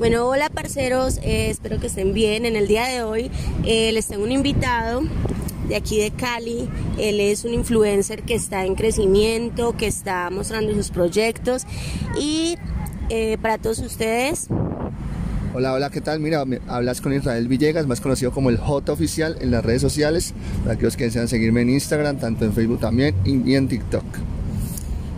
Bueno, 0.00 0.26
hola 0.26 0.48
parceros, 0.48 1.18
eh, 1.18 1.50
espero 1.50 1.78
que 1.78 1.88
estén 1.88 2.14
bien. 2.14 2.46
En 2.46 2.56
el 2.56 2.66
día 2.66 2.86
de 2.86 3.02
hoy 3.02 3.30
eh, 3.66 3.92
les 3.92 4.06
tengo 4.06 4.24
un 4.24 4.32
invitado 4.32 5.02
de 5.68 5.76
aquí 5.76 6.00
de 6.00 6.10
Cali. 6.10 6.70
Él 6.96 7.20
es 7.20 7.44
un 7.44 7.52
influencer 7.52 8.22
que 8.22 8.34
está 8.34 8.64
en 8.64 8.76
crecimiento, 8.76 9.76
que 9.76 9.86
está 9.86 10.30
mostrando 10.30 10.72
sus 10.72 10.88
proyectos 10.88 11.66
y 12.18 12.56
eh, 13.10 13.36
para 13.42 13.58
todos 13.58 13.80
ustedes. 13.80 14.48
Hola, 15.52 15.74
hola, 15.74 15.90
¿qué 15.90 16.00
tal? 16.00 16.18
Mira, 16.18 16.46
hablas 16.66 17.02
con 17.02 17.12
Israel 17.12 17.46
Villegas, 17.46 17.86
más 17.86 18.00
conocido 18.00 18.32
como 18.32 18.48
el 18.48 18.56
J 18.56 18.90
Oficial 18.90 19.36
en 19.42 19.50
las 19.50 19.62
redes 19.62 19.82
sociales, 19.82 20.32
para 20.62 20.76
aquellos 20.76 20.96
que 20.96 21.04
desean 21.04 21.28
seguirme 21.28 21.60
en 21.60 21.68
Instagram, 21.68 22.16
tanto 22.16 22.46
en 22.46 22.54
Facebook 22.54 22.80
también 22.80 23.14
y 23.26 23.54
en 23.54 23.68
TikTok. 23.68 24.04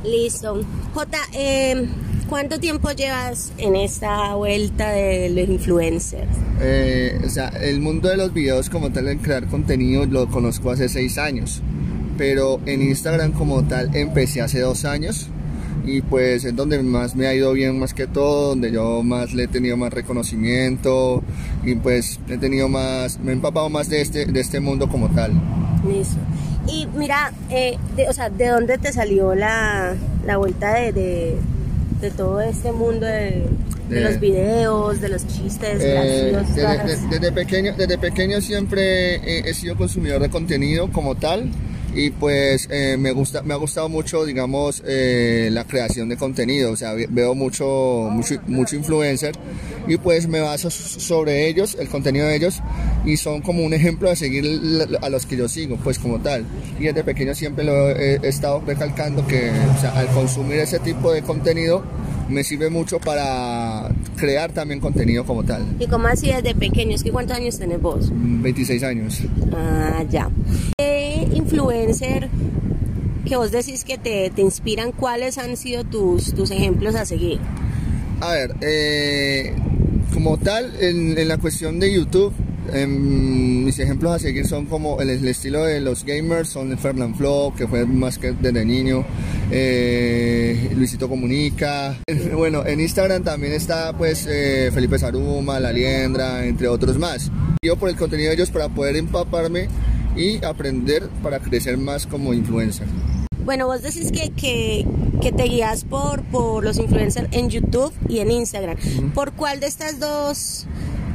Listo. 0.05 0.61
J, 0.93 1.19
eh, 1.35 1.87
¿cuánto 2.33 2.59
tiempo 2.59 2.91
llevas 2.93 3.53
en 3.59 3.77
esta 3.77 4.35
vuelta 4.37 4.91
de 4.91 5.29
los 5.29 5.47
influencers? 5.51 6.31
Eh, 6.63 7.21
o 7.23 7.29
sea, 7.29 7.49
el 7.49 7.79
mundo 7.83 8.09
de 8.09 8.17
los 8.17 8.33
videos 8.33 8.71
como 8.71 8.91
tal, 8.91 9.09
en 9.09 9.19
crear 9.19 9.47
contenido, 9.49 10.07
lo 10.07 10.27
conozco 10.31 10.71
hace 10.71 10.89
seis 10.89 11.19
años. 11.19 11.61
Pero 12.17 12.59
en 12.65 12.81
Instagram 12.81 13.33
como 13.33 13.65
tal 13.65 13.95
empecé 13.95 14.41
hace 14.41 14.61
dos 14.61 14.87
años 14.87 15.29
y 15.85 16.01
pues 16.01 16.47
es 16.47 16.57
donde 16.57 16.83
más 16.83 17.15
me 17.15 17.27
ha 17.27 17.35
ido 17.35 17.53
bien 17.53 17.79
más 17.79 17.93
que 17.93 18.07
todo, 18.07 18.49
donde 18.49 18.73
yo 18.73 19.03
más 19.03 19.35
le 19.35 19.43
he 19.43 19.49
tenido 19.49 19.77
más 19.77 19.93
reconocimiento 19.93 21.23
y 21.63 21.75
pues 21.75 22.19
he 22.31 22.39
tenido 22.39 22.67
más, 22.67 23.19
me 23.21 23.33
he 23.33 23.35
empapado 23.35 23.69
más 23.69 23.91
de 23.91 24.01
este, 24.01 24.25
de 24.25 24.41
este 24.41 24.59
mundo 24.59 24.89
como 24.89 25.11
tal. 25.11 25.33
Listo. 25.87 26.17
Y 26.67 26.87
mira, 26.97 27.31
eh, 27.51 27.77
de, 27.95 28.09
o 28.09 28.13
sea, 28.15 28.31
¿de 28.31 28.49
dónde 28.49 28.79
te 28.79 28.91
salió 28.91 29.35
la, 29.35 29.95
la 30.25 30.39
vuelta 30.39 30.73
de, 30.73 30.93
de, 30.93 31.37
de, 32.03 32.11
todo 32.11 32.41
este 32.41 32.73
mundo 32.73 33.07
de, 33.07 33.47
de, 33.89 34.01
los 34.01 34.21
videos, 34.21 35.01
de 35.01 35.09
los 35.09 35.27
chistes 35.27 35.81
eh, 35.81 36.37
desde, 36.55 37.09
desde, 37.09 37.33
pequeño, 37.33 37.75
desde 37.77 37.97
pequeño 37.97 38.41
siempre 38.41 39.15
he, 39.17 39.49
he 39.49 39.55
sido 39.55 39.77
consumidor 39.77 40.21
de 40.21 40.29
contenido 40.29 40.91
como 40.91 41.15
tal 41.15 41.49
y 41.95 42.11
pues 42.11 42.69
eh, 42.71 42.97
me 42.99 43.13
gusta 43.13 43.43
me 43.43 43.55
ha 43.55 43.57
gustado 43.57 43.89
mucho 43.89 44.25
digamos 44.25 44.83
eh, 44.87 45.49
la 45.53 45.65
creación 45.65 46.09
de 46.09 46.17
contenido 46.17 46.73
o 46.73 46.77
sea 46.77 46.95
veo 46.95 47.35
mucho 47.35 48.09
mucho, 48.11 48.41
mucho 48.47 48.77
influencer 48.77 49.35
y 49.87 49.97
pues 49.97 50.29
me 50.29 50.41
baso 50.41 50.71
sobre 50.71 51.49
ellos 51.49 51.77
el 51.79 51.89
contenido 51.89 52.27
de 52.27 52.37
ellos 52.37 52.61
y 53.05 53.17
son 53.17 53.43
como 53.43 53.65
un 53.65 53.75
ejemplo 53.75 54.09
de 54.09 54.17
seguir 54.17 54.89
a 55.01 55.09
los 55.09 55.27
que 55.27 55.37
yo 55.37 55.49
sigo 55.49 55.77
pues 55.77 55.99
como 55.99 56.21
tal 56.21 56.47
y 56.79 56.85
desde 56.85 57.05
pequeño 57.05 57.35
siempre 57.35 57.65
lo 57.65 57.91
he, 57.91 58.17
he 58.23 58.29
estado 58.29 58.63
recalcando 58.67 59.27
que 59.27 59.51
o 59.51 59.81
sea, 59.81 59.93
al 59.93 60.07
consumir 60.09 60.59
ese 60.59 60.79
tipo 60.79 61.13
de 61.13 61.23
contenido 61.23 61.85
me 62.29 62.43
sirve 62.45 62.71
mucho 62.71 62.99
para 62.99 63.91
crear 64.17 64.53
también 64.53 64.81
contenido 64.81 65.25
como 65.25 65.45
tal. 65.45 65.65
¿Y 65.79 65.87
cómo 65.87 66.09
así 66.09 66.29
desde 66.29 66.55
pequeños? 66.55 67.03
¿Qué 67.03 67.11
cuántos 67.11 67.37
años 67.37 67.59
tenés 67.59 67.81
vos? 67.81 68.11
26 68.13 68.83
años. 68.83 69.21
Ah, 69.53 70.03
ya. 70.09 70.31
¿Qué 71.13 71.29
influencer 71.37 72.31
que 73.27 73.37
vos 73.37 73.51
decís 73.51 73.85
que 73.85 73.99
te, 73.99 74.31
te 74.31 74.41
inspiran? 74.41 74.93
¿Cuáles 74.93 75.37
han 75.37 75.59
sido 75.59 75.85
tus, 75.85 76.33
tus 76.33 76.51
ejemplos 76.51 76.95
a 76.95 77.05
seguir? 77.05 77.39
A 78.21 78.33
ver, 78.33 78.55
eh, 78.63 79.55
como 80.15 80.39
tal, 80.39 80.73
en, 80.81 81.19
en 81.19 81.29
la 81.29 81.37
cuestión 81.37 81.79
de 81.81 81.93
YouTube, 81.93 82.33
eh, 82.73 82.87
mis 82.87 83.79
ejemplos 83.79 84.13
a 84.13 84.19
seguir 84.21 84.47
son 84.47 84.65
como 84.67 85.03
el, 85.03 85.11
el, 85.11 85.29
estilo 85.29 85.65
de 85.65 85.81
los 85.81 86.05
gamers, 86.05 86.49
son 86.49 86.77
Fernand 86.79 87.15
Flo, 87.17 87.53
que 87.57 87.67
fue 87.67 87.85
más 87.85 88.19
que 88.19 88.33
desde 88.33 88.65
niño, 88.65 89.05
eh, 89.51 90.71
Luisito 90.75 91.09
Comunica. 91.09 91.97
Bueno, 92.35 92.65
en 92.67 92.81
Instagram 92.81 93.23
también 93.23 93.53
está 93.53 93.93
pues 93.97 94.27
eh, 94.27 94.71
Felipe 94.73 94.99
Saruma, 94.99 95.61
La 95.61 95.73
Liendra, 95.73 96.47
entre 96.47 96.69
otros 96.69 96.99
más. 96.99 97.31
Yo 97.63 97.77
por 97.77 97.91
el 97.91 97.97
contenido 97.97 98.31
de 98.31 98.37
ellos 98.37 98.51
para 98.51 98.71
poder 98.71 98.97
empaparme 98.97 99.69
y 100.17 100.45
aprender 100.45 101.09
para 101.23 101.39
crecer 101.39 101.79
más 101.79 102.07
como 102.07 102.35
influencer. 102.35 102.87
Bueno, 103.45 103.67
vos 103.67 103.83
decís 103.83 104.13
que, 104.13 104.31
que, 104.31 104.87
que, 105.21 105.33
te 105.33 105.43
guías 105.45 105.85
por, 105.85 106.23
por 106.23 106.65
los 106.65 106.79
influencers 106.79 107.29
en 107.33 107.51
YouTube 107.51 107.93
y 108.09 108.19
en 108.19 108.31
Instagram. 108.31 108.77
Uh 108.77 108.89
-huh. 108.89 109.13
¿Por 109.13 109.33
cuál 109.33 109.59
de 109.59 109.67
estas 109.67 109.99
dos 109.99 110.67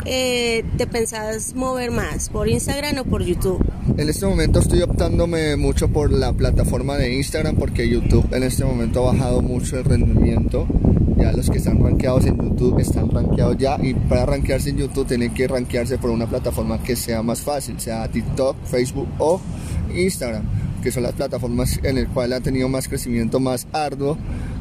eh, 0.05 0.65
te 0.77 0.87
pensás 0.87 1.55
mover 1.55 1.91
más? 1.91 2.29
¿Por 2.29 2.49
Instagram 2.49 2.97
o 2.97 3.03
por 3.05 3.23
YouTube? 3.23 3.63
En 3.97 4.09
este 4.09 4.25
momento 4.25 4.59
estoy 4.59 4.81
optándome 4.81 5.55
mucho 5.55 5.87
por 5.87 6.11
la 6.11 6.33
plataforma 6.33 6.97
de 6.97 7.13
Instagram 7.15 7.55
porque 7.55 7.87
YouTube 7.87 8.27
en 8.33 8.43
este 8.43 8.65
momento 8.65 9.07
ha 9.07 9.13
bajado 9.13 9.41
mucho 9.41 9.77
el 9.77 9.85
rendimiento. 9.85 10.67
Ya 11.17 11.31
los 11.31 11.49
que 11.49 11.57
están 11.57 11.83
rankeados 11.83 12.25
en 12.25 12.37
YouTube 12.37 12.79
están 12.79 13.09
rankeados 13.09 13.57
ya 13.57 13.77
y 13.81 13.93
para 13.93 14.25
rankearse 14.25 14.69
en 14.69 14.77
YouTube 14.77 15.07
tienen 15.07 15.33
que 15.33 15.47
rankearse 15.47 15.97
por 15.97 16.11
una 16.11 16.27
plataforma 16.27 16.81
que 16.81 16.95
sea 16.95 17.23
más 17.23 17.41
fácil, 17.41 17.79
sea 17.79 18.07
TikTok, 18.07 18.55
Facebook 18.65 19.07
o 19.17 19.41
Instagram, 19.95 20.43
que 20.83 20.91
son 20.91 21.03
las 21.03 21.13
plataformas 21.13 21.79
en 21.83 21.95
las 21.95 22.07
cuales 22.13 22.39
ha 22.39 22.41
tenido 22.41 22.69
más 22.69 22.87
crecimiento 22.87 23.39
más 23.39 23.67
arduo 23.73 24.17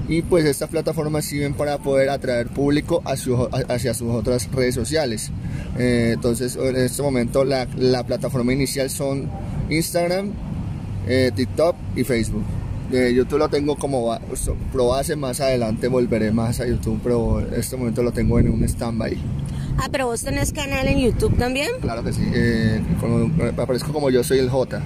y 0.08 0.22
pues 0.22 0.44
estas 0.44 0.70
plataformas 0.70 1.24
sirven 1.24 1.54
para 1.54 1.78
poder 1.78 2.08
atraer 2.10 2.46
público 2.48 3.02
hacia 3.04 3.94
sus 3.94 4.08
otras 4.08 4.50
redes 4.52 4.74
sociales. 4.74 5.30
Eh, 5.78 6.12
entonces 6.14 6.56
en 6.56 6.76
este 6.76 7.02
momento 7.02 7.44
la, 7.44 7.66
la, 7.76 8.04
plataforma 8.04 8.52
inicial 8.52 8.88
son 8.88 9.28
Instagram, 9.68 10.32
eh, 11.06 11.32
TikTok 11.34 11.76
y 11.96 12.04
Facebook. 12.04 12.44
Eh, 12.92 13.12
YouTube 13.14 13.38
lo 13.38 13.48
tengo 13.48 13.76
como 13.76 14.16
pro 14.72 14.88
base, 14.88 15.16
más 15.16 15.40
adelante 15.40 15.88
volveré 15.88 16.30
más 16.30 16.60
a 16.60 16.66
YouTube, 16.66 17.00
pero 17.02 17.40
en 17.40 17.54
este 17.54 17.76
momento 17.76 18.02
lo 18.02 18.12
tengo 18.12 18.38
en 18.38 18.50
un 18.50 18.62
stand-by. 18.64 19.16
Ah, 19.78 19.88
pero 19.90 20.06
vos 20.06 20.22
tenés 20.22 20.52
canal 20.52 20.86
en 20.86 20.98
YouTube 20.98 21.36
también? 21.36 21.70
Claro 21.80 22.02
que 22.02 22.12
sí, 22.12 22.22
eh, 22.34 22.80
como, 23.00 23.30
aparezco 23.60 23.92
como 23.92 24.10
yo 24.10 24.22
soy 24.24 24.38
el 24.38 24.48
J. 24.48 24.80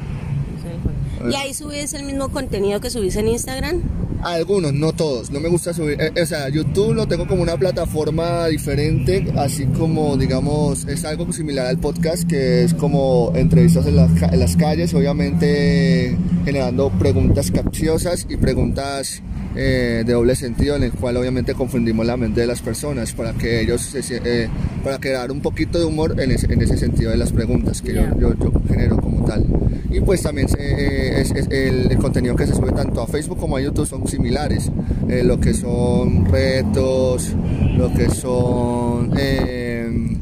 ¿Y 1.28 1.34
ahí 1.34 1.52
subís 1.52 1.92
el 1.92 2.04
mismo 2.04 2.30
contenido 2.30 2.80
que 2.80 2.88
subís 2.88 3.16
en 3.16 3.28
Instagram? 3.28 3.82
Algunos, 4.22 4.72
no 4.72 4.92
todos. 4.92 5.31
No 5.31 5.41
me 5.41 5.48
gusta 5.48 5.72
subir. 5.72 6.00
Eh, 6.00 6.22
o 6.22 6.26
sea, 6.26 6.48
YouTube 6.48 6.94
lo 6.94 7.06
tengo 7.06 7.26
como 7.26 7.42
una 7.42 7.56
plataforma 7.56 8.47
diferente, 8.47 9.32
así 9.36 9.66
como, 9.66 10.16
digamos, 10.16 10.84
es 10.86 11.04
algo 11.04 11.32
similar 11.32 11.66
al 11.66 11.78
podcast, 11.78 12.28
que 12.28 12.64
es 12.64 12.75
como 12.75 13.32
entrevistas 13.34 13.86
en, 13.86 13.97
la, 13.97 14.09
en 14.30 14.38
las 14.38 14.56
calles, 14.56 14.92
obviamente 14.94 16.16
generando 16.44 16.91
preguntas 16.91 17.50
capciosas 17.50 18.26
y 18.28 18.36
preguntas 18.36 19.22
eh, 19.56 20.04
de 20.06 20.12
doble 20.12 20.36
sentido 20.36 20.76
en 20.76 20.84
el 20.84 20.92
cual 20.92 21.16
obviamente 21.16 21.54
confundimos 21.54 22.06
la 22.06 22.16
mente 22.16 22.41
de 22.41 22.47
las 22.47 22.60
personas 22.60 23.12
para 23.12 23.32
que 23.32 23.60
ellos 23.60 23.82
se, 23.82 24.20
eh, 24.25 24.48
para 24.84 24.98
crear 24.98 25.32
un 25.32 25.41
poquito 25.41 25.78
de 25.78 25.86
humor 25.86 26.20
en 26.20 26.30
ese, 26.30 26.53
en 26.53 26.62
ese 26.62 26.76
sentido 26.76 27.10
de 27.10 27.16
las 27.16 27.32
preguntas 27.32 27.82
que 27.82 27.94
yo, 27.94 28.03
yo, 28.19 28.32
yo, 28.34 28.53
genero 28.69 28.97
como 28.97 29.19
tal 29.30 29.46
y 29.91 30.00
pues 30.00 30.22
también 30.22 30.48
eh, 30.58 31.20
es, 31.20 31.30
es 31.30 31.46
el, 31.50 31.91
el, 31.91 31.98
contenido 31.98 32.36
que 32.36 32.46
se 32.46 32.54
sube 32.54 32.72
tanto 32.72 33.00
a 33.00 33.06
Facebook 33.06 33.38
como 33.38 33.56
a 33.56 33.60
YouTube 33.60 33.86
son 33.86 34.06
similares 34.06 34.70
eh, 35.08 35.22
lo 35.24 35.38
que 35.41 35.54
son 35.54 36.26
retos 36.26 37.34
lo 37.76 37.92
que 37.92 38.08
son 38.10 39.12
eh, 39.18 40.16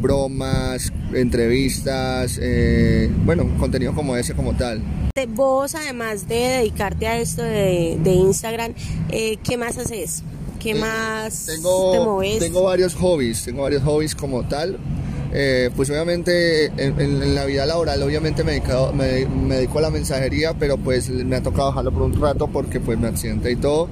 bromas 0.00 0.92
entrevistas 1.12 2.40
bueno 3.24 3.46
contenido 3.58 3.94
como 3.94 4.16
ese 4.16 4.34
como 4.34 4.54
tal 4.54 4.82
vos 5.28 5.74
además 5.74 6.28
de 6.28 6.34
dedicarte 6.34 7.06
a 7.06 7.18
esto 7.18 7.42
de, 7.42 7.98
de 8.02 8.10
Instagram, 8.12 8.74
eh, 9.10 9.38
¿qué 9.42 9.56
más 9.56 9.78
haces? 9.78 10.22
¿Qué 10.60 10.70
eh, 10.70 10.74
más 10.74 11.46
tengo, 11.46 11.92
te 11.92 12.00
mueves? 12.00 12.38
Tengo 12.40 12.64
varios 12.64 12.94
hobbies, 12.94 13.44
tengo 13.44 13.62
varios 13.62 13.82
hobbies 13.82 14.14
como 14.14 14.46
tal. 14.48 14.78
Eh, 15.36 15.70
pues 15.74 15.90
obviamente 15.90 16.66
en, 16.66 17.00
en, 17.00 17.34
la 17.34 17.44
vida 17.44 17.66
laboral 17.66 18.00
obviamente 18.04 18.44
me, 18.44 18.52
dedicado, 18.52 18.92
me, 18.92 19.26
me, 19.26 19.56
dedico 19.56 19.80
a 19.80 19.82
la 19.82 19.90
mensajería, 19.90 20.54
pero 20.54 20.78
pues 20.78 21.10
me 21.10 21.34
ha 21.34 21.42
tocado 21.42 21.70
dejarlo 21.70 21.90
por 21.90 22.02
un 22.02 22.20
rato 22.20 22.46
porque 22.46 22.78
pues 22.78 22.98
me 22.98 23.08
accidenté 23.08 23.50
y 23.50 23.56
todo. 23.56 23.88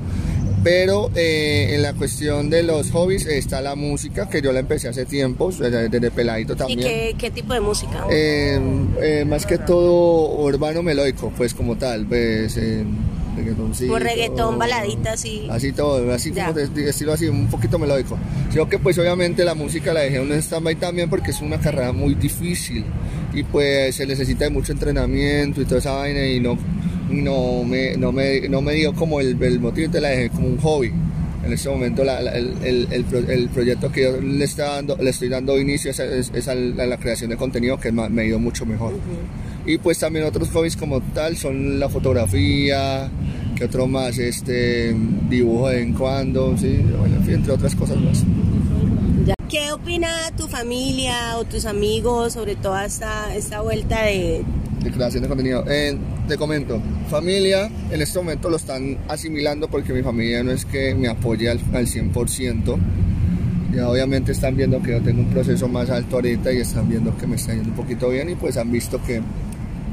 Pero 0.63 1.11
eh, 1.17 1.75
en 1.75 1.83
la 1.83 1.93
cuestión 1.95 2.49
de 2.49 2.63
los 2.63 2.93
hobbies 2.93 3.27
está 3.27 3.61
la 3.61 3.75
música, 3.75 4.29
que 4.29 4.41
yo 4.41 4.53
la 4.53 4.61
empecé 4.61 4.89
hace 4.89 5.05
tiempo, 5.05 5.51
desde, 5.51 5.89
desde 5.89 6.11
peladito 6.11 6.55
también. 6.55 6.79
¿Y 6.79 6.83
qué, 6.83 7.15
qué, 7.19 7.31
tipo 7.31 7.53
de 7.53 7.61
música? 7.61 8.07
Eh, 8.11 8.61
eh, 9.01 9.25
más 9.25 9.45
que 9.45 9.59
todo 9.59 10.31
urbano 10.45 10.83
melódico, 10.83 11.33
pues 11.37 11.53
como 11.53 11.77
tal, 11.77 12.07
pues 12.07 12.57
reggaetoncito. 13.37 13.93
Por 13.93 14.03
reggaetón, 14.03 14.59
baladita, 14.59 15.13
así. 15.13 15.47
Así 15.51 15.73
todo, 15.73 16.13
así 16.13 16.33
ya. 16.33 16.47
como 16.47 16.59
de, 16.59 16.69
de, 16.69 16.91
estilo 16.91 17.13
así, 17.13 17.27
un 17.27 17.49
poquito 17.49 17.79
melódico. 17.79 18.19
Sino 18.51 18.69
que 18.69 18.79
pues 18.79 18.99
obviamente 18.99 19.45
la 19.45 19.55
música 19.55 19.93
la 19.93 20.01
dejé 20.01 20.17
en 20.17 20.31
un 20.31 20.33
stand-by 20.33 20.77
también 20.77 21.09
porque 21.11 21.31
es 21.31 21.41
una 21.41 21.59
carrera 21.59 21.93
muy 21.93 22.15
difícil 22.15 22.85
y 23.33 23.43
pues 23.45 23.97
se 23.97 24.07
necesita 24.07 24.45
de 24.45 24.51
mucho 24.51 24.73
entrenamiento 24.73 25.61
y 25.61 25.65
toda 25.65 25.79
esa 25.79 25.93
vaina 25.93 26.27
y 26.27 26.41
no 26.41 26.59
no 27.13 27.63
me, 27.65 27.97
no 27.97 28.11
me, 28.11 28.49
no 28.49 28.63
me 28.63 28.73
dio 28.75 28.95
como 28.95 29.21
el, 29.21 29.41
el 29.43 29.61
motivo, 29.61 29.91
te 29.91 30.01
la 30.01 30.09
dejé 30.09 30.31
como 30.31 30.49
un 30.49 30.59
hobby. 30.59 30.93
En 31.45 31.53
este 31.53 31.69
momento 31.69 32.05
la, 32.05 32.23
la, 32.23 32.31
el, 32.33 32.55
el, 32.63 32.89
el, 32.91 33.31
el, 33.31 33.49
proyecto 33.49 33.91
que 33.91 34.03
yo 34.03 34.21
le, 34.21 34.45
está 34.45 34.77
dando, 34.77 34.97
le 34.97 35.11
estoy 35.11 35.29
dando 35.29 35.59
inicio 35.59 35.91
es, 35.91 35.99
es, 35.99 36.31
es 36.33 36.49
a, 36.49 36.55
la, 36.55 36.85
a, 36.85 36.87
la, 36.87 36.97
creación 36.99 37.31
de 37.31 37.37
contenido 37.37 37.79
que 37.79 37.91
me 37.91 38.23
ha 38.23 38.25
ido 38.25 38.39
mucho 38.39 38.65
mejor. 38.65 38.93
Uh 38.93 38.97
-huh. 38.97 39.42
Y 39.65 39.79
pues 39.79 39.99
también 39.99 40.25
otros 40.25 40.51
hobbies 40.51 40.77
como 40.77 41.01
tal 41.01 41.37
son 41.37 41.79
la 41.79 41.89
fotografía, 41.89 43.09
que 43.55 43.65
otro 43.65 43.87
más, 43.87 44.19
este 44.19 44.95
dibujo 45.29 45.69
de 45.69 45.77
vez 45.77 45.85
en 45.85 45.93
cuando, 45.95 46.57
sí, 46.59 46.81
bueno, 46.99 47.17
entre 47.29 47.53
otras 47.53 47.75
cosas 47.75 47.97
más. 47.99 48.25
¿Qué 49.49 49.71
opina 49.71 50.09
tu 50.37 50.49
familia 50.49 51.37
o 51.37 51.45
tus 51.45 51.67
amigos 51.67 52.33
sobre 52.33 52.57
toda 52.57 52.85
esta, 52.87 53.35
esta 53.37 53.61
vuelta 53.61 54.03
de... 54.03 54.43
De 54.83 54.91
creación 54.91 55.23
de 55.23 55.29
contenido. 55.29 55.65
Eh, 55.69 55.97
te 56.27 56.37
comento, 56.37 56.81
familia 57.09 57.71
en 57.91 58.03
este 58.03 58.19
momento 58.19 58.49
lo 58.49 58.57
están 58.57 58.99
asimilando 59.09 59.69
porque 59.69 59.93
mi 59.93 60.03
familia 60.03 60.43
no 60.43 60.51
es 60.51 60.65
que 60.65 60.95
me 60.95 61.09
apoye 61.09 61.49
al, 61.49 61.61
al 61.75 61.87
100%. 61.87 62.79
Ya 63.75 63.89
obviamente 63.89 64.33
están 64.33 64.57
viendo 64.57 64.83
que 64.83 64.93
yo 64.93 65.03
tengo 65.03 65.21
un 65.21 65.31
proceso 65.31 65.69
más 65.69 65.89
alto 65.89 66.17
ahorita 66.17 66.53
y 66.53 66.59
están 66.59 66.89
viendo 66.89 67.17
que 67.17 67.27
me 67.27 67.37
está 67.37 67.55
yendo 67.55 67.71
un 67.71 67.77
poquito 67.77 68.09
bien 68.09 68.31
y 68.31 68.35
pues 68.35 68.57
han 68.57 68.71
visto 68.73 69.01
que 69.03 69.23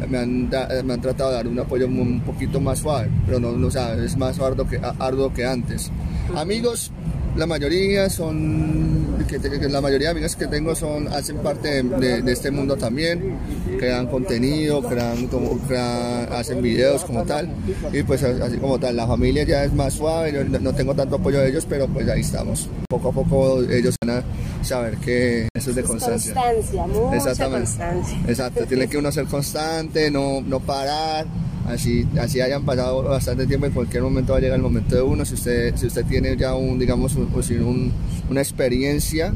me 0.07 0.17
han, 0.17 0.49
me 0.85 0.93
han 0.93 1.01
tratado 1.01 1.31
de 1.31 1.35
dar 1.35 1.47
un 1.47 1.59
apoyo 1.59 1.87
un 1.87 2.21
poquito 2.21 2.59
más 2.59 2.79
suave, 2.79 3.09
pero 3.25 3.39
no, 3.39 3.51
no 3.51 3.67
o 3.67 3.71
sea, 3.71 3.93
es 3.95 4.17
más 4.17 4.39
arduo 4.39 4.67
que, 4.67 4.79
arduo 4.99 5.33
que 5.33 5.45
antes. 5.45 5.91
Amigos, 6.35 6.91
la 7.35 7.45
mayoría 7.45 8.09
son, 8.09 9.25
que, 9.27 9.39
la 9.69 9.81
mayoría 9.81 10.07
de 10.07 10.11
amigas 10.11 10.35
que 10.35 10.47
tengo 10.47 10.75
son, 10.75 11.07
hacen 11.07 11.37
parte 11.37 11.83
de, 11.83 12.21
de, 12.21 12.31
este 12.31 12.51
mundo 12.51 12.75
también, 12.75 13.37
crean 13.77 14.07
contenido, 14.07 14.81
crean, 14.81 15.27
como, 15.27 15.57
crean, 15.59 16.31
hacen 16.31 16.61
videos 16.61 17.03
como 17.05 17.23
tal, 17.23 17.49
y 17.93 18.03
pues 18.03 18.23
así 18.23 18.57
como 18.57 18.79
tal, 18.79 18.95
la 18.95 19.07
familia 19.07 19.43
ya 19.43 19.63
es 19.63 19.73
más 19.73 19.93
suave, 19.93 20.33
yo 20.33 20.43
no 20.43 20.73
tengo 20.73 20.93
tanto 20.95 21.15
apoyo 21.15 21.39
de 21.39 21.49
ellos, 21.49 21.65
pero 21.67 21.87
pues 21.87 22.07
ahí 22.09 22.21
estamos. 22.21 22.69
Poco 22.89 23.09
a 23.09 23.11
poco 23.11 23.61
ellos 23.63 23.95
van 24.05 24.17
a 24.17 24.23
saber 24.63 24.97
que 24.97 25.47
eso 25.53 25.69
es 25.69 25.75
de 25.75 25.83
constancia. 25.83 26.33
Constancia, 26.33 26.87
mucha 26.87 27.17
Exactamente. 27.17 27.69
constancia. 27.69 28.19
Exacto, 28.27 28.65
tiene 28.65 28.87
que 28.87 28.97
uno 28.97 29.11
ser 29.11 29.25
constante, 29.25 30.11
no, 30.11 30.41
no 30.41 30.59
parar, 30.59 31.25
así, 31.69 32.07
así 32.19 32.41
hayan 32.41 32.65
pasado 32.65 33.03
bastante 33.03 33.45
tiempo, 33.47 33.65
en 33.65 33.73
cualquier 33.73 34.03
momento 34.03 34.33
va 34.33 34.39
a 34.39 34.41
llegar 34.41 34.57
el 34.57 34.63
momento 34.63 34.95
de 34.95 35.01
uno, 35.01 35.25
si 35.25 35.35
usted, 35.35 35.75
si 35.75 35.87
usted 35.87 36.05
tiene 36.05 36.35
ya 36.37 36.55
un, 36.55 36.79
digamos, 36.79 37.15
un, 37.15 37.29
un, 37.33 37.93
una 38.29 38.41
experiencia, 38.41 39.33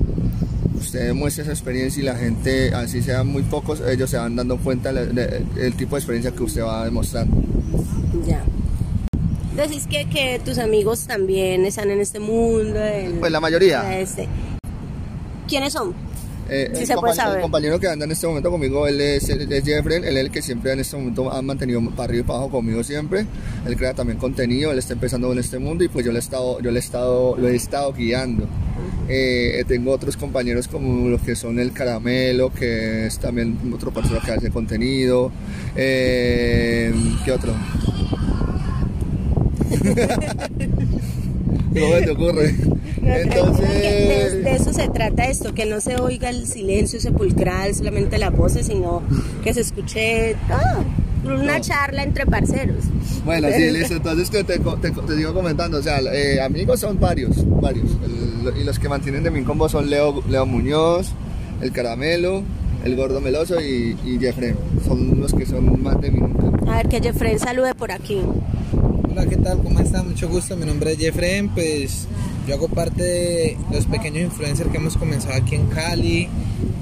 usted 0.77 1.13
muestra 1.13 1.43
esa 1.43 1.53
experiencia 1.53 2.01
y 2.01 2.05
la 2.05 2.15
gente, 2.15 2.73
así 2.73 3.01
sean 3.01 3.27
muy 3.27 3.43
pocos, 3.43 3.81
ellos 3.87 4.09
se 4.09 4.17
van 4.17 4.35
dando 4.35 4.57
cuenta 4.57 4.91
del 4.91 5.15
de, 5.15 5.45
de, 5.55 5.71
tipo 5.71 5.95
de 5.95 5.99
experiencia 5.99 6.31
que 6.31 6.43
usted 6.43 6.63
va 6.63 6.85
demostrando. 6.85 7.35
Ya. 8.27 8.43
Decís 9.55 9.85
que, 9.87 10.05
que 10.05 10.41
tus 10.43 10.57
amigos 10.57 11.05
también 11.05 11.65
están 11.65 11.91
en 11.91 11.99
este 11.99 12.19
mundo. 12.19 12.79
El, 12.79 13.13
pues 13.13 13.31
la 13.31 13.39
mayoría. 13.39 13.99
Este. 13.99 14.27
¿Quiénes 15.47 15.73
son? 15.73 15.93
Eh, 16.49 16.71
sí 16.73 16.81
el, 16.81 16.87
se 16.87 16.93
puede 16.93 16.95
compañero, 16.95 17.15
saber. 17.15 17.37
el 17.37 17.41
compañero 17.41 17.79
que 17.79 17.87
anda 17.87 18.05
en 18.05 18.11
este 18.11 18.27
momento 18.27 18.51
conmigo, 18.51 18.87
él 18.87 18.99
es, 18.99 19.29
él 19.29 19.51
es 19.51 19.63
Jeffrey, 19.63 19.97
él 19.97 20.17
es 20.17 20.25
el 20.25 20.31
que 20.31 20.41
siempre 20.41 20.73
en 20.73 20.79
este 20.79 20.97
momento 20.97 21.31
ha 21.31 21.41
mantenido 21.41 21.81
para 21.91 22.03
arriba 22.05 22.19
y 22.19 22.23
para 22.23 22.39
abajo 22.39 22.51
conmigo 22.51 22.83
siempre. 22.83 23.25
Él 23.65 23.77
crea 23.77 23.93
también 23.93 24.17
contenido, 24.17 24.71
él 24.71 24.79
está 24.79 24.93
empezando 24.93 25.31
en 25.31 25.39
este 25.39 25.59
mundo 25.59 25.83
y 25.83 25.87
pues 25.87 26.05
yo 26.05 26.11
le 26.11 26.19
he 26.19 26.21
estado, 26.21 26.59
yo 26.61 26.71
le 26.71 26.77
he 26.77 26.81
estado, 26.81 27.37
lo 27.37 27.47
he 27.47 27.55
estado 27.55 27.93
guiando. 27.93 28.47
Eh, 29.09 29.63
tengo 29.67 29.91
otros 29.91 30.17
compañeros 30.17 30.67
como 30.67 31.09
los 31.09 31.21
que 31.21 31.35
son 31.35 31.59
el 31.59 31.71
Caramelo, 31.71 32.51
que 32.51 33.07
es 33.07 33.19
también 33.19 33.57
otro 33.73 33.91
persona 33.91 34.19
que 34.25 34.31
hace 34.31 34.49
contenido. 34.49 35.31
Eh, 35.75 36.93
¿Qué 37.25 37.31
otro? 37.31 37.53
¿Cómo 41.79 41.95
te 41.95 42.11
ocurre? 42.11 42.55
Entonces... 43.03 43.69
De, 43.69 44.41
de, 44.43 44.55
eso 44.55 44.73
se 44.73 44.87
trata 44.89 45.25
esto, 45.25 45.53
que 45.53 45.65
no 45.65 45.81
se 45.81 45.97
oiga 45.97 46.29
el 46.29 46.47
silencio 46.47 46.99
sepulcral, 46.99 47.73
solamente 47.75 48.17
las 48.17 48.35
voces, 48.35 48.67
sino 48.67 49.01
que 49.43 49.53
se 49.53 49.61
escuche 49.61 50.35
ah, 50.49 50.83
una 51.25 51.57
no. 51.57 51.63
charla 51.63 52.03
entre 52.03 52.25
parceros. 52.25 52.85
Bueno, 53.25 53.47
sí, 53.55 53.71
listo. 53.71 53.95
Entonces 53.95 54.29
te, 54.29 54.43
te, 54.43 54.59
te, 54.59 54.91
te 54.91 55.15
sigo 55.15 55.33
comentando, 55.33 55.77
o 55.77 55.81
sea, 55.81 55.99
eh, 55.99 56.41
amigos 56.41 56.79
son 56.79 56.99
varios, 56.99 57.31
varios. 57.61 57.89
El, 58.03 58.61
y 58.61 58.63
los 58.63 58.79
que 58.79 58.89
mantienen 58.89 59.23
de 59.23 59.31
mi 59.31 59.43
combo 59.43 59.69
son 59.69 59.89
Leo, 59.89 60.23
Leo 60.29 60.45
Muñoz, 60.45 61.11
el 61.61 61.71
Caramelo, 61.71 62.43
el 62.83 62.95
Gordo 62.95 63.21
Meloso 63.21 63.59
y, 63.61 63.97
y 64.05 64.17
Jeffrey. 64.19 64.53
Son 64.85 65.19
los 65.19 65.33
que 65.33 65.45
son 65.45 65.81
más 65.81 65.99
de 66.01 66.11
mi. 66.11 66.21
A 66.67 66.77
ver, 66.77 66.89
que 66.89 67.01
Jeffrey 67.01 67.37
salude 67.39 67.73
por 67.75 67.91
aquí. 67.91 68.21
Hola, 69.15 69.27
¿qué 69.27 69.37
tal? 69.37 69.61
¿Cómo 69.61 69.79
están? 69.79 70.07
Mucho 70.07 70.27
gusto. 70.27 70.57
Mi 70.57 70.65
nombre 70.65 70.93
es 70.93 70.97
Jeffrey. 70.97 71.47
Pues 71.49 72.07
yo 72.47 72.55
hago 72.55 72.67
parte 72.67 73.03
de 73.03 73.57
los 73.71 73.85
pequeños 73.85 74.23
influencers 74.23 74.71
que 74.71 74.77
hemos 74.77 74.97
comenzado 74.97 75.35
aquí 75.35 75.53
en 75.53 75.67
Cali 75.67 76.27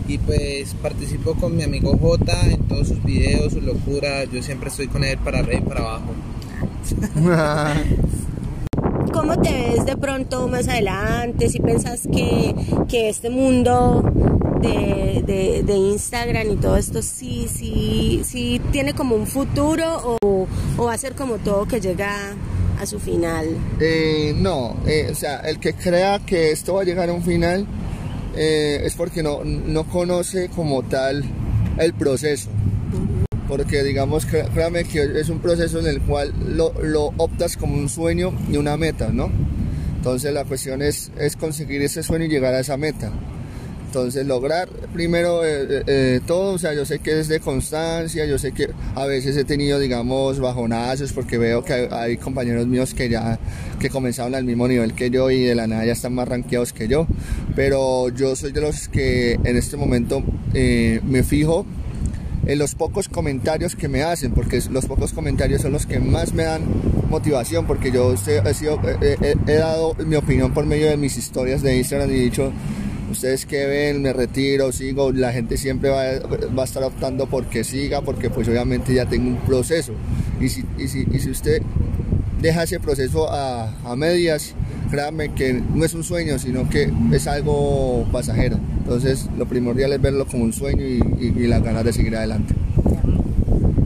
y 0.08 0.18
pues 0.18 0.74
participo 0.76 1.34
con 1.34 1.58
mi 1.58 1.64
amigo 1.64 1.98
J 1.98 2.52
en 2.52 2.64
todos 2.70 2.88
sus 2.88 3.04
videos, 3.04 3.52
sus 3.52 3.62
locuras. 3.62 4.32
Yo 4.32 4.42
siempre 4.42 4.70
estoy 4.70 4.88
con 4.88 5.04
él 5.04 5.18
para 5.18 5.40
arriba 5.40 5.60
y 5.60 5.62
para 5.62 5.82
abajo. 5.82 6.14
¿Cómo 9.14 9.36
te 9.42 9.52
ves 9.52 9.86
de 9.86 9.98
pronto 9.98 10.48
más 10.48 10.70
adelante? 10.70 11.50
Si 11.50 11.60
piensas 11.60 12.08
que, 12.10 12.56
que 12.88 13.10
este 13.10 13.30
mundo 13.30 14.10
de, 14.62 15.22
de, 15.26 15.64
de, 15.64 15.74
Instagram 15.74 16.52
y 16.52 16.56
todo 16.56 16.78
esto 16.78 17.02
sí, 17.02 17.50
sí, 17.54 18.22
sí 18.24 18.62
tiene 18.72 18.94
como 18.94 19.16
un 19.16 19.28
futuro 19.28 20.18
o, 20.22 20.48
o 20.78 20.86
va 20.86 20.94
a 20.94 20.98
ser 20.98 21.14
como 21.14 21.38
todo 21.38 21.68
que 21.68 21.80
llega 21.80 22.34
a 22.80 22.86
su 22.86 23.00
final? 23.00 23.48
Eh, 23.80 24.34
no, 24.36 24.78
eh, 24.88 25.10
o 25.12 25.16
sea, 25.16 25.38
el 25.40 25.60
que 25.60 25.74
crea 25.74 26.20
que 26.20 26.52
esto 26.52 26.76
va 26.76 26.82
a 26.82 26.84
llegar 26.84 27.10
a 27.10 27.14
un 27.14 27.24
final 27.24 27.66
eh, 28.36 28.82
es 28.84 28.96
porque 28.96 29.22
no, 29.22 29.44
no 29.44 29.86
conoce 29.88 30.50
como 30.50 30.84
tal 30.84 31.24
el 31.78 31.94
proceso. 31.94 32.50
Porque 33.48 33.84
digamos, 33.84 34.26
créame 34.26 34.86
que 34.86 35.20
es 35.20 35.28
un 35.28 35.40
proceso 35.40 35.80
en 35.80 35.88
el 35.88 36.02
cual 36.02 36.34
lo, 36.48 36.74
lo, 36.82 37.08
optas 37.18 37.58
como 37.58 37.76
un 37.76 37.90
sueño 37.90 38.34
y 38.50 38.56
una 38.56 38.78
meta, 38.78 39.10
¿no? 39.10 39.30
Entonces 39.98 40.34
la 40.34 40.46
cuestión 40.46 40.82
es, 40.82 41.12
es 41.20 41.36
conseguir 41.36 41.82
ese 41.82 42.02
sueño 42.02 42.26
y 42.26 42.30
llegar 42.30 42.54
a 42.54 42.62
esa 42.62 42.78
meta. 42.78 43.12
Entonces 43.92 44.26
lograr 44.26 44.70
primero 44.94 45.44
eh, 45.44 45.84
eh, 45.86 46.22
todo, 46.26 46.54
o 46.54 46.58
sea, 46.58 46.74
yo 46.74 46.86
sé 46.86 47.00
que 47.00 47.20
es 47.20 47.28
de 47.28 47.42
constancia, 47.42 48.26
yo 48.26 48.38
sé 48.38 48.54
que 48.54 48.70
a 48.96 49.06
veces 49.06 49.36
he 49.36 49.44
tenido, 49.44 49.80
digamos, 49.80 50.40
bajonazos 50.40 51.12
porque 51.12 51.38
veo 51.38 51.62
que 51.62 51.74
hay, 51.74 51.88
hay, 51.92 52.18
compañeros 52.18 52.68
míos 52.68 52.94
que 52.94 53.10
ya 53.10 53.38
que 53.82 53.90
comenzaron 53.90 54.34
al 54.34 54.46
mismo 54.46 54.66
nivel 54.70 54.94
que 54.94 55.10
yo 55.10 55.30
y 55.30 55.44
de 55.44 55.56
la 55.56 55.68
nada 55.68 55.84
ya 55.84 55.92
están 55.92 56.14
más 56.14 56.26
rankeados 56.30 56.72
que 56.72 56.88
yo, 56.88 57.06
pero 57.54 58.08
yo 58.08 58.34
soy 58.38 58.54
de 58.54 58.62
los 58.62 58.88
que 58.88 59.34
en 59.34 59.58
este 59.58 59.76
momento 59.76 60.24
eh, 60.54 61.02
me 61.04 61.24
fijo 61.24 61.66
en 62.46 62.60
los 62.60 62.76
pocos 62.76 63.10
comentarios 63.10 63.76
que 63.76 63.90
me 63.90 64.04
hacen, 64.04 64.32
porque 64.32 64.62
los 64.72 64.86
pocos 64.86 65.12
comentarios 65.12 65.64
son 65.64 65.74
los 65.74 65.86
que 65.86 66.00
más 66.00 66.32
me 66.32 66.44
dan 66.44 66.62
motivación, 67.10 67.68
porque 67.68 67.92
yo 67.92 68.14
he, 68.14 68.54
sido, 68.54 68.80
he, 69.02 69.36
he 69.48 69.56
dado 69.56 69.96
mi 69.96 70.16
opinión 70.16 70.54
por 70.54 70.66
medio 70.66 70.88
de 70.88 70.96
mis 70.96 71.18
historias 71.18 71.62
de 71.62 71.76
Instagram 71.76 72.10
y 72.10 72.14
he 72.14 72.20
dicho 72.20 72.54
ustedes 73.12 73.46
que 73.46 73.66
ven, 73.66 74.02
me 74.02 74.14
retiro, 74.14 74.72
sigo, 74.72 75.12
la 75.12 75.32
gente 75.32 75.58
siempre 75.58 75.90
va, 75.90 76.04
va, 76.58 76.64
a 76.64 76.66
estar 76.66 76.84
optando 76.84 77.28
porque 77.28 77.64
siga, 77.64 78.02
porque 78.02 78.30
pues 78.30 78.48
obviamente 78.48 78.94
ya 78.94 79.06
tengo 79.06 79.30
un 79.30 79.38
proceso. 79.38 79.94
Y 80.40 80.50
si, 80.50 80.66
y 80.78 80.88
si, 80.88 81.08
y 81.12 81.20
si 81.20 81.30
usted 81.30 81.62
deja 82.42 82.64
ese 82.64 82.80
proceso 82.80 83.32
a, 83.32 83.74
a, 83.86 83.96
medias, 83.96 84.54
créanme 84.90 85.34
que 85.34 85.54
no 85.54 85.86
es 85.86 85.94
un 85.94 86.04
sueño, 86.04 86.40
sino 86.40 86.70
que 86.70 86.92
es 87.12 87.28
algo 87.28 88.08
pasajero. 88.12 88.58
Entonces 88.80 89.28
lo 89.38 89.46
primordial 89.46 89.94
es 89.94 90.02
verlo 90.02 90.26
como 90.26 90.44
un 90.44 90.54
sueño 90.54 90.84
y, 90.84 91.02
y, 91.20 91.34
y 91.38 91.48
las 91.48 91.64
ganas 91.64 91.84
de 91.84 91.94
seguir 91.94 92.16
adelante. 92.16 92.56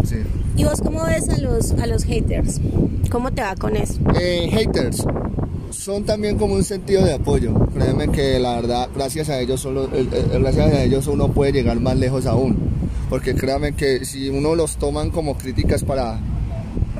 Sí. 0.05 0.17
¿Y 0.55 0.63
vos 0.63 0.79
cómo 0.82 1.05
ves 1.05 1.27
a 1.29 1.38
los, 1.39 1.72
a 1.72 1.86
los 1.88 2.05
haters? 2.05 2.62
¿Cómo 3.12 3.32
te 3.32 3.41
va 3.41 3.55
con 3.55 3.75
eso? 3.75 4.00
Eh, 4.20 4.50
haters, 4.51 5.05
son 5.75 6.03
también 6.03 6.38
como 6.38 6.55
un 6.55 6.63
sentido 6.63 7.03
de 7.03 7.13
apoyo. 7.13 7.53
Créeme 7.74 8.10
que 8.10 8.39
la 8.39 8.55
verdad, 8.55 8.89
gracias 8.96 9.29
a 9.29 9.39
ellos, 9.39 9.62
solo, 9.62 9.89
gracias 10.39 10.74
a 10.74 10.84
ellos 10.84 11.08
uno 11.08 11.32
puede 11.32 11.51
llegar 11.51 11.79
más 11.79 11.98
lejos 11.98 12.25
aún. 12.25 12.58
Porque 13.10 13.36
créame 13.36 13.74
que 13.74 14.05
si 14.05 14.29
uno 14.29 14.55
los 14.55 14.77
toman 14.77 15.12
como 15.12 15.38
críticas 15.38 15.84
para, 15.84 16.20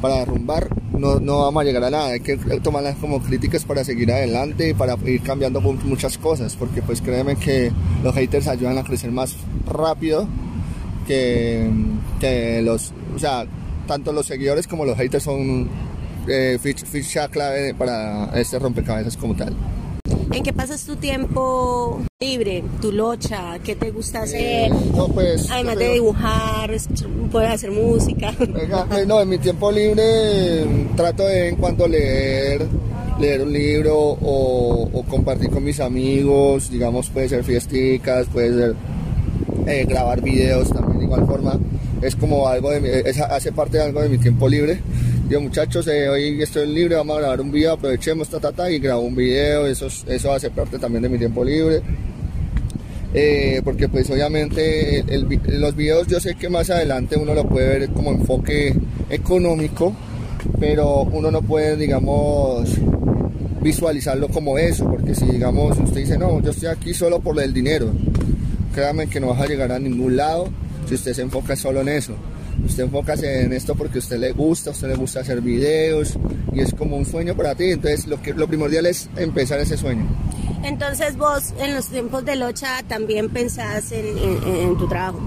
para 0.02 0.18
derrumbar, 0.18 0.70
no, 0.92 1.20
no 1.20 1.40
vamos 1.40 1.62
a 1.62 1.64
llegar 1.64 1.84
a 1.84 1.90
nada. 1.90 2.08
Hay 2.10 2.20
que 2.20 2.38
tomarlas 2.38 2.96
como 2.98 3.22
críticas 3.22 3.66
para 3.66 3.84
seguir 3.84 4.12
adelante 4.12 4.70
y 4.70 4.74
para 4.74 4.96
ir 5.06 5.22
cambiando 5.22 5.62
muchas 5.62 6.18
cosas. 6.18 6.56
Porque 6.56 6.82
pues 6.82 7.02
créeme 7.02 7.38
que 7.38 7.72
los 8.04 8.14
haters 8.14 8.48
ayudan 8.48 8.78
a 8.78 8.84
crecer 8.84 9.12
más 9.12 9.36
rápido 9.66 10.28
que, 11.08 11.68
que 12.20 12.62
los... 12.62 12.94
O 13.16 13.20
sea, 13.20 13.46
tanto 13.88 14.12
los 14.12 14.26
seguidores 14.26 14.68
como 14.68 14.86
los 14.86 14.98
haters 14.98 15.24
son 15.24 15.70
eh, 16.28 16.58
ficha, 16.60 17.28
clave 17.28 17.74
para 17.74 18.32
este 18.40 18.60
rompecabezas 18.60 19.18
como 19.18 19.36
tal. 19.36 19.56
¿En 20.32 20.44
qué 20.44 20.54
pasas 20.54 20.84
tu 20.84 20.96
tiempo 20.96 22.02
libre, 22.20 22.64
tu 22.82 22.92
locha? 22.92 23.60
¿Qué 23.64 23.76
te 23.76 23.92
gusta 23.92 24.24
hacer? 24.24 24.72
Eh, 24.72 24.76
no, 24.96 25.08
pues, 25.08 25.50
Además 25.50 25.78
de 25.78 25.94
dibujar, 25.94 26.72
puedes 27.32 27.52
hacer 27.52 27.72
música. 27.72 28.34
Eh, 28.96 29.06
no, 29.06 29.22
en 29.22 29.30
mi 29.30 29.38
tiempo 29.38 29.72
libre 29.72 30.66
trato 30.96 31.28
de 31.28 31.50
en 31.50 31.56
cuanto 31.56 31.88
leer, 31.88 32.66
leer 33.20 33.42
un 33.42 33.52
libro 33.54 33.98
o, 33.98 34.90
o, 34.94 35.04
compartir 35.04 35.50
con 35.50 35.64
mis 35.64 35.80
amigos, 35.80 36.70
digamos, 36.70 37.10
puede 37.10 37.30
ser 37.30 37.44
fiesticas, 37.44 38.28
puede 38.28 38.54
ser 38.54 38.76
eh, 39.68 39.86
grabar 39.88 40.22
videos 40.22 40.70
también 40.70 41.00
de 41.00 41.06
igual 41.06 41.26
forma. 41.26 41.60
Es 42.02 42.16
como 42.16 42.48
algo 42.48 42.72
de 42.72 42.82
mi, 42.82 42.90
es, 42.90 43.20
hace 43.20 43.52
parte 43.52 43.78
de 43.78 43.84
algo 43.84 44.02
de 44.02 44.10
mi 44.10 44.18
tiempo 44.18 44.48
libre 44.48 44.80
yo 45.28 45.42
muchachos, 45.42 45.88
eh, 45.88 46.08
hoy 46.08 46.42
estoy 46.42 46.68
libre, 46.68 46.96
vamos 46.96 47.18
a 47.18 47.20
grabar 47.22 47.42
un 47.42 47.52
video, 47.52 47.74
aprovechemos, 47.74 48.30
ta, 48.30 48.40
ta, 48.40 48.70
y 48.70 48.78
grabo 48.80 49.02
un 49.02 49.16
video, 49.16 49.66
eso, 49.66 49.88
eso 50.08 50.32
hace 50.32 50.52
parte 50.52 50.78
también 50.78 51.02
de 51.02 51.10
mi 51.10 51.18
tiempo 51.18 51.44
libre. 51.44 51.82
Eh, 53.14 53.62
porque 53.64 53.88
pues 53.88 54.10
obviamente 54.10 55.04
los 55.48 55.76
videos 55.76 56.06
yo 56.08 56.20
sé 56.20 56.36
que 56.36 56.50
más 56.50 56.70
adelante 56.70 57.16
uno 57.16 57.34
lo 57.34 57.48
puede 57.48 57.80
ver 57.80 57.90
como 57.90 58.12
enfoque 58.12 58.76
económico, 59.10 59.96
pero 60.60 61.04
uno 61.04 61.32
no 61.32 61.42
puede, 61.42 61.76
digamos, 61.78 62.70
visualizarlo 63.62 64.28
como 64.28 64.58
eso, 64.58 64.86
porque 64.90 65.16
si 65.16 65.26
digamos 65.26 65.80
usted 65.80 66.02
dice, 66.02 66.18
no, 66.18 66.42
yo 66.42 66.52
estoy 66.52 66.68
aquí 66.68 66.94
solo 66.94 67.20
por 67.20 67.42
el 67.42 67.54
dinero, 67.54 67.92
créame 68.74 69.08
que 69.08 69.20
no 69.20 69.28
vas 69.28 69.42
a 69.42 69.48
llegar 69.48 69.72
a 69.72 69.80
ningún 69.80 70.18
lado 70.18 70.50
si 70.88 70.96
usted 70.96 71.14
se 71.14 71.24
enfoca 71.24 71.56
solo 71.56 71.82
en 71.82 71.90
eso. 71.90 72.14
Usted 72.66 72.84
enfoca 72.84 73.14
en 73.14 73.54
esto 73.54 73.76
porque 73.76 73.98
a 73.98 74.00
usted 74.00 74.18
le 74.18 74.32
gusta, 74.32 74.72
a 74.72 74.74
usted 74.74 74.88
le 74.88 74.96
gusta 74.96 75.20
hacer 75.20 75.42
videos 75.42 76.18
y 76.52 76.62
es 76.62 76.74
como 76.74 76.98
un 76.98 77.06
sueño 77.06 77.36
para 77.36 77.56
ti. 77.56 77.66
Entonces 77.66 78.08
lo, 78.08 78.22
que, 78.22 78.34
lo 78.34 78.48
primordial 78.48 78.86
es 78.86 79.10
empezar 79.16 79.60
ese 79.60 79.78
sueño. 79.78 80.06
Entonces 80.64 81.16
vos 81.18 81.54
en 81.60 81.76
los 81.76 81.90
tiempos 81.90 82.26
de 82.26 82.36
locha 82.36 82.82
también 82.88 83.30
pensás 83.30 83.92
en, 83.92 84.78
tu 84.78 84.88
trabajo. 84.88 85.20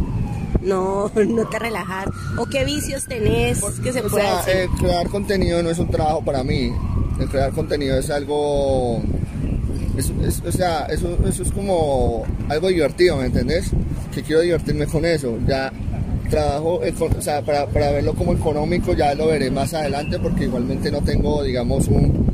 No, 0.60 1.10
no 1.28 1.48
te 1.48 1.58
relajar. 1.58 2.10
¿O 2.36 2.46
qué 2.46 2.64
vicios 2.64 3.04
tenés 3.06 3.60
que 3.82 3.92
se 3.92 4.02
puede 4.02 4.26
hacer? 4.26 4.56
Eh, 4.64 4.68
crear 4.78 5.08
contenido 5.08 5.62
no 5.62 5.70
es 5.70 5.78
un 5.78 5.90
trabajo 5.90 6.24
para 6.24 6.42
mí. 6.42 6.72
El 7.20 7.28
crear 7.28 7.52
contenido 7.52 7.98
es 7.98 8.10
algo 8.10 9.02
o 10.46 10.52
sea, 10.52 10.86
eso, 10.86 11.18
eso, 11.26 11.42
es 11.42 11.50
como 11.50 12.24
algo 12.48 12.68
divertido, 12.68 13.16
¿me 13.16 13.26
entendés? 13.26 13.70
Que 14.14 14.22
quiero 14.22 14.42
divertirme 14.42 14.86
con 14.86 15.04
eso. 15.04 15.38
Ya 15.46 15.72
trabajo, 16.28 16.80
o 16.80 17.22
sea, 17.22 17.42
para, 17.42 17.66
para, 17.66 17.90
verlo 17.90 18.14
como 18.14 18.32
económico 18.32 18.92
ya 18.94 19.14
lo 19.14 19.28
veré 19.28 19.50
más 19.50 19.74
adelante 19.74 20.18
porque 20.18 20.44
igualmente 20.44 20.90
no 20.90 21.00
tengo, 21.00 21.42
digamos, 21.42 21.88
un... 21.88 22.26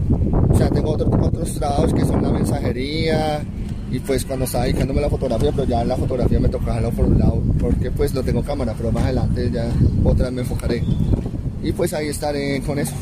O 0.50 0.56
sea, 0.56 0.68
tengo 0.70 0.92
otros 0.92 1.08
otros 1.20 1.54
trabajos 1.54 1.92
que 1.92 2.04
son 2.04 2.22
la 2.22 2.30
mensajería 2.30 3.42
y 3.90 3.98
pues 4.00 4.24
cuando 4.24 4.44
estaba 4.44 4.64
dedicándome 4.64 5.00
a 5.00 5.02
la 5.02 5.10
fotografía, 5.10 5.50
pero 5.52 5.64
ya 5.64 5.82
en 5.82 5.88
la 5.88 5.96
fotografía 5.96 6.40
me 6.40 6.48
toca 6.48 6.66
dejarlo 6.66 6.90
por 6.90 7.04
un 7.06 7.18
lado 7.18 7.42
porque 7.60 7.90
pues 7.90 8.14
lo 8.14 8.22
tengo 8.22 8.42
cámara, 8.42 8.74
pero 8.76 8.92
más 8.92 9.04
adelante 9.04 9.50
ya 9.52 9.66
otra 10.04 10.30
me 10.30 10.42
enfocaré. 10.42 10.82
Y 11.62 11.72
pues 11.72 11.92
ahí 11.94 12.08
estaré 12.08 12.60
con 12.60 12.78
eso. 12.78 12.94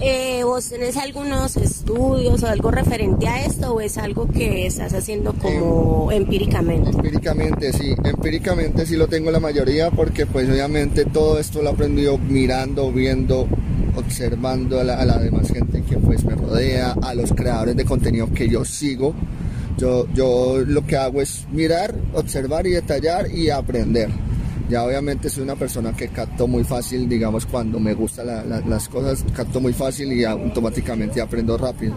Eh, 0.00 0.42
¿Vos 0.44 0.68
tenés 0.68 0.96
algunos 0.98 1.56
estudios 1.56 2.42
o 2.42 2.46
algo 2.46 2.70
referente 2.70 3.28
a 3.28 3.44
esto 3.46 3.74
o 3.74 3.80
es 3.80 3.96
algo 3.96 4.28
que 4.28 4.66
estás 4.66 4.92
haciendo 4.92 5.32
como 5.32 6.12
em, 6.12 6.22
empíricamente? 6.22 6.90
Empíricamente, 6.90 7.72
sí. 7.72 7.94
Empíricamente 8.04 8.84
sí 8.84 8.96
lo 8.96 9.08
tengo 9.08 9.30
la 9.30 9.40
mayoría 9.40 9.90
porque 9.90 10.26
pues 10.26 10.50
obviamente 10.50 11.06
todo 11.06 11.38
esto 11.38 11.62
lo 11.62 11.70
he 11.70 11.72
aprendido 11.72 12.18
mirando, 12.18 12.92
viendo, 12.92 13.48
observando 13.96 14.80
a 14.80 14.84
la, 14.84 14.98
a 14.98 15.04
la 15.06 15.18
demás 15.18 15.50
gente 15.50 15.82
que 15.82 15.96
pues 15.96 16.24
me 16.24 16.34
rodea, 16.34 16.94
a 17.02 17.14
los 17.14 17.32
creadores 17.32 17.74
de 17.74 17.84
contenido 17.86 18.30
que 18.32 18.48
yo 18.48 18.64
sigo. 18.64 19.14
Yo, 19.78 20.06
yo 20.14 20.62
lo 20.66 20.86
que 20.86 20.96
hago 20.96 21.20
es 21.20 21.46
mirar, 21.52 21.94
observar 22.14 22.66
y 22.66 22.70
detallar 22.70 23.30
y 23.30 23.50
aprender. 23.50 24.10
Ya 24.68 24.82
obviamente 24.84 25.30
soy 25.30 25.44
una 25.44 25.54
persona 25.54 25.92
que 25.92 26.08
capto 26.08 26.48
muy 26.48 26.64
fácil, 26.64 27.08
digamos, 27.08 27.46
cuando 27.46 27.78
me 27.78 27.94
gustan 27.94 28.26
las 28.68 28.88
cosas, 28.88 29.24
capto 29.34 29.60
muy 29.60 29.72
fácil 29.72 30.12
y 30.12 30.24
automáticamente 30.24 31.20
aprendo 31.20 31.56
rápido. 31.56 31.96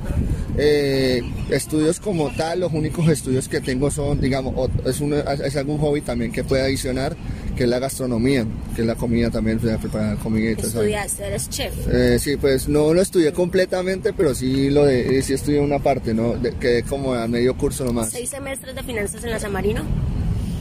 Eh, 0.58 1.22
estudios 1.50 2.00
como 2.00 2.30
tal, 2.32 2.60
los 2.60 2.74
únicos 2.74 3.08
estudios 3.10 3.48
que 3.48 3.60
tengo 3.60 3.90
son, 3.90 4.22
digamos, 4.22 4.70
es, 4.86 5.02
es 5.02 5.56
algún 5.56 5.80
hobby 5.80 6.02
también 6.02 6.32
que 6.32 6.44
puede 6.44 6.62
adicionar, 6.62 7.16
que 7.56 7.64
es 7.64 7.70
la 7.70 7.80
gastronomía, 7.80 8.46
que 8.76 8.82
es 8.82 8.88
la 8.88 8.96
comida 8.96 9.32
también, 9.32 9.60
preparar 9.60 10.18
comida 10.18 10.52
y 10.52 10.56
todo 10.56 10.68
¿Estudiaste? 10.68 11.26
¿Eres 11.26 11.50
chef? 11.50 11.74
Eh, 11.92 12.20
sí, 12.20 12.38
pues 12.38 12.70
no 12.70 12.94
lo 12.94 13.02
estudié 13.02 13.34
completamente, 13.34 14.14
pero 14.14 14.36
sí 14.36 14.70
lo 14.70 14.86
de, 14.86 15.22
sí 15.24 15.34
estudié 15.34 15.60
una 15.60 15.80
parte, 15.80 16.14
¿no? 16.14 16.34
De, 16.34 16.54
quedé 16.54 16.84
como 16.84 17.14
a 17.14 17.28
medio 17.28 17.58
curso 17.58 17.84
nomás. 17.84 18.12
¿Seis 18.12 18.30
semestres 18.30 18.76
de 18.76 18.84
finanzas 18.84 19.24
en 19.24 19.32
la 19.32 19.40
San 19.40 19.52
Marino? 19.52 19.82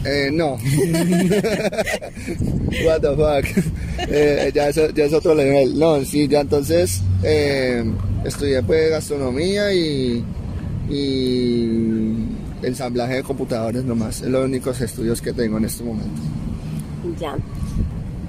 Eh, 0.05 0.31
no. 0.33 0.53
What 2.85 3.01
the 3.01 3.17
fuck. 3.17 3.45
Eh, 4.09 4.53
ya, 4.55 4.69
es, 4.69 4.77
es, 4.77 5.13
otro 5.13 5.35
nivel. 5.35 5.79
No, 5.79 6.05
sí, 6.05 6.29
ya 6.29 6.41
entonces 6.41 7.03
eh, 7.23 7.85
estudié 8.25 8.63
pues 8.63 8.91
gastronomía 8.91 9.73
y, 9.73 10.25
y 10.89 11.69
ensamblaje 12.63 13.15
de 13.17 13.23
computadores 13.23 13.85
nomás. 13.85 14.21
Es 14.21 14.29
los 14.29 14.45
únicos 14.45 14.81
estudios 14.81 15.21
que 15.21 15.33
tengo 15.33 15.59
en 15.59 15.65
este 15.65 15.83
momento. 15.85 16.23
Ya 17.19 17.37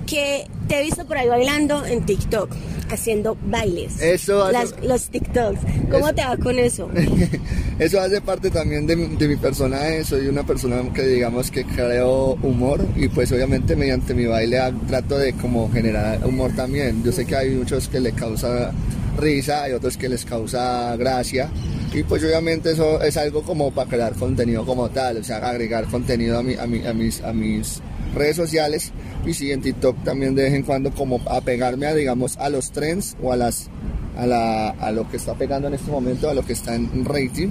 que 0.10 0.48
te 0.70 0.80
he 0.80 0.84
visto 0.84 1.04
por 1.06 1.18
ahí 1.18 1.28
bailando 1.28 1.84
en 1.84 2.06
TikTok, 2.06 2.52
haciendo 2.92 3.36
bailes. 3.48 4.00
Eso 4.02 4.50
los 4.84 5.10
TikToks. 5.10 5.60
¿Cómo 5.92 6.14
te 6.14 6.24
va 6.24 6.38
con 6.38 6.60
eso? 6.60 6.88
eso 7.80 8.00
hace 8.00 8.22
parte 8.22 8.52
también 8.52 8.86
de, 8.86 8.96
mi 8.96 9.36
personaje. 9.36 10.06
Soy 10.06 10.28
una 10.28 10.46
persona 10.46 10.82
que 10.94 11.02
digamos 11.02 11.50
que 11.50 11.66
creo 11.66 12.38
humor 12.44 12.86
y 12.96 13.10
pues 13.10 13.32
obviamente 13.32 13.76
mediante 13.76 14.14
mi 14.14 14.28
baile 14.28 14.60
trato 14.88 15.18
de 15.18 15.34
como 15.34 15.72
generar 15.72 16.24
humor 16.26 16.52
también. 16.56 17.04
Yo 17.04 17.12
sé 17.12 17.26
que 17.26 17.36
hay 17.36 17.50
muchos 17.50 17.88
que 17.88 18.00
le 18.00 18.12
causa 18.12 18.72
risa, 19.18 19.64
hay 19.64 19.74
otros 19.74 19.98
que 19.98 20.08
les 20.08 20.24
causa 20.24 20.96
gracia. 20.98 21.50
Y 21.92 22.04
pues 22.04 22.24
obviamente 22.24 22.74
eso 22.74 23.02
es 23.02 23.18
algo 23.18 23.42
como 23.42 23.72
para 23.72 23.90
crear 23.90 24.14
contenido 24.14 24.64
como 24.64 24.88
tal, 24.90 25.18
o 25.18 25.24
sea, 25.24 25.38
agregar 25.38 25.86
contenido 25.86 26.38
a, 26.38 26.44
mi, 26.44 26.54
a, 26.54 26.68
mi, 26.68 26.86
a 26.86 26.94
mis, 26.94 27.22
a 27.24 27.34
mis 27.34 27.82
redes 28.16 28.36
sociales 28.36 28.92
y 29.26 29.34
sí 29.34 29.52
en 29.52 29.62
TikTok 29.62 30.04
también 30.04 30.36
de 30.36 30.44
vez 30.44 30.54
en 30.54 30.64
cuando 30.64 30.92
como 30.92 31.22
apegarme 31.30 31.86
a 31.86 31.94
digamos 31.94 32.38
a 32.38 32.50
los 32.50 32.72
trends 32.72 33.16
o 33.22 33.32
a 33.32 33.36
las 33.36 33.70
a, 34.18 34.26
la, 34.26 34.70
a 34.70 34.92
lo 34.92 35.10
que 35.10 35.18
está 35.18 35.36
pegando 35.36 35.68
en 35.68 35.76
este 35.76 35.92
momento, 35.92 36.30
a 36.30 36.34
lo 36.34 36.46
que 36.46 36.54
está 36.54 36.76
en 36.76 37.06
rating 37.06 37.50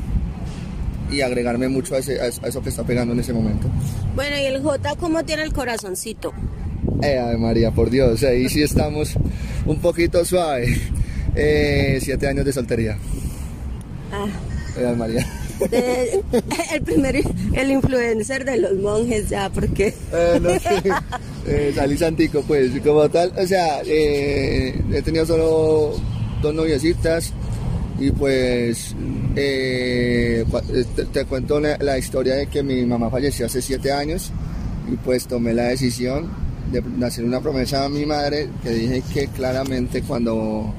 y 1.10 1.22
agregarme 1.22 1.68
mucho 1.68 1.94
a, 1.94 1.98
ese, 1.98 2.20
a 2.20 2.26
eso 2.26 2.62
que 2.62 2.68
está 2.68 2.84
pegando 2.84 3.14
en 3.14 3.20
ese 3.20 3.32
momento. 3.32 3.68
Bueno, 4.14 4.36
¿y 4.36 4.44
el 4.44 4.62
J 4.62 4.96
cómo 4.96 5.24
tiene 5.24 5.42
el 5.42 5.52
corazoncito? 5.52 6.32
Eh, 7.02 7.36
María, 7.38 7.70
por 7.70 7.90
Dios, 7.90 8.22
ahí 8.24 8.48
sí 8.48 8.62
estamos 8.62 9.14
un 9.66 9.80
poquito 9.80 10.24
suave. 10.24 10.76
Eh, 11.40 12.00
siete 12.02 12.26
años 12.26 12.44
de 12.44 12.52
soltería. 12.52 12.98
Ah. 14.12 14.26
Eh, 14.76 14.94
María. 14.96 15.24
el 16.72 16.82
primer 16.82 17.22
el 17.52 17.70
influencer 17.70 18.44
de 18.44 18.58
los 18.58 18.74
monjes 18.74 19.28
ya 19.28 19.50
porque 19.50 19.94
eh, 20.12 20.40
no 20.40 20.50
eh, 21.46 21.72
salí 21.74 21.96
santico 21.96 22.42
pues 22.42 22.72
como 22.80 23.08
tal. 23.08 23.32
O 23.36 23.46
sea 23.46 23.80
eh, 23.84 24.80
he 24.92 25.02
tenido 25.02 25.26
solo 25.26 25.94
dos 26.42 26.54
noviecitas 26.54 27.32
y 27.98 28.10
pues 28.12 28.94
te, 29.34 30.44
cuento 31.28 31.58
la, 31.60 31.98
historia 31.98 32.34
de 32.36 32.46
que 32.46 32.62
mi 32.62 32.86
mamá 32.86 33.10
falleció 33.10 33.46
hace 33.46 33.60
siete 33.60 33.90
años 33.90 34.30
y 34.90 34.96
pues 34.96 35.26
tomé 35.26 35.52
la 35.52 35.64
decisión 35.64 36.30
de 36.70 36.82
hacer 37.04 37.24
una 37.24 37.40
promesa 37.40 37.84
a 37.84 37.88
mi 37.88 38.06
madre 38.06 38.48
que 38.62 38.70
dije 38.70 39.02
que 39.12 39.26
claramente 39.28 40.02
cuando 40.02 40.72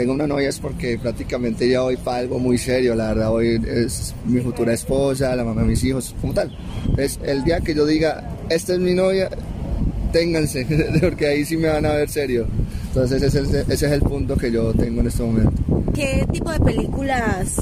tengo 0.00 0.14
una 0.14 0.26
novia 0.26 0.48
es 0.48 0.58
porque 0.58 0.96
prácticamente 0.96 1.68
ya 1.68 1.82
voy 1.82 1.98
para 1.98 2.20
algo 2.20 2.38
muy 2.38 2.56
serio, 2.56 2.94
la 2.94 3.08
verdad, 3.08 3.30
hoy 3.32 3.60
es 3.66 4.14
mi 4.24 4.40
futura 4.40 4.72
esposa, 4.72 5.36
la 5.36 5.44
mamá 5.44 5.60
de 5.60 5.66
mis 5.66 5.84
hijos, 5.84 6.14
como 6.22 6.32
tal. 6.32 6.50
Es 6.96 7.20
el 7.22 7.44
día 7.44 7.60
que 7.60 7.74
yo 7.74 7.84
diga, 7.84 8.38
esta 8.48 8.72
es 8.72 8.78
mi 8.78 8.94
novia, 8.94 9.28
ténganse, 10.10 10.66
porque 11.02 11.26
ahí 11.26 11.44
sí 11.44 11.58
me 11.58 11.68
van 11.68 11.84
a 11.84 11.92
ver 11.92 12.08
serio. 12.08 12.46
Entonces 12.86 13.22
ese 13.22 13.40
es, 13.40 13.52
ese 13.68 13.86
es 13.86 13.92
el 13.92 14.00
punto 14.00 14.38
que 14.38 14.50
yo 14.50 14.72
tengo 14.72 15.02
en 15.02 15.08
este 15.08 15.22
momento. 15.22 15.92
¿Qué 15.94 16.26
tipo 16.32 16.50
de 16.50 16.60
películas 16.60 17.56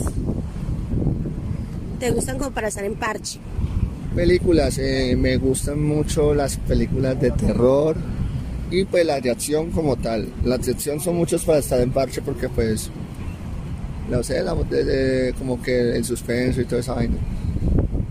te 1.98 2.12
gustan 2.12 2.38
como 2.38 2.52
para 2.52 2.68
estar 2.68 2.84
en 2.84 2.94
parche? 2.94 3.40
Películas, 4.14 4.78
eh, 4.78 5.16
me 5.18 5.38
gustan 5.38 5.82
mucho 5.82 6.36
las 6.36 6.56
películas 6.56 7.20
de 7.20 7.32
terror, 7.32 7.96
y 8.70 8.84
pues 8.84 9.04
la 9.04 9.20
de 9.20 9.30
acción 9.30 9.70
como 9.70 9.96
tal. 9.96 10.28
Las 10.44 10.64
de 10.66 10.72
acción 10.72 11.00
son 11.00 11.16
muchos 11.16 11.44
para 11.44 11.58
estar 11.58 11.80
en 11.80 11.90
parche 11.90 12.22
porque 12.22 12.48
pues, 12.48 12.90
no 14.10 14.22
sé, 14.22 14.42
la, 14.42 14.54
como 15.38 15.62
que 15.62 15.96
el 15.96 16.04
suspenso 16.04 16.60
y 16.60 16.64
toda 16.64 16.80
esa 16.80 16.94
vaina. 16.94 17.16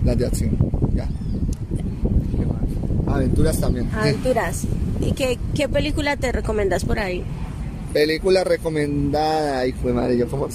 Las 0.03 0.17
de 0.17 0.25
acción, 0.25 0.57
ya. 0.95 1.07
Aventuras 3.07 3.59
también. 3.59 3.89
Aventuras. 3.93 4.63
¿Y 5.01 5.11
qué, 5.11 5.37
qué 5.53 5.67
película 5.69 6.17
te 6.17 6.31
recomendas 6.31 6.85
por 6.85 6.99
ahí? 6.99 7.23
Película 7.93 8.43
recomendada, 8.43 9.65
hijo 9.65 9.87
de 9.87 9.93
madre, 9.93 10.17
yo 10.17 10.27
como 10.27 10.47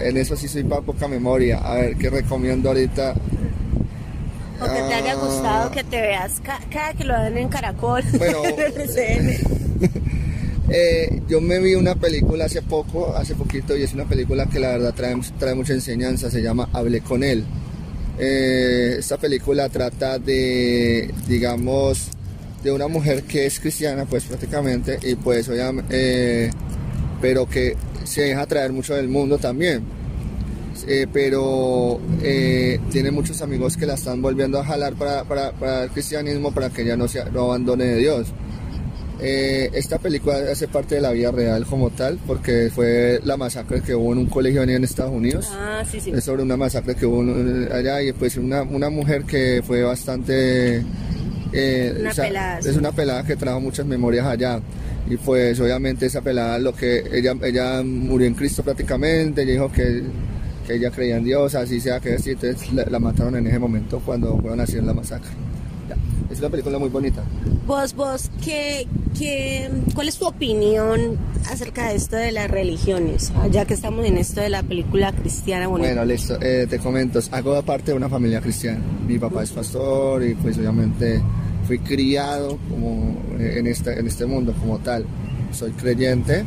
en 0.00 0.16
eso 0.16 0.36
sí 0.36 0.48
soy 0.48 0.64
para 0.64 0.82
poca 0.82 1.08
memoria. 1.08 1.58
A 1.58 1.74
ver, 1.74 1.96
¿qué 1.96 2.10
recomiendo 2.10 2.68
ahorita? 2.68 3.14
O 4.60 4.64
que 4.64 4.82
te 4.88 4.94
haya 4.94 5.14
gustado 5.14 5.70
que 5.70 5.84
te 5.84 6.00
veas 6.00 6.40
cada 6.70 6.92
que 6.94 7.04
lo 7.04 7.14
dan 7.14 7.36
en 7.36 7.48
Caracol. 7.48 8.02
Bueno, 8.18 8.42
eh, 10.68 11.22
yo 11.28 11.40
me 11.40 11.58
vi 11.60 11.74
una 11.74 11.94
película 11.94 12.46
hace 12.46 12.62
poco, 12.62 13.14
hace 13.16 13.34
poquito, 13.34 13.76
y 13.76 13.82
es 13.82 13.94
una 13.94 14.04
película 14.04 14.46
que 14.46 14.58
la 14.58 14.70
verdad 14.70 14.94
trae, 14.94 15.16
trae 15.38 15.54
mucha 15.54 15.72
enseñanza, 15.72 16.30
se 16.30 16.42
llama 16.42 16.68
Hablé 16.72 17.00
con 17.00 17.22
él. 17.22 17.44
Eh, 18.18 18.96
esta 18.98 19.16
película 19.16 19.68
trata 19.68 20.18
de, 20.18 21.14
digamos, 21.28 22.08
de 22.64 22.72
una 22.72 22.88
mujer 22.88 23.22
que 23.22 23.46
es 23.46 23.60
cristiana, 23.60 24.06
pues 24.06 24.24
prácticamente, 24.24 24.98
y 25.02 25.14
pues, 25.14 25.48
obviamente, 25.48 26.46
eh, 26.46 26.50
pero 27.20 27.48
que 27.48 27.76
se 28.02 28.22
deja 28.22 28.46
traer 28.46 28.72
mucho 28.72 28.94
del 28.94 29.08
mundo 29.08 29.38
también 29.38 29.97
eh, 30.86 31.06
pero 31.12 32.00
eh, 32.22 32.78
tiene 32.90 33.10
muchos 33.10 33.40
amigos 33.42 33.76
que 33.76 33.86
la 33.86 33.94
están 33.94 34.20
volviendo 34.22 34.60
a 34.60 34.64
jalar 34.64 34.94
para, 34.94 35.24
para, 35.24 35.52
para 35.52 35.84
el 35.84 35.90
cristianismo, 35.90 36.52
para 36.52 36.70
que 36.70 36.82
ella 36.82 36.96
no, 36.96 37.08
se, 37.08 37.24
no 37.30 37.44
abandone 37.44 37.84
de 37.84 37.96
Dios. 37.96 38.28
Eh, 39.20 39.70
esta 39.72 39.98
película 39.98 40.36
hace 40.50 40.68
parte 40.68 40.94
de 40.94 41.00
la 41.00 41.10
vida 41.10 41.32
real 41.32 41.66
como 41.66 41.90
tal, 41.90 42.18
porque 42.26 42.70
fue 42.72 43.20
la 43.24 43.36
masacre 43.36 43.80
que 43.80 43.94
hubo 43.94 44.12
en 44.12 44.18
un 44.18 44.26
colegio 44.26 44.62
en 44.62 44.84
Estados 44.84 45.12
Unidos. 45.12 45.48
Ah, 45.50 45.82
sí, 45.90 46.00
sí. 46.00 46.10
Es 46.10 46.24
sobre 46.24 46.42
una 46.42 46.56
masacre 46.56 46.94
que 46.94 47.04
hubo 47.04 47.22
allá 47.74 48.00
y 48.02 48.12
pues 48.12 48.36
una, 48.36 48.62
una 48.62 48.90
mujer 48.90 49.24
que 49.24 49.62
fue 49.66 49.82
bastante... 49.82 50.84
Eh, 51.52 51.96
una 52.00 52.10
o 52.10 52.12
sea, 52.12 52.24
pelada, 52.24 52.58
es 52.58 52.76
una 52.76 52.92
pelada 52.92 53.24
que 53.24 53.34
trajo 53.34 53.58
muchas 53.58 53.86
memorias 53.86 54.26
allá 54.26 54.60
y 55.08 55.16
pues 55.16 55.58
obviamente 55.60 56.04
esa 56.04 56.20
pelada 56.20 56.58
lo 56.58 56.74
que 56.74 57.02
ella 57.10 57.34
ella 57.42 57.82
murió 57.82 58.26
en 58.26 58.34
Cristo 58.34 58.62
prácticamente 58.62 59.40
ella 59.40 59.52
dijo 59.52 59.72
que, 59.72 60.02
que 60.68 60.74
ella 60.74 60.90
creía 60.90 61.16
en 61.16 61.24
Dios 61.24 61.54
así 61.56 61.80
sea 61.80 61.98
que 61.98 62.14
así 62.14 62.30
entonces 62.30 62.72
la, 62.72 62.84
la 62.84 62.98
mataron 63.00 63.34
en 63.36 63.46
ese 63.46 63.58
momento 63.58 64.00
cuando 64.04 64.38
fueron 64.38 64.60
a 64.60 64.64
hacer 64.64 64.84
la 64.84 64.92
masacre 64.94 65.30
Ya. 65.88 65.96
es 66.30 66.38
una 66.38 66.50
película 66.50 66.78
muy 66.78 66.90
bonita 66.90 67.24
Vos, 67.66 67.94
vos, 67.94 68.30
¿qué, 68.44 68.86
qué, 69.18 69.68
¿cuál 69.94 70.08
es 70.08 70.16
tu 70.16 70.26
opinión 70.26 71.18
acerca 71.50 71.88
de 71.90 71.96
esto 71.96 72.16
de 72.16 72.32
las 72.32 72.50
religiones? 72.50 73.30
Ah, 73.36 73.46
Ya 73.48 73.66
que 73.66 73.74
estamos 73.74 74.06
en 74.06 74.16
esto 74.16 74.40
de 74.40 74.48
la 74.48 74.62
película 74.62 75.12
cristiana 75.12 75.66
bonita. 75.68 75.90
Bueno, 75.90 76.04
listo. 76.06 76.38
Eh, 76.40 76.66
te 76.66 76.78
comento, 76.78 77.20
hago 77.30 77.60
parte 77.62 77.90
de 77.90 77.96
una 77.98 78.08
familia 78.08 78.40
cristiana. 78.40 78.80
Mi 79.06 79.18
papá 79.18 79.42
es 79.42 79.50
pastor 79.50 80.24
y 80.24 80.34
pues 80.34 80.56
obviamente 80.56 81.20
fui 81.66 81.78
criado 81.80 82.58
como 82.70 83.18
en 83.38 83.66
este, 83.66 83.98
en 84.00 84.06
este 84.06 84.24
mundo 84.24 84.54
como 84.58 84.78
tal. 84.78 85.04
Soy 85.52 85.72
creyente. 85.72 86.42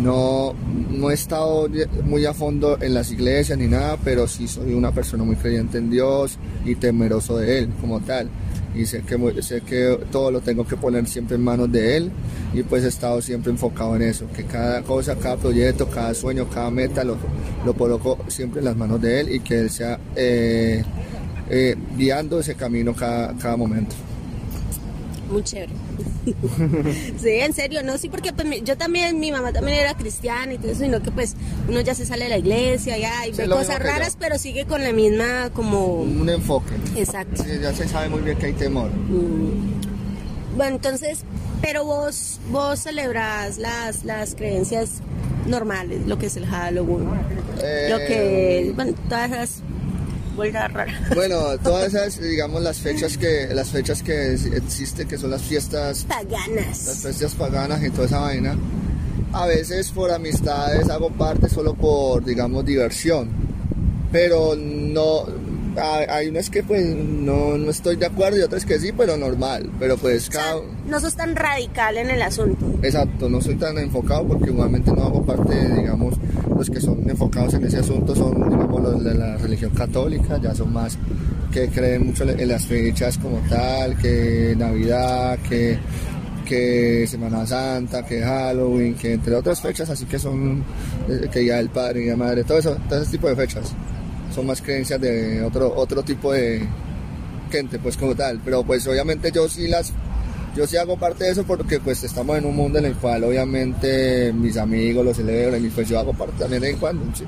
No, 0.00 0.54
no 0.90 1.10
he 1.10 1.14
estado 1.14 1.68
muy 2.04 2.24
a 2.24 2.32
fondo 2.32 2.78
en 2.80 2.94
las 2.94 3.10
iglesias 3.12 3.58
ni 3.58 3.66
nada, 3.66 3.98
pero 4.02 4.26
sí 4.26 4.48
soy 4.48 4.72
una 4.72 4.92
persona 4.92 5.22
muy 5.24 5.36
creyente 5.36 5.78
en 5.78 5.90
Dios 5.90 6.38
y 6.64 6.74
temeroso 6.74 7.36
de 7.38 7.58
Él 7.58 7.68
como 7.80 8.00
tal. 8.00 8.28
Y 8.74 8.86
sé 8.86 9.02
que, 9.02 9.42
sé 9.42 9.60
que 9.60 9.98
todo 10.10 10.30
lo 10.30 10.40
tengo 10.40 10.66
que 10.66 10.76
poner 10.76 11.06
siempre 11.06 11.36
en 11.36 11.44
manos 11.44 11.70
de 11.70 11.96
Él 11.98 12.10
y 12.54 12.62
pues 12.62 12.84
he 12.84 12.88
estado 12.88 13.20
siempre 13.20 13.52
enfocado 13.52 13.96
en 13.96 14.02
eso, 14.02 14.26
que 14.34 14.44
cada 14.44 14.82
cosa, 14.82 15.14
cada 15.16 15.36
proyecto, 15.36 15.88
cada 15.88 16.14
sueño, 16.14 16.48
cada 16.48 16.70
meta 16.70 17.04
lo, 17.04 17.16
lo 17.66 17.74
coloco 17.74 18.18
siempre 18.28 18.60
en 18.60 18.64
las 18.64 18.76
manos 18.76 19.00
de 19.00 19.20
Él 19.20 19.34
y 19.34 19.40
que 19.40 19.58
Él 19.58 19.70
sea 19.70 20.00
eh, 20.16 20.82
eh, 21.50 21.76
guiando 21.96 22.40
ese 22.40 22.54
camino 22.54 22.94
cada, 22.94 23.34
cada 23.36 23.56
momento. 23.56 23.94
Muy 25.30 25.42
chévere. 25.42 25.72
Sí, 26.24 27.28
en 27.28 27.52
serio, 27.52 27.82
no, 27.82 27.98
sí, 27.98 28.08
porque 28.08 28.32
pues, 28.32 28.62
yo 28.64 28.76
también, 28.76 29.18
mi 29.18 29.32
mamá 29.32 29.52
también 29.52 29.78
era 29.78 29.94
cristiana 29.94 30.52
y 30.52 30.58
todo 30.58 30.72
eso, 30.72 30.82
sino 30.82 31.02
que 31.02 31.10
pues 31.10 31.34
uno 31.68 31.80
ya 31.80 31.94
se 31.94 32.06
sale 32.06 32.24
de 32.24 32.30
la 32.30 32.38
iglesia 32.38 32.98
ya, 32.98 33.26
y 33.26 33.32
Sí, 33.34 33.42
ve 33.42 33.48
cosas 33.48 33.78
raras, 33.80 34.16
pero 34.18 34.38
sigue 34.38 34.64
con 34.66 34.82
la 34.82 34.92
misma 34.92 35.50
como... 35.52 36.02
Un 36.02 36.28
enfoque. 36.28 36.74
Exacto. 36.96 37.42
Sí, 37.42 37.50
ya 37.60 37.72
se 37.72 37.88
sabe 37.88 38.08
muy 38.08 38.20
bien 38.20 38.38
que 38.38 38.46
hay 38.46 38.52
temor. 38.52 38.90
Mm. 38.90 40.56
Bueno, 40.56 40.76
entonces, 40.76 41.24
pero 41.60 41.84
vos, 41.84 42.38
vos 42.50 42.78
celebras 42.78 43.58
las, 43.58 44.04
las 44.04 44.34
creencias 44.34 45.00
normales, 45.46 46.06
lo 46.06 46.18
que 46.18 46.26
es 46.26 46.36
el 46.36 46.46
Halloween, 46.46 47.08
Eh, 47.62 47.88
lo 47.90 47.98
que, 47.98 48.72
bueno, 48.74 48.92
todas 49.08 49.30
esas 49.30 49.62
vueltas 50.34 50.72
raras. 50.72 50.94
Bueno, 51.14 51.36
todas 51.62 51.94
esas, 51.94 52.20
digamos, 52.20 52.62
las 52.62 52.78
fechas 52.78 53.16
que 53.16 53.48
las 53.52 53.70
fechas 53.70 54.02
que 54.02 54.34
existen, 54.34 55.08
que 55.08 55.18
son 55.18 55.30
las 55.30 55.42
fiestas, 55.42 56.06
las 56.08 56.24
Paganas. 56.24 57.00
fiestas 57.02 57.34
paganas 57.34 57.82
y 57.84 57.90
toda 57.90 58.06
esa 58.06 58.20
vaina, 58.20 58.56
a 59.32 59.46
veces 59.46 59.90
por 59.90 60.10
amistades 60.10 60.88
hago 60.90 61.10
parte 61.10 61.48
solo 61.48 61.74
por, 61.74 62.24
digamos, 62.24 62.64
diversión. 62.64 63.30
Pero 64.10 64.54
no, 64.56 65.24
hay 65.78 66.28
unas 66.28 66.50
que 66.50 66.62
pues 66.62 66.84
no, 66.86 67.56
no 67.56 67.70
estoy 67.70 67.96
de 67.96 68.04
acuerdo 68.06 68.38
y 68.38 68.42
otras 68.42 68.66
que 68.66 68.78
sí, 68.78 68.92
pero 68.92 69.16
normal. 69.16 69.70
Pero 69.78 69.96
pues 69.96 70.28
O 70.28 70.32
sea, 70.32 70.42
cada... 70.42 70.60
no 70.86 71.00
sos 71.00 71.14
tan 71.16 71.34
radical 71.34 71.96
en 71.96 72.10
el 72.10 72.20
asunto. 72.20 72.66
Exacto, 72.82 73.28
no 73.30 73.40
soy 73.40 73.54
tan 73.56 73.78
enfocado 73.78 74.26
porque 74.26 74.50
igualmente 74.50 74.92
no 74.92 75.02
hago 75.04 75.24
parte, 75.24 75.54
digamos, 75.76 76.14
los 76.48 76.70
que 76.70 76.80
son 76.80 77.08
enfocados 77.08 77.54
en 77.54 77.64
ese 77.64 77.78
asunto 77.78 78.14
son, 78.14 78.34
digamos, 78.48 78.82
los 78.82 79.04
de 79.04 79.14
la 79.14 79.36
religión 79.36 79.70
católica, 79.72 80.38
ya 80.38 80.54
son 80.54 80.72
más 80.72 80.98
que 81.52 81.68
creen 81.68 82.06
mucho 82.06 82.24
en 82.28 82.48
las 82.48 82.66
fechas 82.66 83.18
como 83.18 83.38
tal, 83.48 83.96
que 83.98 84.54
Navidad, 84.56 85.38
que, 85.48 85.78
que 86.46 87.06
Semana 87.06 87.46
Santa, 87.46 88.04
que 88.04 88.22
Halloween, 88.22 88.94
que 88.94 89.12
entre 89.12 89.34
otras 89.34 89.60
fechas, 89.60 89.90
así 89.90 90.06
que 90.06 90.18
son, 90.18 90.64
eh, 91.08 91.28
que 91.30 91.40
Día 91.40 91.56
del 91.56 91.68
Padre, 91.68 92.00
de 92.00 92.10
la 92.10 92.16
Madre, 92.16 92.44
todo 92.44 92.58
eso, 92.58 92.76
todo 92.88 93.02
ese 93.02 93.12
tipo 93.12 93.28
de 93.28 93.36
fechas. 93.36 93.74
Son 94.34 94.46
más 94.46 94.62
creencias 94.62 94.98
de 95.00 95.42
otro, 95.42 95.74
otro 95.76 96.02
tipo 96.02 96.32
de 96.32 96.66
gente, 97.50 97.78
pues 97.78 97.98
como 97.98 98.14
tal, 98.14 98.40
pero 98.42 98.64
pues 98.64 98.86
obviamente 98.86 99.30
yo 99.30 99.46
sí 99.46 99.68
las 99.68 99.92
yo 100.56 100.66
sí 100.66 100.76
hago 100.76 100.96
parte 100.96 101.24
de 101.24 101.30
eso 101.30 101.44
porque 101.44 101.80
pues 101.80 102.02
estamos 102.04 102.36
en 102.38 102.44
un 102.46 102.54
mundo 102.56 102.78
en 102.78 102.84
el 102.86 102.94
cual 102.94 103.24
obviamente 103.24 104.32
mis 104.32 104.56
amigos 104.56 105.04
lo 105.04 105.14
celebran 105.14 105.64
y 105.64 105.68
pues 105.68 105.88
yo 105.88 105.98
hago 105.98 106.12
parte 106.12 106.34
también 106.38 106.60
de 106.62 106.68
vez 106.68 106.74
en 106.74 106.80
cuando, 106.80 107.04
sí. 107.16 107.24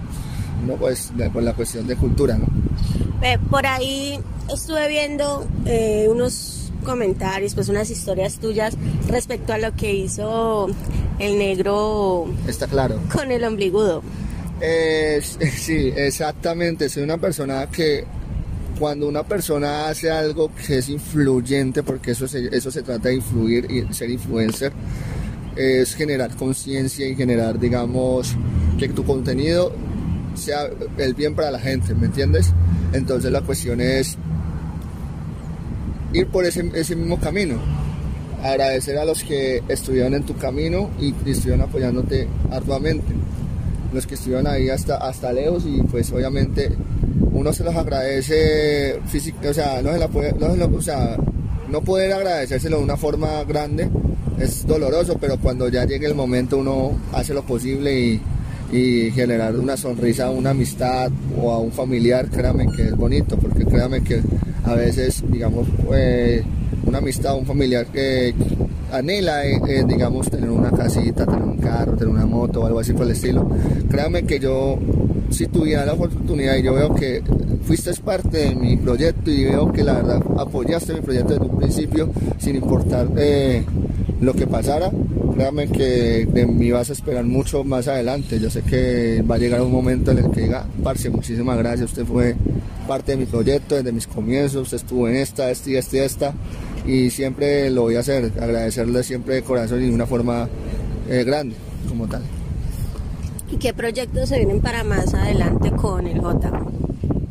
no 0.66 0.74
pues 0.76 1.10
de- 1.16 1.30
por 1.30 1.42
la 1.42 1.52
cuestión 1.54 1.86
de 1.86 1.96
cultura, 1.96 2.36
¿no? 2.36 2.46
Por 3.50 3.66
ahí 3.66 4.18
estuve 4.52 4.86
viendo 4.88 5.46
eh, 5.64 6.06
unos 6.10 6.70
comentarios, 6.84 7.54
pues 7.54 7.70
unas 7.70 7.88
historias 7.90 8.34
tuyas 8.38 8.76
respecto 9.08 9.54
a 9.54 9.58
lo 9.58 9.74
que 9.74 9.94
hizo 9.94 10.66
el 11.18 11.38
negro 11.38 12.26
Está 12.46 12.66
claro. 12.66 13.00
con 13.10 13.30
el 13.30 13.42
ombligudo. 13.44 14.02
Eh, 14.60 15.20
sí, 15.56 15.90
exactamente, 15.96 16.88
soy 16.90 17.02
una 17.04 17.16
persona 17.16 17.66
que 17.70 18.04
cuando 18.84 19.08
una 19.08 19.22
persona 19.22 19.88
hace 19.88 20.10
algo 20.10 20.50
que 20.54 20.76
es 20.76 20.90
influyente, 20.90 21.82
porque 21.82 22.10
eso 22.10 22.28
se, 22.28 22.54
eso 22.54 22.70
se 22.70 22.82
trata 22.82 23.08
de 23.08 23.14
influir 23.14 23.66
y 23.70 23.94
ser 23.94 24.10
influencer, 24.10 24.74
es 25.56 25.94
generar 25.94 26.36
conciencia 26.36 27.08
y 27.08 27.16
generar, 27.16 27.58
digamos, 27.58 28.36
que 28.78 28.86
tu 28.90 29.02
contenido 29.02 29.72
sea 30.34 30.68
el 30.98 31.14
bien 31.14 31.34
para 31.34 31.50
la 31.50 31.60
gente, 31.60 31.94
¿me 31.94 32.08
entiendes? 32.08 32.52
Entonces 32.92 33.32
la 33.32 33.40
cuestión 33.40 33.80
es 33.80 34.18
ir 36.12 36.26
por 36.26 36.44
ese, 36.44 36.70
ese 36.74 36.94
mismo 36.94 37.18
camino. 37.18 37.54
Agradecer 38.42 38.98
a 38.98 39.06
los 39.06 39.24
que 39.24 39.62
estuvieron 39.66 40.12
en 40.12 40.24
tu 40.24 40.36
camino 40.36 40.90
y, 41.00 41.14
estuvieron 41.24 41.62
apoyándote 41.62 42.28
arduamente. 42.50 43.14
Los 43.94 44.06
que 44.06 44.16
estuvieron 44.16 44.46
ahí 44.46 44.68
hasta, 44.68 44.98
hasta 44.98 45.32
lejos 45.32 45.64
y 45.64 45.80
pues 45.84 46.12
obviamente 46.12 46.70
uno 47.34 47.52
se 47.52 47.64
los 47.64 47.74
agradece 47.76 49.00
física, 49.06 49.50
o 49.50 49.54
sea, 49.54 49.82
no 49.82 49.92
se 49.92 49.98
la 49.98 50.08
puede, 50.08 50.32
o 50.32 50.82
sea, 50.82 51.16
no 51.68 51.80
poder 51.82 52.12
agradecérselo 52.12 52.78
de 52.78 52.84
una 52.84 52.96
forma 52.96 53.44
grande 53.44 53.90
es 54.38 54.66
doloroso, 54.66 55.16
pero 55.20 55.38
cuando 55.38 55.68
ya 55.68 55.84
llegue 55.84 56.06
el 56.06 56.14
momento 56.14 56.58
uno 56.58 56.92
hace 57.12 57.34
lo 57.34 57.42
posible 57.42 57.98
y, 58.00 58.20
generar 59.14 59.54
una 59.54 59.76
sonrisa 59.76 60.30
una 60.30 60.50
amistad 60.50 61.08
o 61.40 61.52
a 61.52 61.60
un 61.60 61.70
familiar, 61.70 62.28
créame 62.28 62.66
que 62.74 62.88
es 62.88 62.96
bonito, 62.96 63.36
porque 63.36 63.64
créame 63.64 64.02
que 64.02 64.20
a 64.64 64.74
veces, 64.74 65.22
digamos, 65.30 65.68
eh, 65.94 66.42
una 66.84 66.98
amistad 66.98 67.34
o 67.34 67.36
un 67.36 67.46
familiar 67.46 67.86
que 67.86 68.34
anhela, 68.90 69.46
eh, 69.46 69.60
eh, 69.68 69.84
digamos, 69.86 70.28
tener 70.28 70.50
una 70.50 70.72
casita, 70.72 71.24
tener 71.24 71.42
un 71.42 71.58
carro, 71.58 71.92
tener 71.92 72.12
una 72.12 72.26
moto 72.26 72.62
o 72.62 72.66
algo 72.66 72.80
así 72.80 72.92
por 72.94 73.06
el 73.06 73.12
estilo. 73.12 73.48
Créame 73.88 74.24
que 74.24 74.40
yo, 74.40 74.76
si 75.34 75.46
tuviera 75.48 75.84
la 75.84 75.94
oportunidad 75.94 76.56
y 76.56 76.62
yo 76.62 76.74
veo 76.74 76.94
que 76.94 77.22
fuiste 77.64 77.92
parte 77.94 78.38
de 78.38 78.54
mi 78.54 78.76
proyecto 78.76 79.30
y 79.30 79.44
veo 79.44 79.72
que 79.72 79.82
la 79.82 79.94
verdad 79.94 80.22
apoyaste 80.38 80.94
mi 80.94 81.00
proyecto 81.00 81.34
desde 81.34 81.46
un 81.46 81.58
principio, 81.58 82.10
sin 82.38 82.54
importar 82.54 83.08
eh, 83.16 83.64
lo 84.20 84.32
que 84.32 84.46
pasara, 84.46 84.90
créame 85.34 85.68
que 85.68 86.26
de 86.26 86.46
mí 86.46 86.70
vas 86.70 86.90
a 86.90 86.92
esperar 86.92 87.24
mucho 87.24 87.64
más 87.64 87.88
adelante. 87.88 88.38
Yo 88.38 88.48
sé 88.48 88.62
que 88.62 89.22
va 89.28 89.34
a 89.34 89.38
llegar 89.38 89.60
un 89.60 89.72
momento 89.72 90.12
en 90.12 90.18
el 90.18 90.30
que 90.30 90.42
diga, 90.42 90.66
Parce, 90.82 91.10
muchísimas 91.10 91.58
gracias, 91.58 91.90
usted 91.90 92.04
fue 92.04 92.36
parte 92.86 93.12
de 93.12 93.18
mi 93.18 93.26
proyecto 93.26 93.74
desde 93.74 93.90
mis 93.90 94.06
comienzos, 94.06 94.62
usted 94.62 94.76
estuvo 94.76 95.08
en 95.08 95.16
esta, 95.16 95.50
esta 95.50 95.70
y 95.70 95.76
esta 95.76 95.96
y 95.96 96.00
esta, 96.00 96.34
y 96.86 97.10
siempre 97.10 97.70
lo 97.70 97.82
voy 97.82 97.96
a 97.96 98.00
hacer, 98.00 98.30
agradecerle 98.40 99.02
siempre 99.02 99.36
de 99.36 99.42
corazón 99.42 99.82
y 99.82 99.86
de 99.86 99.94
una 99.94 100.06
forma 100.06 100.48
eh, 101.08 101.24
grande, 101.24 101.56
como 101.88 102.06
tal. 102.06 102.22
¿Y 103.54 103.56
qué 103.56 103.72
proyectos 103.72 104.30
se 104.30 104.38
vienen 104.38 104.60
para 104.60 104.82
más 104.82 105.14
adelante 105.14 105.70
con 105.70 106.08
el 106.08 106.20
J? 106.20 106.50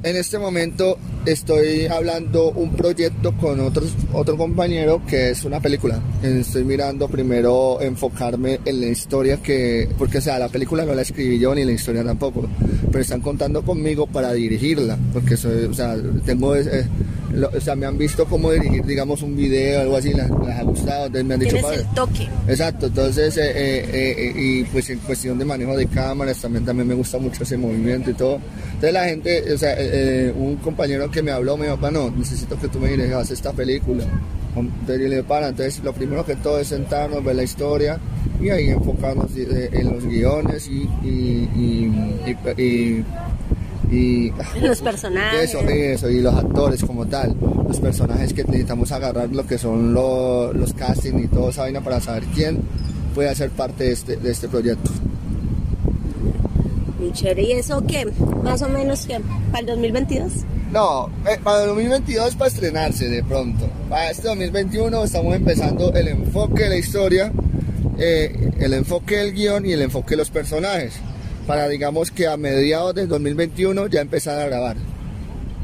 En 0.04 0.16
este 0.16 0.40
momento 0.40 0.98
estoy 1.26 1.88
hablando 1.88 2.50
un 2.52 2.72
proyecto 2.78 3.36
con 3.36 3.60
otros, 3.60 3.94
otro 4.14 4.38
compañero 4.38 5.02
que 5.06 5.32
es 5.32 5.44
una 5.44 5.60
película. 5.60 6.00
Estoy 6.24 6.64
mirando 6.64 7.10
primero 7.10 7.82
enfocarme 7.82 8.62
en 8.64 8.80
la 8.80 8.88
historia 8.88 9.44
que, 9.44 9.90
porque 9.98 10.22
sea, 10.22 10.40
la 10.40 10.48
película 10.48 10.86
no 10.86 10.94
la 10.94 11.02
escribí 11.02 11.40
yo 11.40 11.54
ni 11.54 11.66
la 11.66 11.74
historia 11.74 12.06
tampoco, 12.06 12.48
pero 12.90 13.02
están 13.02 13.20
contando 13.20 13.62
conmigo 13.62 14.08
para 14.08 14.32
dirigirla, 14.32 14.98
porque 15.12 15.36
soy, 15.36 15.66
o 15.66 15.74
sea, 15.74 15.98
tengo, 16.26 16.56
eh, 16.56 16.88
o 17.42 17.62
sea, 17.62 17.76
me 17.76 17.86
han 17.86 17.98
visto 17.98 18.26
cómo 18.26 18.52
dirigir, 18.52 18.86
digamos, 18.86 19.22
un 19.22 19.36
video, 19.36 19.82
algo 19.82 19.98
así, 19.98 20.14
les, 20.14 20.30
ha 20.30 20.64
gustado, 20.64 21.06
entonces 21.08 21.26
me 21.26 21.34
han 21.34 21.40
dicho... 21.40 21.56
Tienes 21.58 21.80
el 21.80 21.86
toque. 21.94 22.30
Exacto, 22.48 22.88
entonces, 22.88 23.38
eh, 23.38 23.52
eh, 23.56 23.86
eh, 23.94 24.34
y 24.36 24.64
pues 24.66 24.90
en 24.90 25.00
cuestión 25.00 25.38
de 25.38 25.46
manejo 25.46 25.76
de 25.76 25.88
cámaras 25.88 26.40
también, 26.40 26.66
también 26.66 26.88
me 26.88 26.94
gusta 26.94 27.18
mucho 27.18 27.44
ese 27.44 27.58
movimiento 27.58 28.12
y 28.12 28.14
todo. 28.14 28.40
Entonces 28.66 28.94
la 28.94 29.06
gente, 29.06 29.54
o 29.54 29.58
sea, 29.58 29.76
un 30.36 30.58
compañero 30.58 31.10
que 31.10 31.22
me 31.22 31.32
habló 31.32 31.58
me 31.58 31.66
dijo, 31.66 31.78
bueno, 31.78 32.14
necesito 32.16 32.60
que 32.60 32.68
tú 32.68 32.80
me 32.80 32.90
dirijas 32.90 33.32
esta 33.32 33.52
película. 33.52 34.06
Entonces 34.56 35.10
le 35.10 35.24
para, 35.24 35.50
entonces 35.50 35.84
lo 35.84 35.94
primero 35.94 36.24
que 36.26 36.36
todo 36.36 36.60
es 36.60 36.68
sentarnos, 36.68 37.24
ver 37.24 37.36
la 37.36 37.44
historia 37.44 38.00
y 38.40 38.50
ahí 38.50 38.70
enfocarnos 38.70 39.32
en 39.36 39.94
los 39.94 40.06
guiones 40.06 40.68
y, 40.68 40.88
y 41.04 41.90
y 42.58 43.04
los 44.62 44.82
personajes. 44.82 45.54
Eso, 45.54 46.10
y 46.10 46.22
los 46.22 46.34
actores 46.34 46.84
como 46.84 47.06
tal, 47.06 47.36
los 47.68 47.80
personajes 47.80 48.34
que 48.34 48.44
necesitamos 48.44 48.92
agarrar 48.92 49.30
lo 49.30 49.46
que 49.46 49.58
son 49.58 49.94
los, 49.94 50.56
los 50.56 50.74
casting 50.74 51.20
y 51.20 51.28
toda 51.28 51.52
esa 51.52 51.62
vaina 51.64 51.82
para 51.82 52.00
saber 52.02 52.24
quién 52.34 52.62
puede 53.14 53.30
hacer 53.30 53.52
parte 53.52 53.86
de 53.86 53.92
este, 53.92 54.18
de 54.18 54.32
este 54.32 54.48
proyecto. 54.48 54.90
¿y 57.38 57.52
eso 57.52 57.84
qué? 57.86 58.06
Más 58.44 58.62
o 58.62 58.70
menos 58.70 59.06
que 59.06 59.20
para 59.52 59.60
el 59.60 59.66
2022? 59.66 60.32
No, 60.72 61.10
eh, 61.28 61.38
para 61.44 61.62
el 61.62 61.68
2022 61.68 62.36
para 62.36 62.48
estrenarse 62.48 63.08
de 63.08 63.24
pronto. 63.24 63.70
Para 63.90 64.10
este 64.10 64.28
2021 64.28 65.04
estamos 65.04 65.36
empezando 65.36 65.94
el 65.94 66.08
enfoque 66.08 66.64
de 66.64 66.70
la 66.70 66.78
historia, 66.78 67.32
eh, 68.00 68.52
el 68.60 68.74
enfoque 68.74 69.18
del 69.18 69.34
guion 69.34 69.66
y 69.66 69.74
el 69.74 69.84
enfoque 69.84 70.12
de 70.12 70.18
los 70.18 70.32
personajes 70.32 70.94
para 71.48 71.68
digamos 71.68 72.12
que 72.12 72.28
a 72.28 72.38
mediados 72.38 72.96
del 72.96 73.08
2021 73.08 73.88
ya 73.88 74.02
empezar 74.02 74.40
a 74.40 74.46
grabar. 74.46 74.78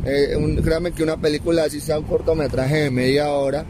Eh, 0.05 0.37
que 0.95 1.03
una 1.03 1.17
película 1.17 1.65
así 1.65 1.81
sea 1.81 1.99
un 1.99 2.05
cortometraje 2.05 2.83
de 2.83 2.91
media 2.91 3.29
hora 3.29 3.65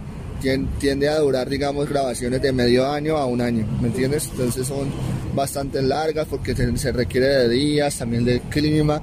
tiende 0.79 1.09
a 1.09 1.19
durar 1.19 1.49
digamos 1.49 1.89
grabaciones 1.89 2.41
de 2.41 2.51
medio 2.51 2.89
año 2.89 3.17
a 3.17 3.25
un 3.25 3.41
año, 3.41 3.65
¿me 3.81 3.87
entiendes? 3.87 4.29
Entonces 4.31 4.67
son 4.67 4.89
bastante 5.35 5.81
largas 5.81 6.27
porque 6.29 6.55
se, 6.55 6.91
requiere 6.91 7.27
de 7.27 7.49
días, 7.49 7.97
también 7.97 8.25
del 8.25 8.41
clima 8.41 9.01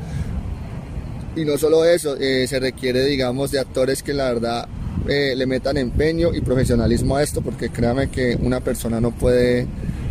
y 1.34 1.44
no 1.44 1.58
solo 1.58 1.84
eso, 1.84 2.16
eh, 2.18 2.46
se 2.46 2.58
requiere 2.58 3.04
digamos 3.04 3.50
de 3.50 3.60
actores 3.60 4.02
que 4.02 4.14
la 4.14 4.32
verdad 4.32 4.68
eh, 5.08 5.34
le 5.36 5.46
metan 5.46 5.76
empeño 5.76 6.34
y 6.34 6.40
profesionalismo 6.40 7.16
a 7.16 7.22
esto 7.22 7.42
porque 7.42 7.68
créanme 7.68 8.08
que 8.08 8.36
una 8.40 8.60
persona 8.60 9.00
no 9.00 9.10
puede 9.10 9.66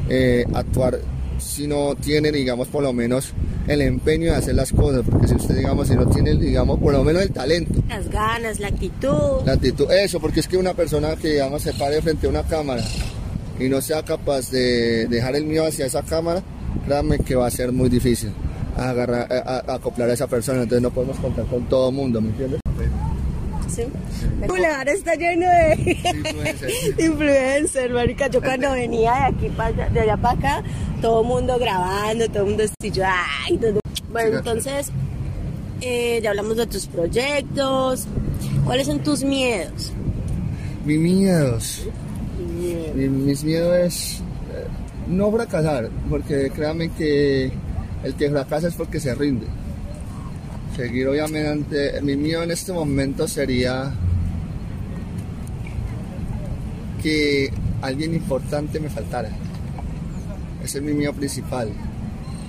eh, 0.09 0.45
actuar 0.53 0.99
si 1.37 1.67
no 1.67 1.95
tiene, 1.95 2.31
digamos, 2.31 2.67
por 2.67 2.83
lo 2.83 2.93
menos 2.93 3.33
el 3.67 3.81
empeño 3.81 4.31
de 4.31 4.37
hacer 4.37 4.55
las 4.55 4.71
cosas, 4.71 5.03
porque 5.09 5.27
si 5.27 5.35
usted, 5.35 5.55
digamos, 5.55 5.87
si 5.87 5.95
no 5.95 6.05
tiene, 6.07 6.35
digamos, 6.35 6.79
por 6.79 6.93
lo 6.93 7.03
menos 7.03 7.23
el 7.23 7.31
talento. 7.31 7.81
Las 7.87 8.09
ganas, 8.09 8.59
la 8.59 8.67
actitud. 8.67 9.45
La 9.45 9.53
actitud, 9.53 9.91
eso, 9.91 10.19
porque 10.19 10.39
es 10.39 10.47
que 10.47 10.57
una 10.57 10.73
persona 10.73 11.15
que, 11.15 11.33
digamos, 11.33 11.61
se 11.61 11.73
pare 11.73 12.01
frente 12.01 12.27
a 12.27 12.29
una 12.29 12.43
cámara 12.43 12.83
y 13.59 13.69
no 13.69 13.81
sea 13.81 14.03
capaz 14.03 14.51
de 14.51 15.07
dejar 15.07 15.35
el 15.35 15.45
mío 15.45 15.65
hacia 15.65 15.85
esa 15.85 16.03
cámara, 16.03 16.43
créanme 16.85 17.19
que 17.19 17.35
va 17.35 17.47
a 17.47 17.51
ser 17.51 17.71
muy 17.71 17.89
difícil 17.89 18.31
agarrar, 18.75 19.31
a, 19.31 19.73
acoplar 19.73 20.09
a 20.09 20.13
esa 20.13 20.27
persona, 20.27 20.63
entonces 20.63 20.81
no 20.81 20.91
podemos 20.91 21.17
contar 21.17 21.45
con 21.45 21.63
todo 21.69 21.89
el 21.89 21.95
mundo, 21.95 22.21
¿me 22.21 22.29
entiendes? 22.29 22.64
Sí. 23.75 23.83
El 24.41 24.47
boulevard 24.47 24.87
está 24.87 25.15
lleno 25.15 25.45
de 25.47 25.97
influencers, 26.97 27.91
marica. 27.93 28.27
Yo 28.27 28.41
cuando 28.41 28.71
venía 28.71 29.11
de 29.11 29.23
aquí 29.25 29.49
para 29.49 29.89
de 29.89 29.99
allá 29.99 30.15
para 30.15 30.37
acá, 30.37 30.63
todo 31.01 31.21
el 31.21 31.27
mundo 31.27 31.57
grabando, 31.59 32.25
todo 32.29 32.43
el 32.43 32.49
mundo 32.49 32.63
estilo, 32.63 33.03
ay, 33.05 33.59
Bueno, 34.11 34.37
entonces 34.37 34.91
eh, 35.81 36.21
ya 36.23 36.29
hablamos 36.29 36.55
de 36.55 36.67
tus 36.67 36.87
proyectos. 36.87 38.07
¿Cuáles 38.63 38.87
son 38.87 38.99
tus 38.99 39.23
miedos? 39.23 39.91
Mis 40.85 40.99
miedos. 40.99 41.87
mis 42.95 43.43
miedos 43.43 43.75
es 43.75 44.19
eh, 44.53 44.67
no 45.07 45.31
fracasar, 45.31 45.89
porque 46.09 46.49
créame 46.49 46.89
que 46.91 47.51
el 48.05 48.13
que 48.15 48.29
fracasa 48.29 48.69
es 48.69 48.75
porque 48.75 49.01
se 49.01 49.13
rinde 49.15 49.47
seguir 50.75 51.07
obviamente, 51.07 52.01
mi 52.01 52.15
mío 52.15 52.43
en 52.43 52.51
este 52.51 52.73
momento 52.73 53.27
sería 53.27 53.93
que 57.01 57.51
alguien 57.81 58.13
importante 58.13 58.79
me 58.79 58.89
faltara. 58.89 59.29
Ese 60.63 60.79
es 60.79 60.83
mi 60.83 60.93
mío 60.93 61.13
principal. 61.13 61.69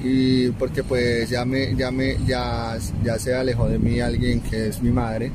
Y 0.03 0.51
porque 0.51 0.83
pues 0.83 1.29
ya 1.31 1.45
me, 1.45 1.75
ya 1.77 1.91
me, 1.91 2.17
ya, 2.27 2.77
ya 3.05 3.19
se 3.19 3.35
alejó 3.35 3.69
de 3.69 3.79
mí 3.79 4.01
alguien 4.01 4.41
que 4.41 4.69
es 4.69 4.83
mi 4.83 4.91
madre. 4.91 5.31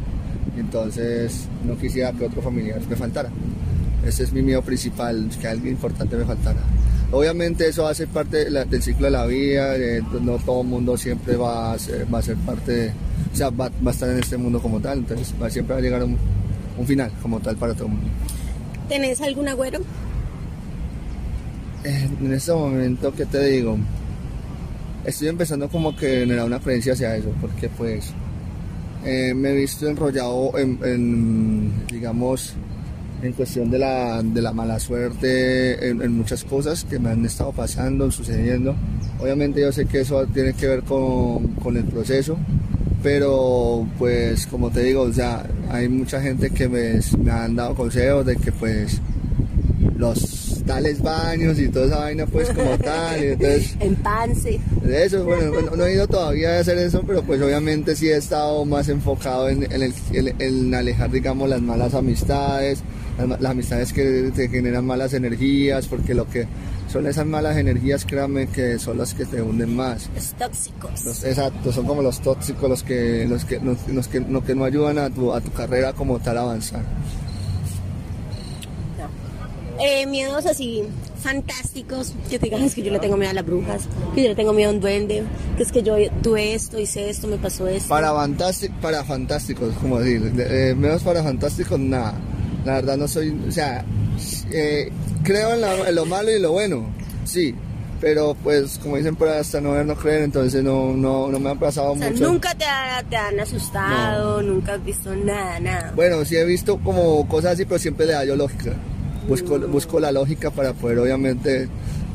Entonces 0.58 1.48
no 1.66 1.78
quisiera 1.78 2.12
que 2.12 2.26
otro 2.26 2.42
familiar 2.42 2.82
me 2.90 2.96
faltara. 2.96 3.30
Ese 4.06 4.24
es 4.24 4.34
mi 4.34 4.42
mío 4.42 4.62
principal, 4.62 5.30
que 5.40 5.48
alguien 5.48 5.76
importante 5.76 6.16
me 6.18 6.26
faltara. 6.26 6.60
Obviamente 7.12 7.68
eso 7.68 7.88
hace 7.88 8.08
parte 8.08 8.50
del 8.50 8.82
ciclo 8.82 9.06
de 9.06 9.12
la 9.12 9.26
vida, 9.26 9.74
no 10.22 10.38
todo 10.38 10.62
el 10.62 10.68
mundo 10.68 10.96
siempre 10.96 11.36
va 11.36 11.74
a 11.74 11.80
ser, 11.80 12.12
va 12.12 12.20
a 12.20 12.22
ser 12.22 12.38
parte, 12.38 12.94
o 13.34 13.36
sea, 13.36 13.50
va, 13.50 13.70
a 13.86 13.90
estar 13.90 14.10
en 14.10 14.20
este 14.20 14.38
mundo 14.38 14.62
como 14.62 14.80
tal, 14.80 15.00
entonces 15.00 15.34
va, 15.42 15.50
siempre 15.50 15.74
va 15.74 15.80
a 15.80 15.84
llegar 15.84 16.04
un, 16.06 16.18
un 16.78 16.88
final 16.88 17.12
como 17.22 17.42
tal 17.42 17.58
para 17.58 17.74
todo 17.74 17.88
el 17.88 17.94
mundo. 17.96 18.08
¿Tenés 18.88 19.20
algún 19.20 19.50
agüero? 19.50 19.80
En 21.84 22.32
este 22.32 22.54
momento, 22.54 23.14
¿qué 23.14 23.26
te 23.26 23.44
digo? 23.46 23.78
Estoy 25.04 25.28
empezando 25.28 25.68
como 25.68 25.94
que 25.96 26.06
a 26.06 26.20
generar 26.20 26.46
una 26.46 26.60
creencia 26.60 26.94
hacia 26.94 27.18
eso, 27.18 27.34
porque 27.42 27.68
pues 27.68 28.12
eh, 29.04 29.34
me 29.34 29.50
he 29.50 29.56
visto 29.56 29.90
enrollado 29.90 30.58
en 30.58 31.74
digamos, 31.92 32.56
en 33.22 33.34
cuestión 33.34 33.70
de 33.70 33.80
la, 33.80 34.22
de 34.24 34.42
la 34.42 34.52
mala 34.52 34.80
suerte, 34.80 35.90
en, 35.90 36.12
muchas 36.14 36.44
cosas 36.44 36.84
que 36.84 37.00
me 37.00 37.10
han 37.10 37.26
estado 37.26 37.52
pasando, 37.52 38.10
sucediendo. 38.12 38.76
Obviamente 39.20 39.62
yo 39.62 39.72
sé 39.72 39.86
que 39.86 40.02
eso 40.02 40.26
tiene 40.28 40.54
que 40.54 40.68
ver 40.68 40.84
con, 40.84 41.48
con 41.56 41.78
el 41.78 41.84
proceso, 41.86 42.38
pero 43.04 43.88
pues 43.98 44.48
como 44.48 44.70
te 44.70 44.84
digo, 44.84 45.04
o 45.04 45.14
sea, 45.14 45.46
hay 45.70 45.88
mucha 45.90 46.22
gente 46.22 46.50
que 46.50 46.68
me, 46.68 47.00
me 47.24 47.32
han 47.32 47.56
dado 47.56 47.76
consejos 47.76 48.26
de 48.26 48.36
que 48.36 48.52
pues 48.52 49.00
los 49.98 50.41
tales 50.72 51.02
baños 51.02 51.60
y 51.60 51.68
toda 51.68 51.86
esa 51.86 52.00
vaina 52.00 52.26
pues 52.26 52.50
como 52.50 52.78
tal 52.78 53.24
y 53.24 53.28
entonces 53.28 53.76
en 53.80 53.96
pance 53.96 54.60
de 54.82 55.06
eso 55.06 55.26
bueno, 55.26 55.76
no 55.76 55.86
he 55.86 55.94
ido 55.94 56.08
todavía 56.08 56.58
a 56.58 56.60
hacer 56.60 56.78
eso 56.78 57.04
pero 57.06 57.24
pues 57.24 57.42
obviamente 57.42 57.96
sí 57.96 58.08
he 58.08 58.16
estado 58.16 58.64
más 58.64 58.88
enfocado 58.88 59.50
en, 59.50 59.64
en, 59.64 59.82
el, 59.82 59.94
en 60.40 60.74
alejar 60.74 61.12
digamos 61.12 61.50
las 61.50 61.62
malas 61.62 61.94
amistades 61.94 62.84
las, 63.28 63.52
amistades 63.52 63.94
que 63.94 64.32
te 64.34 64.48
generan 64.48 64.86
malas 64.86 65.14
energías, 65.14 65.88
porque 65.88 66.14
lo 66.14 66.28
que 66.28 66.48
son 66.92 67.08
esas 67.08 67.26
malas 67.26 67.58
energías, 67.58 68.06
créanme 68.06 68.48
que 68.48 68.80
son 68.80 68.98
las 68.98 69.14
que 69.14 69.26
te 69.26 69.42
hunden 69.42 69.76
más. 69.76 70.10
Los 70.14 70.34
tóxicos. 70.34 71.24
exacto, 71.24 71.72
son 71.72 71.86
como 71.86 72.02
los 72.02 72.22
tóxicos 72.22 72.70
los 72.70 72.84
que, 72.84 73.26
los 73.28 73.46
que, 73.46 73.60
los, 73.60 74.08
que, 74.08 74.24
que 74.46 74.56
no 74.56 74.66
ayudan 74.66 74.98
a 74.98 75.10
tu, 75.10 75.34
a 75.34 75.42
tu 75.42 75.52
carrera 75.52 75.94
como 75.94 76.20
tal 76.20 76.38
a 76.38 76.42
avanzar. 76.42 76.84
Eh, 79.84 80.06
miedos 80.06 80.46
así 80.46 80.84
fantásticos, 81.22 82.14
que 82.30 82.40
te 82.40 82.46
digan 82.46 82.70
que 82.70 82.82
yo 82.82 82.92
le 82.92 83.00
tengo 83.00 83.16
miedo 83.16 83.32
a 83.32 83.34
las 83.34 83.46
brujas, 83.46 83.84
que 84.16 84.24
yo 84.24 84.30
le 84.30 84.36
tengo 84.36 84.54
miedo 84.54 84.72
a 84.72 84.74
un 84.74 84.80
duende, 84.80 85.24
que 85.56 85.64
es 85.64 85.72
que 85.72 85.84
yo 85.84 85.96
tuve 86.24 86.56
esto, 86.56 86.80
hice 86.80 87.10
esto, 87.10 87.28
me 87.28 87.38
pasó 87.38 87.68
esto. 87.68 87.90
Para, 87.90 88.12
para 88.82 89.04
fantásticos, 89.04 89.74
como 89.76 90.00
decir, 90.00 90.34
eh, 90.40 90.74
miedos 90.76 91.04
para 91.04 91.24
fantásticos, 91.24 91.80
nada 91.80 92.16
la 92.66 92.74
verdad 92.74 92.98
no 92.98 93.08
soy, 93.08 93.38
o 93.48 93.52
sea, 93.52 93.84
eh, 94.52 94.92
creo 95.24 95.54
en, 95.54 95.96
lo 95.96 96.06
malo 96.06 96.32
y 96.32 96.40
lo 96.40 96.52
bueno, 96.52 96.86
sí, 97.24 97.56
pero 98.00 98.36
pues 98.44 98.80
como 98.82 98.98
dicen 98.98 99.16
por 99.16 99.30
hasta 99.30 99.62
no 99.62 99.72
ver 99.72 99.86
no 99.86 99.96
creer, 99.96 100.24
entonces 100.24 100.64
no, 100.64 100.94
no, 100.94 101.30
no 101.30 101.40
me 101.40 101.52
ha 101.52 101.56
pasado 101.56 101.94
o 101.94 101.98
sea, 101.98 102.10
mucho. 102.12 102.24
Nunca 102.24 102.54
te, 102.54 102.66
te 103.10 103.16
han 103.16 103.40
asustado, 103.40 104.42
nunca 104.42 104.74
has 104.74 104.84
visto 104.84 105.16
nada, 105.16 105.60
nada. 105.60 105.92
Bueno, 105.96 106.24
sí 106.26 106.36
he 106.36 106.46
visto 106.46 106.78
como 106.80 107.28
cosas 107.28 107.54
así, 107.54 107.66
pero 107.66 107.80
siempre 107.80 108.06
le 108.06 108.14
da 108.14 108.26
yo 108.26 108.36
lógica. 108.36 108.74
Busco, 109.28 109.60
busco 109.60 110.00
la 110.00 110.12
lógica 110.12 110.50
para 110.52 110.74
poder 110.74 111.00
obviamente 111.00 111.70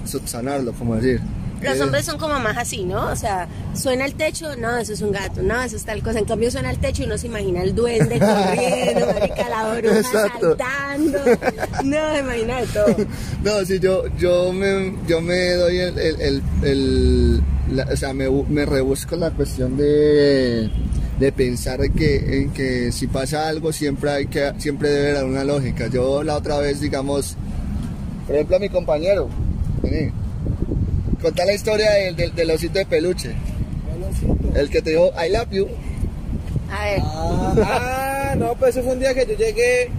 subsanarlo, 0.05 0.73
como 0.73 0.97
decir. 0.97 1.21
Los 1.63 1.81
hombres 1.81 2.05
son 2.05 2.19
como 2.19 2.39
más 2.39 2.57
así, 2.59 2.85
¿no? 2.85 3.11
O 3.11 3.17
sea, 3.17 3.49
suena 3.75 4.05
el 4.05 4.15
techo, 4.15 4.55
no, 4.57 4.77
eso 4.77 4.93
es 4.93 5.01
un 5.01 5.11
gato, 5.11 5.43
no, 5.43 5.63
eso 5.63 5.77
es 5.77 5.85
tal 5.85 6.03
cosa. 6.03 6.19
En 6.19 6.27
cambio 6.27 6.51
suena 6.51 6.71
el 6.71 6.79
techo 6.79 7.03
y 7.03 7.07
uno 7.07 7.17
se 7.17 7.27
imagina 7.29 7.63
el 7.63 7.75
duende 7.75 8.19
corriendo, 8.19 9.07
marica, 9.15 9.49
la 9.49 9.75
bruja 9.75 10.03
saltando. 10.03 11.19
No, 11.85 12.13
se 12.13 12.19
imagina 12.21 12.61
todo. 12.73 12.97
No, 13.43 13.65
si 13.65 13.79
yo, 13.79 14.05
yo 14.19 14.53
me, 14.53 14.95
yo 15.07 15.21
me 15.21 15.55
doy 15.55 15.79
el, 15.79 15.99
el, 15.99 16.43
el, 16.63 17.43
o 17.91 17.97
sea, 17.97 18.13
me, 18.13 18.29
me 18.29 18.67
rebusco 18.67 19.17
la 19.17 19.31
cuestión 19.31 19.77
de, 19.77 20.71
de 21.19 21.33
pensar 21.33 21.83
en 21.83 21.93
que, 21.93 22.43
en 22.43 22.51
que 22.51 22.93
si 22.93 23.07
pasa 23.07 23.49
algo 23.49 23.73
siempre 23.73 24.11
hay 24.11 24.27
que, 24.27 24.53
siempre 24.59 24.91
debe 24.91 25.19
haber 25.19 25.25
una 25.25 25.45
lógica. 25.45 25.89
Yo 25.89 26.23
la 26.23 26.37
otra 26.37 26.59
vez, 26.59 26.81
digamos, 26.81 27.37
por 28.27 28.35
ejemplo 28.35 28.57
a 28.57 28.61
mi 28.61 28.69
compañero, 28.69 29.29
Contá 31.21 31.45
la 31.45 31.55
historia 31.55 31.91
del, 31.93 32.35
del, 32.35 32.51
osito 32.51 32.79
de 32.79 32.87
peluche. 32.87 33.33
El 34.55 34.69
que 34.69 34.83
te 34.83 34.91
dijo 34.91 35.11
I 35.13 35.33
love 35.33 35.51
you. 35.51 35.67
A 36.71 36.85
ver. 36.85 37.01
Ah, 37.03 38.35
no, 38.37 38.55
pues 38.55 38.77
eso 38.77 38.85
fue 38.85 38.95
un 38.95 39.01
día 39.01 39.15
que 39.15 39.27
yo 39.27 39.37
llegué 39.37 39.91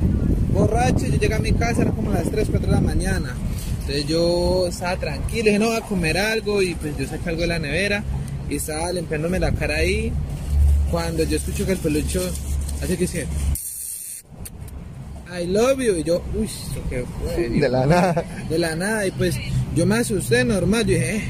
borracho, 0.54 1.06
yo 1.06 1.18
llegué 1.18 1.34
a 1.34 1.40
mi 1.40 1.54
casa, 1.54 1.82
era 1.84 1.92
como 1.92 2.12
las 2.12 2.30
3, 2.30 2.48
4 2.50 2.68
de 2.68 2.74
la 2.74 2.82
mañana. 2.82 3.36
Entonces 3.82 4.06
yo 4.08 4.68
estaba 4.68 4.98
tranquilo, 4.98 5.46
dije, 5.46 5.60
no, 5.60 5.68
voy 5.68 5.78
a 5.78 5.82
comer 5.82 6.18
algo 6.18 6.62
y 6.62 6.76
pues 6.76 6.98
yo 6.98 7.08
saqué 7.08 7.30
algo 7.30 7.42
de 7.42 7.48
la 7.48 7.60
nevera 7.60 8.04
y 8.50 8.58
estaba 8.58 8.92
limpiándome 8.92 9.40
la 9.40 9.52
cara 9.52 9.76
ahí. 9.76 10.12
Cuando 10.92 11.24
yo 11.24 11.38
escucho 11.38 11.66
que 11.66 11.74
el 11.74 11.78
pelucho 11.78 12.22
hace 12.82 12.98
que 12.98 13.08
se... 13.08 13.28
I 15.30 15.46
love 15.46 15.80
you. 15.80 15.96
Y 15.96 16.04
yo, 16.04 16.22
uy, 16.36 16.50
qué 16.90 17.04
fue? 17.20 17.50
De 17.50 17.70
la 17.70 17.86
nada. 17.86 18.24
De 18.50 18.58
la 18.58 18.76
nada. 18.76 19.06
Y 19.06 19.12
pues 19.12 19.38
yo 19.76 19.86
me 19.86 19.98
asusté 19.98 20.46
normal. 20.46 20.86
Yo 20.86 20.94
dije, 20.94 21.18
eh, 21.18 21.24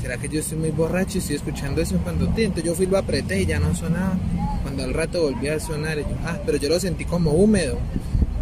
¿será 0.00 0.16
que 0.16 0.28
yo 0.28 0.40
estoy 0.40 0.58
muy 0.58 0.70
borracho 0.70 1.18
y 1.18 1.18
estoy 1.18 1.36
escuchando 1.36 1.82
eso 1.82 1.98
cuando 1.98 2.26
Entonces 2.26 2.64
yo 2.64 2.74
fui, 2.74 2.86
lo 2.86 2.98
apreté 2.98 3.42
y 3.42 3.46
ya 3.46 3.58
no 3.58 3.74
sonaba. 3.74 4.16
Cuando 4.62 4.84
al 4.84 4.94
rato 4.94 5.22
volví 5.22 5.48
a 5.48 5.58
sonar, 5.58 5.98
y 5.98 6.02
yo, 6.02 6.16
ah, 6.24 6.38
pero 6.46 6.58
yo 6.58 6.68
lo 6.68 6.78
sentí 6.78 7.04
como 7.04 7.32
húmedo. 7.32 7.78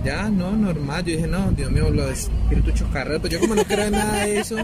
Ya, 0.05 0.29
no, 0.29 0.53
normal. 0.53 1.03
Yo 1.05 1.17
dije, 1.17 1.27
no, 1.27 1.51
Dios 1.53 1.71
mío, 1.71 1.89
lo 1.91 2.09
espíritu 2.11 2.73
chocarrero. 2.73 3.21
Pues 3.21 3.33
yo 3.33 3.41
como 3.41 3.55
no 3.55 3.65
creo 3.65 3.85
en 3.85 3.93
nada 3.93 4.27
de 4.27 4.39
eso, 4.39 4.57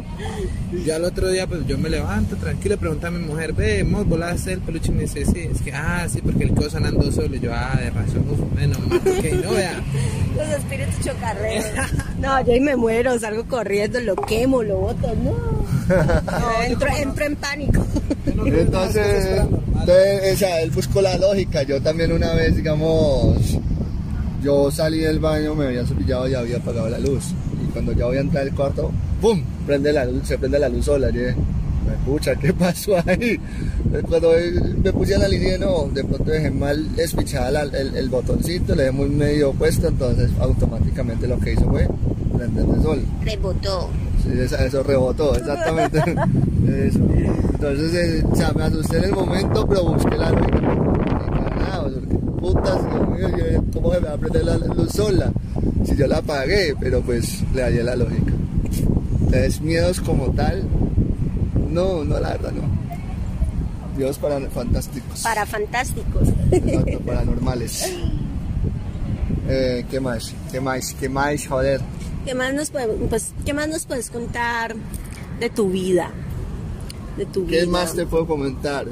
ya 0.85 0.97
el 0.97 1.05
otro 1.05 1.29
día, 1.29 1.47
pues 1.47 1.67
yo 1.67 1.79
me 1.79 1.89
levanto 1.89 2.37
tranquilo, 2.37 2.77
pregunto 2.77 3.07
a 3.07 3.11
mi 3.11 3.21
mujer, 3.21 3.55
ve, 3.55 3.83
vos 3.83 4.07
volaste 4.07 4.53
el 4.53 4.61
peluche 4.61 4.93
y 4.93 4.95
me 4.95 5.03
dice, 5.03 5.25
sí, 5.25 5.49
es 5.51 5.63
que, 5.63 5.73
ah, 5.73 6.07
sí, 6.11 6.21
porque 6.21 6.45
él 6.45 6.55
quedó 6.55 6.69
sonando 6.69 7.11
solo. 7.11 7.35
Y 7.35 7.41
yo, 7.41 7.53
ah, 7.55 7.79
de 7.81 7.91
razón, 7.91 8.27
uf, 8.31 8.41
menos 8.55 8.79
mal, 8.87 9.01
que 9.01 9.33
no, 9.33 9.53
vea. 9.53 9.83
Los 10.37 10.49
espíritus 10.49 11.05
chocarreros. 11.05 11.65
No, 12.21 12.45
yo 12.45 12.53
ahí 12.53 12.61
me 12.61 12.77
muero, 12.77 13.19
salgo 13.19 13.47
corriendo, 13.47 13.99
lo 14.01 14.15
quemo, 14.15 14.63
lo 14.63 14.77
boto, 14.77 15.09
no. 15.25 15.33
No, 15.89 16.63
entro, 16.63 16.89
entro 16.95 17.25
en 17.25 17.37
pánico. 17.37 17.87
Entonces, 18.27 19.41
entonces, 19.81 20.35
o 20.35 20.37
sea, 20.37 20.61
él 20.61 20.71
buscó 20.71 21.01
la 21.01 21.17
lógica. 21.17 21.63
Yo 21.63 21.81
también 21.81 22.13
una 22.13 22.35
vez, 22.35 22.55
digamos, 22.55 23.59
yo 24.43 24.71
salí 24.71 24.99
del 24.99 25.19
baño, 25.19 25.55
me 25.55 25.67
había 25.67 25.87
cepillado 25.87 26.29
y 26.29 26.35
había 26.35 26.57
apagado 26.59 26.89
la 26.89 26.99
luz. 26.99 27.33
Y 27.63 27.71
cuando 27.73 27.93
ya 27.93 28.07
voy 28.07 28.17
a 28.17 28.21
entrar 28.21 28.45
al 28.45 28.55
cuarto, 28.55 28.91
¡pum! 29.21 29.43
Prende 29.67 29.93
la 29.93 30.05
luz, 30.05 30.27
se 30.27 30.39
prende 30.39 30.59
la 30.59 30.69
luz 30.69 30.85
sola. 30.87 31.09
Y 31.11 31.13
dije, 31.13 31.35
me 31.87 31.95
escucha, 31.95 32.35
¿qué 32.37 32.53
pasó 32.53 32.93
ahí? 33.07 33.39
Cuando 34.09 34.33
me 34.83 34.93
puse 34.93 35.15
a 35.15 35.19
la 35.19 35.29
línea, 35.29 35.59
no, 35.59 35.89
de 35.93 36.05
pronto 36.05 36.31
dejé 36.31 36.51
mal 36.51 36.95
despichada 36.97 37.63
el, 37.63 37.97
el 37.97 38.09
botoncito, 38.09 38.75
le 38.75 38.85
dejé 38.85 38.93
muy 38.97 39.09
medio 39.09 39.53
puesto, 39.53 39.89
entonces 39.89 40.31
automáticamente 40.41 41.27
lo 41.27 41.39
que 41.39 41.53
hizo 41.55 41.65
fue 41.65 41.89
prender 42.37 42.65
el 42.77 42.83
sol. 42.83 43.03
Rebotó. 43.23 43.89
Sí, 44.23 44.39
esa- 44.39 44.65
eso 44.65 44.83
rebotó, 44.83 45.35
exactamente. 45.35 45.99
Eso. 46.71 47.01
Entonces, 47.55 47.95
eh, 47.95 48.25
o 48.31 48.37
sea, 48.37 48.53
me 48.53 48.63
asusté 48.65 48.99
en 48.99 49.05
el 49.05 49.13
momento, 49.13 49.67
pero 49.67 49.85
busqué 49.85 50.17
la 50.17 50.31
lógica. 50.31 50.90
Putas, 52.53 52.81
¿cómo 53.73 53.93
se 53.93 54.01
me 54.01 54.09
va 54.09 54.15
a 54.15 54.19
prender 54.19 54.45
la 54.45 54.57
luz 54.57 54.93
sola? 54.93 55.33
Si 55.85 55.97
yo 55.97 56.09
la 56.09 56.19
apagué, 56.19 56.75
pero 56.81 57.01
pues 57.01 57.43
le 57.55 57.63
hallé 57.63 57.85
la 57.85 57.95
lógica. 57.95 58.33
Entonces, 59.21 59.61
miedos 59.61 60.01
como 60.01 60.33
tal, 60.33 60.65
no, 61.71 62.03
no, 62.03 62.19
la 62.19 62.31
verdad, 62.31 62.51
no. 62.51 62.63
Dios 63.97 64.19
para 64.19 64.41
fantásticos. 64.51 65.23
Para 65.23 65.47
fantásticos. 65.47 66.29
Exacto, 66.51 67.01
paranormales. 67.07 67.93
Eh, 69.49 69.85
¿Qué 69.89 70.01
más? 70.01 70.35
¿Qué 70.51 70.61
más? 70.61 70.95
¿Qué 70.99 71.09
más? 71.09 71.47
Joder. 71.47 71.81
¿Qué 72.25 72.35
más 72.35 72.53
nos 72.53 72.71
podemos, 72.71 72.97
pues, 73.09 73.33
qué 73.47 73.55
más 73.55 73.69
nos 73.69 73.87
puedes 73.87 74.11
contar 74.11 74.75
de 75.39 75.51
tu 75.51 75.71
vida? 75.71 76.11
De 77.17 77.27
tu 77.27 77.45
vida. 77.45 77.61
¿Qué 77.61 77.67
más 77.69 77.95
te 77.95 78.07
puedo 78.07 78.27
comentar? 78.27 78.87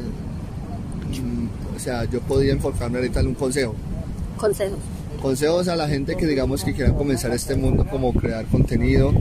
O 1.78 1.80
sea, 1.80 2.04
yo 2.06 2.18
podría 2.20 2.52
enfocarme 2.54 2.98
ahorita 2.98 3.20
en 3.20 3.28
un 3.28 3.34
consejo. 3.34 3.72
Consejos. 4.36 4.78
Consejos 5.22 5.68
a 5.68 5.76
la 5.76 5.88
gente 5.88 6.16
que 6.16 6.26
digamos 6.26 6.64
que 6.64 6.72
quieran 6.74 6.94
comenzar 6.96 7.30
este 7.32 7.54
mundo 7.54 7.86
como 7.88 8.12
crear 8.12 8.44
contenido, 8.46 9.12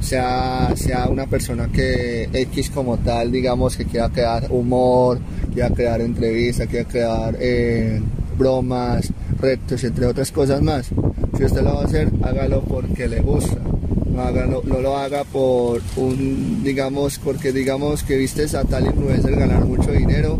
sea, 0.00 0.72
sea 0.74 1.06
una 1.08 1.26
persona 1.26 1.68
que 1.72 2.28
X 2.32 2.70
como 2.70 2.96
tal, 2.98 3.30
digamos 3.30 3.76
que 3.76 3.84
quiera 3.84 4.08
crear 4.10 4.46
humor, 4.50 5.18
quiera 5.54 5.70
crear 5.70 6.00
entrevistas, 6.00 6.66
quiera 6.68 6.88
crear 6.88 7.36
eh, 7.40 8.00
bromas, 8.36 9.12
retos, 9.40 9.82
entre 9.84 10.06
otras 10.06 10.32
cosas 10.32 10.60
más. 10.62 10.88
Si 11.36 11.44
usted 11.44 11.62
lo 11.62 11.74
va 11.74 11.82
a 11.82 11.84
hacer, 11.84 12.08
hágalo 12.22 12.60
porque 12.62 13.06
le 13.08 13.20
gusta. 13.20 13.56
No, 14.12 14.22
hágalo- 14.22 14.64
no 14.64 14.80
lo 14.80 14.96
haga 14.96 15.22
por 15.24 15.80
un, 15.96 16.62
digamos, 16.64 17.18
porque 17.18 17.52
digamos 17.52 18.02
que 18.02 18.16
viste 18.16 18.44
a 18.56 18.64
tal 18.64 18.86
influencer 18.86 19.34
ganar 19.36 19.64
mucho 19.64 19.90
dinero, 19.92 20.38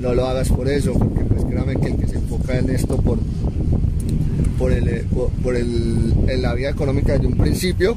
no 0.00 0.14
lo 0.14 0.26
hagas 0.26 0.48
por 0.48 0.68
eso, 0.68 0.94
porque 0.94 1.20
pues 1.24 1.44
créame 1.44 1.76
que 1.76 1.88
el 1.88 1.96
que 1.96 2.06
se 2.06 2.16
enfoca 2.16 2.58
en 2.58 2.70
esto 2.70 2.96
por 2.96 3.18
por, 4.58 4.72
el, 4.72 4.88
eh, 4.88 5.04
por, 5.14 5.30
por 5.30 5.56
el, 5.56 6.14
en 6.28 6.42
la 6.42 6.54
vida 6.54 6.68
económica 6.68 7.14
desde 7.14 7.26
un 7.26 7.36
principio, 7.36 7.96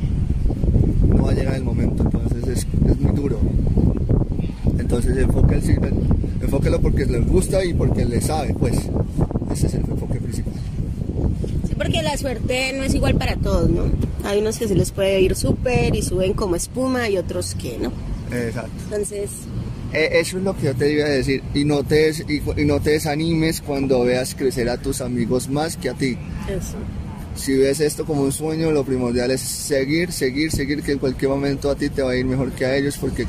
no 1.05 1.23
va 1.23 1.31
a 1.31 1.33
llegar 1.33 1.55
el 1.55 1.63
momento, 1.63 2.03
entonces 2.03 2.47
es, 2.47 2.67
es 2.89 2.99
muy 2.99 3.11
duro. 3.13 3.37
Entonces 4.79 5.17
enfoque 5.17 5.55
el, 5.55 6.41
enfóquelo 6.41 6.79
porque 6.79 7.05
le 7.05 7.19
gusta 7.19 7.65
y 7.65 7.73
porque 7.73 8.05
le 8.05 8.21
sabe, 8.21 8.53
pues 8.53 8.77
ese 9.51 9.67
es 9.67 9.73
el 9.73 9.81
enfoque 9.81 10.19
principal. 10.19 10.53
Sí, 11.67 11.75
porque 11.75 12.01
la 12.01 12.15
suerte 12.17 12.73
no 12.77 12.83
es 12.83 12.93
igual 12.93 13.15
para 13.15 13.35
todos, 13.35 13.69
¿no? 13.69 13.83
Hay 14.23 14.39
unos 14.39 14.57
que 14.57 14.67
se 14.67 14.75
les 14.75 14.91
puede 14.91 15.19
ir 15.19 15.35
súper 15.35 15.95
y 15.95 16.01
suben 16.01 16.33
como 16.33 16.55
espuma 16.55 17.09
y 17.09 17.17
otros 17.17 17.55
que 17.55 17.77
no. 17.77 17.91
Exacto. 18.33 18.71
Entonces, 18.85 19.31
Eso 19.93 20.38
es 20.39 20.43
lo 20.43 20.56
que 20.58 20.63
yo 20.65 20.73
te 20.75 20.91
iba 20.91 21.06
a 21.06 21.10
decir 21.10 21.43
y 21.53 21.65
no 21.65 21.84
te, 21.84 21.95
des- 21.95 22.25
y, 22.27 22.41
y 22.62 22.65
no 22.65 22.79
te 22.79 22.91
desanimes 22.91 23.62
cuando 23.62 24.03
veas 24.03 24.34
crecer 24.34 24.67
a 24.69 24.77
tus 24.77 25.01
amigos 25.01 25.49
más 25.49 25.77
que 25.77 25.89
a 25.89 25.93
ti. 25.93 26.17
eso. 26.49 26.75
Si 27.36 27.56
ves 27.56 27.79
esto 27.79 28.06
como 28.06 28.21
un 28.23 28.32
sueño, 28.32 28.71
lo 28.71 28.84
primordial 28.84 29.32
es 29.32 29.41
seguir, 29.41 30.12
seguir, 30.12 30.51
seguir, 30.51 30.82
que 30.84 30.93
en 30.93 30.99
cualquier 30.99 31.29
momento 31.32 31.69
a 31.69 31.75
ti 31.75 31.89
te 31.89 32.01
va 32.01 32.12
a 32.12 32.15
ir 32.15 32.25
mejor 32.25 32.51
que 32.51 32.65
a 32.65 32.75
ellos, 32.75 32.97
porque, 32.99 33.25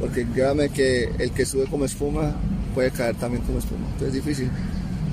porque 0.00 0.24
créame 0.26 0.68
que 0.70 1.08
el 1.18 1.30
que 1.32 1.44
sube 1.46 1.64
como 1.66 1.84
espuma 1.84 2.34
puede 2.74 2.90
caer 2.90 3.14
también 3.16 3.42
como 3.44 3.58
espuma. 3.58 3.86
Entonces 3.92 4.08
es 4.08 4.24
difícil, 4.24 4.50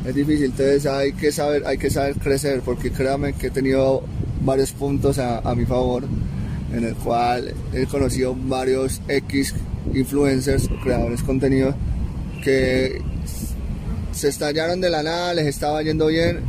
es 0.07 0.15
difícil. 0.15 0.45
Entonces 0.45 0.85
hay 0.85 1.13
que 1.13 1.31
saber, 1.31 1.63
hay 1.65 1.77
que 1.77 1.89
saber 1.89 2.15
crecer, 2.15 2.61
porque 2.63 2.91
créame 2.91 3.33
que 3.33 3.47
he 3.47 3.51
tenido 3.51 4.03
varios 4.41 4.71
puntos 4.71 5.17
a, 5.19 5.39
a 5.39 5.55
mi 5.55 5.65
favor, 5.65 6.03
en 6.73 6.83
el 6.83 6.95
cual 6.95 7.53
he 7.73 7.85
conocido 7.85 8.35
varios 8.35 9.01
X 9.07 9.53
influencers, 9.93 10.69
creadores 10.83 11.21
de 11.21 11.25
contenido, 11.25 11.75
que 12.43 13.01
se 14.11 14.29
estallaron 14.29 14.81
de 14.81 14.89
la 14.89 15.03
nada, 15.03 15.33
les 15.33 15.47
estaba 15.47 15.81
yendo 15.83 16.07
bien 16.07 16.39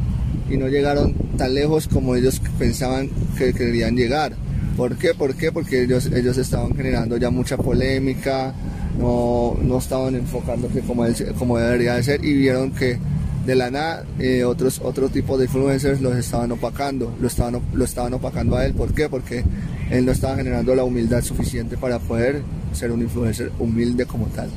y 0.48 0.56
no 0.56 0.68
llegaron 0.68 1.14
tan 1.36 1.54
lejos 1.54 1.88
como 1.88 2.14
ellos 2.14 2.40
pensaban 2.58 3.10
que 3.36 3.52
querían 3.52 3.96
llegar. 3.96 4.34
¿Por 4.76 4.96
qué? 4.96 5.14
¿Por 5.14 5.34
qué? 5.34 5.50
Porque 5.50 5.82
ellos, 5.82 6.06
ellos 6.06 6.36
estaban 6.36 6.74
generando 6.76 7.16
ya 7.16 7.30
mucha 7.30 7.56
polémica, 7.56 8.54
no, 8.98 9.56
no 9.62 9.78
estaban 9.78 10.14
enfocándose 10.14 10.80
como, 10.80 11.04
como 11.38 11.58
debería 11.58 11.94
de 11.94 12.02
ser 12.02 12.24
y 12.24 12.34
vieron 12.34 12.72
que 12.72 12.98
de 13.46 13.54
la 13.54 13.70
nada 13.70 14.04
eh, 14.18 14.44
otros 14.44 14.80
otro 14.82 15.08
tipo 15.08 15.38
de 15.38 15.44
influencers 15.44 16.00
los 16.00 16.16
estaban 16.16 16.50
opacando, 16.52 17.14
lo 17.20 17.28
estaban, 17.28 17.60
lo 17.72 17.84
estaban 17.84 18.12
opacando 18.14 18.56
a 18.56 18.66
él. 18.66 18.74
¿Por 18.74 18.92
qué? 18.92 19.08
Porque 19.08 19.44
él 19.90 20.04
no 20.04 20.12
estaba 20.12 20.36
generando 20.36 20.74
la 20.74 20.84
humildad 20.84 21.22
suficiente 21.22 21.76
para 21.76 21.98
poder 21.98 22.42
ser 22.72 22.92
un 22.92 23.02
influencer 23.02 23.52
humilde 23.58 24.06
como 24.06 24.26
tal. 24.26 24.50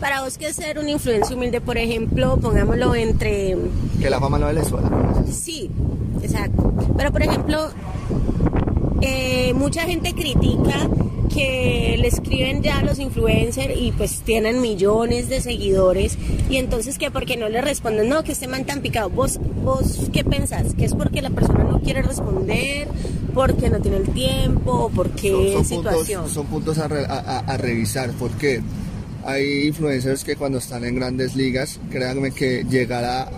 Para 0.00 0.22
vos, 0.22 0.38
que 0.38 0.48
es 0.48 0.56
ser 0.56 0.78
un 0.78 0.88
influencer 0.88 1.36
humilde, 1.36 1.60
por 1.60 1.76
ejemplo, 1.76 2.38
pongámoslo 2.38 2.94
entre. 2.94 3.56
Que 4.00 4.08
la 4.08 4.20
fama 4.20 4.38
no 4.38 4.50
le 4.52 4.64
suena. 4.64 4.90
Sí, 5.30 5.70
exacto. 6.22 6.72
Pero, 6.96 7.10
por 7.10 7.22
ejemplo, 7.22 7.68
eh, 9.00 9.52
mucha 9.54 9.82
gente 9.82 10.14
critica 10.14 10.88
que 11.28 11.96
le 11.98 12.08
escriben 12.08 12.62
ya 12.62 12.78
a 12.78 12.82
los 12.82 12.98
influencers 12.98 13.74
y 13.76 13.92
pues 13.92 14.22
tienen 14.24 14.60
millones 14.60 15.28
de 15.28 15.40
seguidores 15.40 16.16
y 16.50 16.56
entonces 16.56 16.98
que 16.98 17.10
porque 17.10 17.36
no 17.36 17.48
le 17.48 17.60
responden, 17.60 18.08
no, 18.08 18.24
que 18.24 18.32
este 18.32 18.48
man 18.48 18.64
tan 18.64 18.80
picado. 18.80 19.10
¿Vos, 19.10 19.38
vos 19.64 20.08
qué 20.12 20.24
pensás? 20.24 20.74
¿Que 20.74 20.84
es 20.86 20.94
porque 20.94 21.22
la 21.22 21.30
persona 21.30 21.64
no 21.64 21.80
quiere 21.80 22.02
responder, 22.02 22.88
porque 23.34 23.70
no 23.70 23.80
tiene 23.80 23.98
el 23.98 24.08
tiempo, 24.10 24.72
o 24.72 24.88
por 24.90 25.10
qué 25.10 25.52
son, 25.54 25.64
situación? 25.64 26.20
puntos, 26.22 26.32
son 26.32 26.46
puntos 26.46 26.78
a, 26.78 26.88
re- 26.88 27.06
a- 27.06 27.38
a- 27.46 27.56
revisar 27.56 28.10
porque 28.18 28.60
hay 29.24 29.66
influencers 29.66 30.24
que 30.24 30.36
cuando 30.36 30.58
están 30.58 30.84
en 30.84 30.94
grandes 30.96 31.36
ligas, 31.36 31.78
créanme 31.90 32.30
que 32.30 32.64
llegar 32.68 33.04
a, 33.04 33.30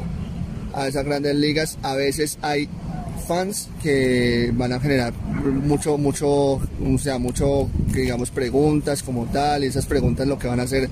a 0.72 0.86
esas 0.88 1.04
grandes 1.04 1.34
ligas 1.34 1.78
a 1.82 1.94
veces 1.94 2.38
hay 2.42 2.68
fans 3.30 3.68
que 3.80 4.50
van 4.54 4.72
a 4.72 4.80
generar 4.80 5.12
mucho, 5.64 5.96
mucho, 5.96 6.26
o 6.26 6.98
sea, 6.98 7.16
mucho, 7.18 7.68
digamos, 7.94 8.30
preguntas 8.32 9.04
como 9.04 9.26
tal, 9.26 9.62
y 9.62 9.68
esas 9.68 9.86
preguntas 9.86 10.26
lo 10.26 10.36
que 10.36 10.48
van 10.48 10.58
a 10.58 10.64
hacer, 10.64 10.88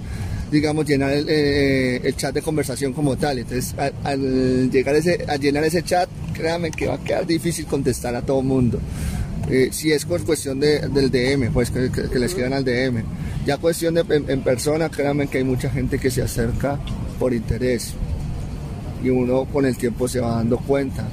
digamos, 0.53 0.87
llenar 0.87 1.11
el, 1.11 1.27
eh, 1.29 2.13
chat 2.17 2.33
de 2.33 2.41
conversación 2.41 2.93
como 2.93 3.17
tal. 3.17 3.41
Entonces, 3.41 3.75
al, 4.05 4.71
llegar 4.71 4.95
ese, 4.95 5.25
a 5.27 5.35
llenar 5.37 5.65
ese 5.65 5.83
chat, 5.83 6.09
créanme 6.33 6.71
que 6.71 6.87
va 6.87 6.95
a 6.95 6.99
quedar 7.03 7.27
difícil 7.27 7.67
contestar 7.67 8.15
a 8.15 8.23
todo 8.23 8.41
mundo. 8.41 8.79
Eh, 9.51 9.71
si 9.73 9.91
es 9.91 10.05
cuestión 10.05 10.61
de- 10.61 10.79
del 10.91 11.11
DM, 11.11 11.51
pues 11.53 11.71
que, 11.73 11.91
que- 11.91 12.09
que 12.09 12.45
al 12.55 12.65
DM. 12.65 13.03
Ya 13.47 13.57
cuestión 13.57 13.95
de 13.95 14.03
en, 14.11 14.31
en 14.31 14.43
persona, 14.43 14.89
créanme 14.91 15.27
que 15.27 15.39
hay 15.39 15.45
mucha 15.45 15.71
gente 15.71 15.99
que 15.99 16.11
se 16.11 16.23
acerca 16.23 16.79
por 17.19 17.35
interés. 17.35 17.95
y 19.03 19.11
uno 19.11 19.45
con 19.47 19.65
el 19.67 19.77
tiempo 19.77 20.07
se 20.07 20.21
va 20.21 20.37
dando 20.37 20.59
cuenta. 20.59 21.05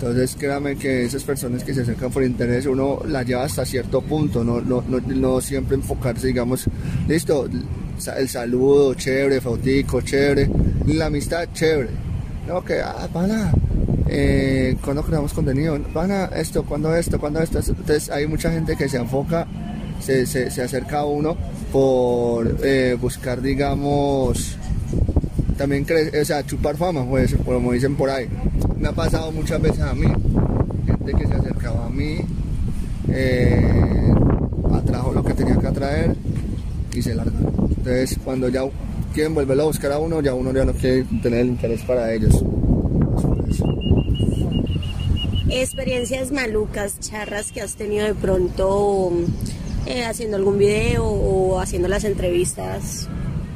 Entonces 0.00 0.34
créame 0.38 0.76
que 0.76 1.04
esas 1.04 1.22
personas 1.24 1.62
que 1.62 1.74
se 1.74 1.82
acercan 1.82 2.10
por 2.10 2.24
interés 2.24 2.64
uno 2.64 3.00
las 3.06 3.26
lleva 3.26 3.44
hasta 3.44 3.66
cierto 3.66 4.00
punto, 4.00 4.42
no, 4.42 5.40
siempre 5.42 5.76
enfocarse, 5.76 6.28
digamos, 6.28 6.64
listo, 7.06 7.46
el 8.16 8.28
saludo, 8.30 8.94
chévere, 8.94 9.42
fotico, 9.42 10.00
chévere, 10.00 10.48
la 10.86 11.06
amistad, 11.06 11.46
chévere. 11.52 11.90
No, 12.48 12.64
que, 12.64 12.80
ah, 12.80 13.06
pana, 13.12 13.52
eh, 14.08 14.74
cuando 14.82 15.02
creamos 15.02 15.34
contenido, 15.34 15.78
pana, 15.92 16.30
esto, 16.34 16.64
cuando 16.64 16.96
esto, 16.96 17.20
cuando 17.20 17.42
esto. 17.42 17.58
Entonces 17.58 18.08
hay 18.08 18.26
mucha 18.26 18.50
gente 18.50 18.76
que 18.76 18.88
se 18.88 18.96
enfoca, 18.96 19.46
se, 20.00 20.24
se, 20.24 20.50
se 20.50 20.62
acerca 20.62 21.00
a 21.00 21.04
uno 21.04 21.36
por 21.70 22.56
eh, 22.64 22.96
buscar, 22.98 23.42
digamos, 23.42 24.56
también, 25.58 25.86
o 26.18 26.24
sea, 26.24 26.42
chupar 26.46 26.74
fama, 26.78 27.04
pues, 27.04 27.36
como 27.44 27.72
dicen 27.72 27.96
por 27.96 28.08
ahí. 28.08 28.30
Me 28.80 28.88
ha 28.88 28.92
pasado 28.92 29.30
muchas 29.30 29.60
veces 29.60 29.80
a 29.80 29.92
mí, 29.92 30.06
gente 30.86 31.12
que 31.12 31.26
se 31.26 31.34
acercaba 31.34 31.84
a 31.84 31.90
mí, 31.90 32.16
eh, 33.12 34.10
atrajo 34.72 35.12
lo 35.12 35.22
que 35.22 35.34
tenía 35.34 35.58
que 35.58 35.66
atraer 35.66 36.16
y 36.94 37.02
se 37.02 37.14
larga. 37.14 37.38
Entonces, 37.68 38.18
cuando 38.24 38.48
ya 38.48 38.62
quieren 39.12 39.34
volverlo 39.34 39.64
a 39.64 39.66
buscar 39.66 39.92
a 39.92 39.98
uno, 39.98 40.22
ya 40.22 40.32
uno 40.32 40.50
ya 40.54 40.64
no 40.64 40.72
quiere 40.72 41.04
tener 41.22 41.40
el 41.40 41.48
interés 41.48 41.82
para 41.82 42.10
ellos. 42.14 42.42
Experiencias 45.50 46.32
malucas, 46.32 46.98
charras 47.00 47.52
que 47.52 47.60
has 47.60 47.74
tenido 47.74 48.06
de 48.06 48.14
pronto 48.14 49.12
eh, 49.84 50.04
haciendo 50.04 50.38
algún 50.38 50.56
video 50.56 51.04
o 51.04 51.60
haciendo 51.60 51.86
las 51.86 52.04
entrevistas 52.04 53.10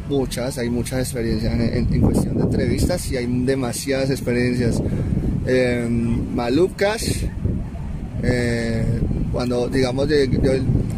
muchas, 0.08 0.58
hay 0.58 0.70
muchas 0.70 1.00
experiencias 1.00 1.52
en, 1.54 2.00
cuestión 2.00 2.36
de 2.36 2.42
entrevistas 2.42 3.10
y 3.10 3.16
hay 3.16 3.26
demasiadas 3.26 4.10
experiencias 4.10 4.82
eh, 5.46 5.86
malucas. 5.88 7.04
Cuando 9.32 9.68
digamos, 9.68 10.08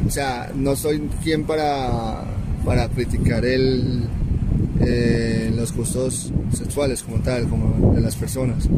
o 0.07 0.11
sea, 0.11 0.51
no 0.55 0.77
soy 0.77 1.09
quien 1.25 1.45
para, 1.45 2.23
para 2.65 2.89
criticar 2.89 3.45
el, 3.45 4.05
eh, 4.81 5.51
los 5.55 5.75
gustos 5.75 6.31
sexuales 6.53 7.03
como 7.03 7.19
tal, 7.23 7.49
como 7.49 7.95
de 7.95 8.01
las 8.01 8.15
personas, 8.15 8.69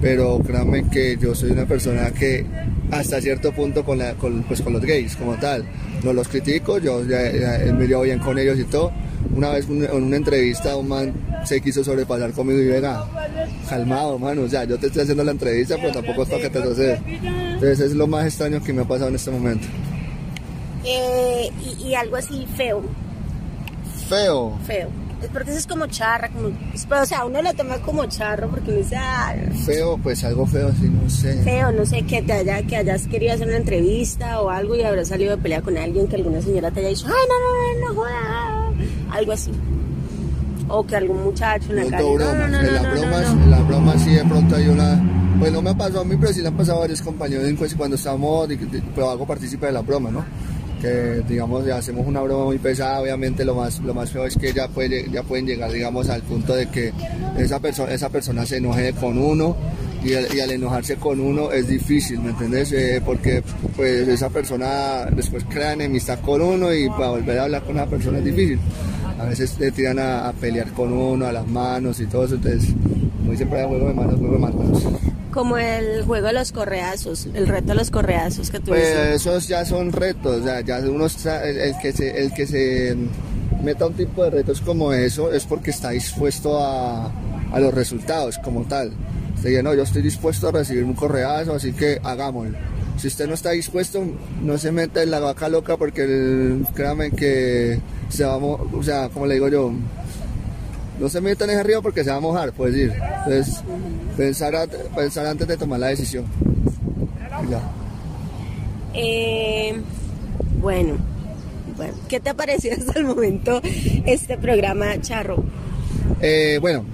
pero 0.00 0.38
créanme 0.38 0.88
que 0.88 1.18
yo 1.20 1.34
soy 1.34 1.50
una 1.50 1.66
persona 1.66 2.10
que 2.12 2.46
hasta 2.90 3.20
cierto 3.20 3.52
punto 3.52 3.84
con, 3.84 3.98
pues, 4.46 4.62
con 4.62 4.72
los 4.72 4.82
gays 4.82 5.16
como 5.16 5.34
tal, 5.34 5.64
no 6.04 6.12
los 6.12 6.28
critico, 6.28 6.78
yo 6.78 7.02
me 7.02 7.86
llevo 7.86 8.02
bien 8.02 8.20
con 8.20 8.38
ellos 8.38 8.58
y 8.58 8.64
todo, 8.64 8.92
una 9.34 9.50
vez 9.50 9.68
en 9.68 9.90
una 9.90 10.16
entrevista 10.16 10.76
un 10.76 10.88
man 10.88 11.12
se 11.44 11.60
quiso 11.60 11.82
sobrepasar 11.82 12.32
conmigo 12.32 12.60
y 12.60 12.66
venga, 12.66 13.04
calmado, 13.68 14.18
mano, 14.18 14.42
o 14.42 14.48
sea, 14.48 14.64
yo 14.64 14.78
te 14.78 14.88
estoy 14.88 15.02
haciendo 15.02 15.22
la 15.22 15.30
entrevista, 15.30 15.76
pero 15.76 15.92
tampoco 15.92 16.22
es 16.24 16.28
para 16.28 16.42
que 16.42 16.50
te 16.50 16.62
suceda. 16.62 17.00
Entonces 17.06 17.80
es 17.80 17.92
lo 17.94 18.06
más 18.06 18.26
extraño 18.26 18.62
que 18.62 18.72
me 18.72 18.82
ha 18.82 18.84
pasado 18.84 19.08
en 19.08 19.14
este 19.14 19.30
momento. 19.30 19.66
Eh, 20.84 21.50
y, 21.78 21.94
algo 21.94 22.16
así 22.16 22.46
feo. 22.56 22.82
Feo. 24.08 24.58
Feo. 24.66 24.88
Es 25.22 25.28
porque 25.28 25.50
eso 25.50 25.58
es 25.58 25.66
como 25.66 25.86
charra, 25.86 26.30
como, 26.30 26.48
o 26.48 27.06
sea, 27.06 27.26
uno 27.26 27.42
lo 27.42 27.52
toma 27.52 27.76
como 27.82 28.06
charro 28.06 28.48
porque 28.48 28.70
uno 28.70 28.78
dice, 28.78 28.96
Feo, 29.66 29.98
pues 30.02 30.24
algo 30.24 30.46
feo, 30.46 30.68
así, 30.68 30.88
no 30.88 31.10
sé. 31.10 31.42
Feo, 31.42 31.70
no 31.72 31.84
sé, 31.84 32.02
que 32.06 32.22
te 32.22 32.32
haya, 32.32 32.62
que 32.62 32.76
hayas 32.76 33.06
querido 33.06 33.34
hacer 33.34 33.46
una 33.46 33.58
entrevista 33.58 34.40
o 34.40 34.48
algo 34.48 34.76
y 34.76 34.82
habrás 34.82 35.08
salido 35.08 35.36
de 35.36 35.42
pelea 35.42 35.60
con 35.60 35.76
alguien 35.76 36.08
que 36.08 36.16
alguna 36.16 36.40
señora 36.40 36.70
te 36.70 36.80
haya 36.80 36.88
dicho, 36.88 37.06
ay, 37.06 37.12
no, 37.28 37.38
no, 37.38 37.80
no, 37.80 37.88
no 37.88 38.00
jodas 38.00 38.70
algo 39.10 39.32
así. 39.32 39.50
O 40.70 40.86
que 40.86 40.96
algún 40.96 41.22
muchacho 41.22 41.70
en 41.70 41.76
la 41.76 41.98
calle. 41.98 42.14
en 42.14 42.74
las 42.74 42.92
bromas, 42.92 43.26
en 43.30 43.50
las 43.50 43.68
bromas 43.68 44.02
sí 44.02 44.10
de 44.10 44.24
pronto 44.24 44.56
hay 44.56 44.68
una. 44.68 45.36
Pues 45.38 45.52
no 45.52 45.62
me 45.62 45.70
ha 45.70 45.74
pasado 45.74 46.00
a 46.02 46.04
mí, 46.04 46.16
pero 46.20 46.32
sí 46.32 46.42
le 46.42 46.48
han 46.48 46.56
pasado 46.56 46.78
a 46.78 46.80
varios 46.80 47.00
compañeros 47.00 47.46
cuando 47.76 47.96
estamos, 47.96 48.48
pero 48.94 49.10
hago 49.10 49.26
partícipe 49.26 49.66
de 49.66 49.72
la 49.72 49.80
broma, 49.80 50.10
¿no? 50.10 50.24
que 50.80 51.22
digamos 51.28 51.66
ya 51.66 51.76
hacemos 51.76 52.06
una 52.06 52.22
broma 52.22 52.46
muy 52.46 52.58
pesada 52.58 53.00
obviamente 53.00 53.44
lo 53.44 53.54
más 53.54 53.80
lo 53.80 53.92
más 53.92 54.10
feo 54.10 54.24
es 54.24 54.34
que 54.34 54.50
ya 54.54 54.66
puede 54.66 55.10
ya 55.10 55.22
pueden 55.22 55.44
llegar 55.44 55.70
digamos 55.70 56.08
al 56.08 56.22
punto 56.22 56.54
de 56.54 56.70
que 56.70 56.94
esa 57.36 57.60
persona 57.60 57.92
esa 57.92 58.08
persona 58.08 58.46
se 58.46 58.56
enoje 58.56 58.94
con 58.94 59.18
uno 59.18 59.56
y 60.02 60.14
al, 60.40 60.50
enojarse 60.50 60.96
con 60.96 61.20
uno 61.20 61.52
es 61.52 61.68
difícil, 61.68 62.20
¿me 62.20 62.30
entiendes? 62.30 62.72
Eh, 62.72 63.02
porque 63.04 63.42
pues 63.76 64.08
esa 64.08 64.30
persona 64.30 65.06
después 65.14 65.44
crea 65.44 65.74
enemistad 65.74 66.20
con 66.20 66.40
uno 66.40 66.72
y 66.72 66.88
para 66.88 67.10
volver 67.10 67.38
a 67.38 67.44
hablar 67.44 67.62
con 67.64 67.76
esa 67.76 67.86
persona 67.86 68.18
es 68.18 68.24
difícil. 68.24 68.58
A 69.20 69.24
veces 69.26 69.52
te 69.52 69.70
tiran 69.70 69.98
a, 69.98 70.32
pelear 70.40 70.72
con 70.72 70.92
uno, 70.92 71.26
a 71.26 71.32
las 71.32 71.46
manos 71.46 72.00
y 72.00 72.06
todo 72.06 72.24
eso, 72.24 72.36
entonces, 72.36 72.72
como 73.18 73.32
dicen 73.32 73.48
para 73.48 73.66
juego 73.66 73.88
de 73.88 73.94
manos, 73.94 74.14
juego 74.16 74.32
de 74.34 74.38
manos. 74.38 74.82
Como 75.30 75.58
el 75.58 76.02
juego 76.04 76.28
de 76.28 76.32
los 76.32 76.52
correazos, 76.52 77.28
el 77.34 77.46
reto 77.46 77.68
de 77.68 77.74
los 77.74 77.90
correazos 77.90 78.50
que 78.50 78.58
tú 78.58 78.66
Pues 78.66 78.88
esos 78.88 79.46
ya 79.46 79.64
son 79.64 79.92
retos, 79.92 80.40
o 80.40 80.44
sea, 80.44 80.60
ya 80.62 80.78
uno 80.80 81.06
está, 81.06 81.44
el, 81.44 81.76
que 81.78 81.92
se, 81.92 82.22
el 82.22 82.32
que 82.32 82.46
se 82.46 82.96
meta 83.62 83.86
un 83.86 83.94
tipo 83.94 84.24
de 84.24 84.30
retos 84.30 84.60
como 84.60 84.92
eso 84.92 85.32
es 85.32 85.44
porque 85.44 85.70
está 85.70 85.90
dispuesto 85.90 86.58
a, 86.58 87.12
a 87.52 87.60
los 87.60 87.72
resultados 87.74 88.38
como 88.38 88.62
tal. 88.62 88.92
Usted 89.36 89.62
no, 89.62 89.74
yo 89.74 89.82
estoy 89.82 90.02
dispuesto 90.02 90.48
a 90.48 90.52
recibir 90.52 90.84
un 90.84 90.94
correazo, 90.94 91.54
así 91.54 91.72
que 91.72 92.00
hagámoslo. 92.02 92.58
Si 93.00 93.08
usted 93.08 93.26
no 93.26 93.32
está 93.32 93.52
dispuesto, 93.52 94.04
no 94.42 94.58
se 94.58 94.70
meta 94.72 95.02
en 95.02 95.10
la 95.10 95.20
vaca 95.20 95.48
loca 95.48 95.78
porque 95.78 96.58
créame 96.74 97.10
que 97.12 97.80
se 98.10 98.24
va 98.24 98.34
a 98.34 98.36
o 98.36 98.82
sea, 98.82 99.08
como 99.08 99.24
le 99.24 99.34
digo 99.34 99.48
yo, 99.48 99.72
no 100.98 101.08
se 101.08 101.22
meta 101.22 101.44
en 101.44 101.50
ese 101.52 101.62
río 101.62 101.80
porque 101.80 102.04
se 102.04 102.10
va 102.10 102.16
a 102.16 102.20
mojar, 102.20 102.52
puedes 102.52 102.74
decir. 102.74 102.92
Entonces, 103.24 103.62
pensar, 104.18 104.68
pensar 104.94 105.24
antes 105.24 105.48
de 105.48 105.56
tomar 105.56 105.80
la 105.80 105.86
decisión. 105.86 106.26
Eh, 108.92 109.80
bueno, 110.60 110.98
bueno, 111.78 111.94
¿qué 112.06 112.20
te 112.20 112.28
ha 112.28 112.34
parecido 112.34 112.76
hasta 112.78 112.98
el 112.98 113.06
momento 113.06 113.62
este 114.04 114.36
programa, 114.36 115.00
Charro? 115.00 115.42
Eh, 116.20 116.58
bueno, 116.60 116.84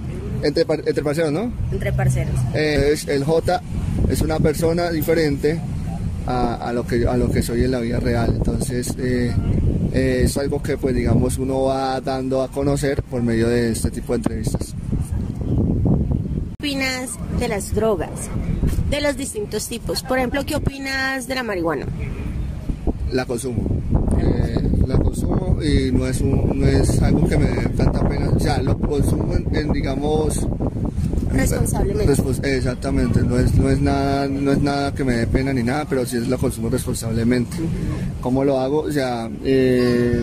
entre, 0.41 0.63
entre 0.63 1.03
parceros, 1.03 1.33
¿no? 1.33 1.51
Entre 1.69 1.91
parceros. 1.91 2.35
Eh, 2.53 2.95
el 3.07 3.25
J 3.25 3.61
es 4.09 4.21
una 4.21 4.39
persona 4.39 4.89
diferente 4.89 5.59
a, 6.27 6.71
lo 6.73 6.85
que, 6.85 7.07
a 7.07 7.15
lo 7.15 7.31
que 7.31 7.41
soy 7.41 7.63
en 7.63 7.71
la 7.71 7.79
vida 7.79 7.99
real. 7.99 8.33
Entonces, 8.35 8.93
eh, 8.97 9.33
eh, 9.93 10.21
es 10.25 10.37
algo 10.37 10.61
que, 10.61 10.77
pues, 10.77 10.93
digamos, 10.95 11.37
uno 11.37 11.63
va 11.63 12.01
dando 12.01 12.41
a 12.41 12.49
conocer 12.49 13.01
por 13.03 13.23
medio 13.23 13.47
de 13.47 13.71
este 13.71 13.91
tipo 13.91 14.13
de 14.13 14.17
entrevistas. 14.17 14.75
¿Qué 16.59 16.69
opinas 16.69 17.11
de 17.39 17.47
las 17.47 17.73
drogas? 17.73 18.29
De 18.89 19.01
los 19.01 19.15
distintos 19.15 19.67
tipos. 19.67 20.03
Por 20.03 20.17
ejemplo, 20.17 20.45
¿qué 20.45 20.55
opinas 20.55 21.27
de 21.27 21.35
la 21.35 21.43
marihuana? 21.43 21.85
La 23.11 23.25
consumo. 23.25 23.63
la 24.85 24.97
consumo 24.97 25.57
y 25.61 25.91
no 25.91 26.07
es, 26.07 26.21
no 26.21 26.65
es 26.65 27.01
algo 27.01 27.27
que 27.27 27.37
me 27.37 27.47
dé 27.47 27.69
tanta 27.69 28.07
pena. 28.07 28.29
O 28.29 28.39
sea, 28.39 28.61
lo 28.61 28.77
consumo 28.77 29.33
en, 29.35 29.71
digamos... 29.71 30.45
Responsablemente. 31.37 32.57
exactamente, 32.57 33.21
no 33.21 33.39
es, 33.39 33.53
no, 33.55 33.69
es 33.69 33.79
nada, 33.79 34.27
no 34.27 34.51
es 34.51 34.61
nada 34.61 34.93
que 34.93 35.03
me 35.03 35.13
dé 35.15 35.27
pena 35.27 35.53
ni 35.53 35.63
nada, 35.63 35.85
pero 35.87 36.05
sí 36.05 36.17
es 36.17 36.27
lo 36.27 36.37
consumo 36.37 36.69
responsablemente. 36.69 37.57
¿Cómo 38.21 38.43
lo 38.43 38.59
hago? 38.59 38.81
O 38.81 38.91
sea, 38.91 39.29
eh, 39.43 40.21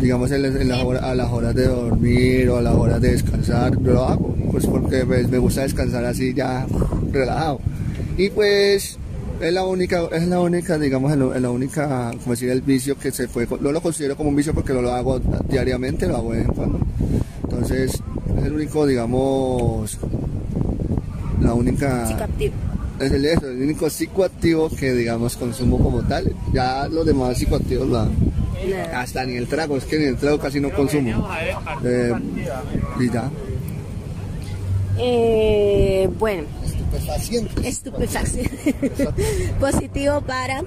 digamos 0.00 0.30
en, 0.32 0.72
a 0.72 1.14
las 1.14 1.30
horas 1.30 1.54
de 1.54 1.66
dormir 1.66 2.48
o 2.50 2.58
a 2.58 2.62
las 2.62 2.74
horas 2.74 3.00
de 3.00 3.12
descansar, 3.12 3.80
yo 3.82 3.92
lo 3.92 4.04
hago, 4.04 4.36
pues 4.50 4.66
porque 4.66 5.06
pues, 5.06 5.28
me 5.28 5.38
gusta 5.38 5.62
descansar 5.62 6.04
así 6.04 6.34
ya 6.34 6.66
relajado. 7.12 7.60
Y 8.18 8.30
pues 8.30 8.98
es 9.40 9.52
la 9.52 9.64
única, 9.64 10.08
es 10.12 10.26
la 10.28 10.40
única, 10.40 10.78
digamos, 10.78 11.12
es 11.12 11.42
la 11.42 11.50
única, 11.50 12.10
como 12.20 12.32
decir, 12.32 12.50
el 12.50 12.62
vicio 12.62 12.98
que 12.98 13.10
se 13.10 13.28
puede, 13.28 13.48
no 13.60 13.72
lo 13.72 13.80
considero 13.80 14.16
como 14.16 14.28
un 14.28 14.36
vicio 14.36 14.54
porque 14.54 14.72
no 14.72 14.82
lo 14.82 14.92
hago 14.92 15.20
diariamente, 15.48 16.06
lo 16.06 16.16
hago 16.16 16.32
de 16.32 16.38
vez 16.38 16.48
en 16.48 16.54
cuando. 16.54 16.78
Entonces, 17.44 18.02
es 18.38 18.44
el 18.44 18.52
único, 18.52 18.86
digamos, 18.86 19.98
la 21.40 21.54
única... 21.54 22.06
Psicoactivo. 22.06 22.54
Es 23.00 23.10
el, 23.10 23.24
eso, 23.24 23.48
el 23.48 23.62
único 23.62 23.90
psicoactivo 23.90 24.70
que, 24.70 24.92
digamos, 24.92 25.36
consumo 25.36 25.78
como 25.78 26.02
tal. 26.02 26.32
Ya 26.52 26.86
los 26.88 27.04
demás 27.04 27.36
psicoactivos, 27.36 27.88
la, 27.88 28.08
hasta 28.94 29.24
ni 29.24 29.36
el 29.36 29.46
trago, 29.46 29.76
es 29.76 29.84
que 29.84 29.98
ni 29.98 30.04
el 30.04 30.16
trago 30.16 30.38
casi 30.38 30.60
no 30.60 30.70
consumo. 30.70 31.28
Eh, 31.84 32.12
y 33.00 33.10
ya. 33.10 33.30
Eh, 34.98 36.08
bueno, 36.18 36.44
estupefaciente. 36.64 37.68
Estupefaciente. 37.68 38.74
Positivo 39.60 40.20
para. 40.20 40.62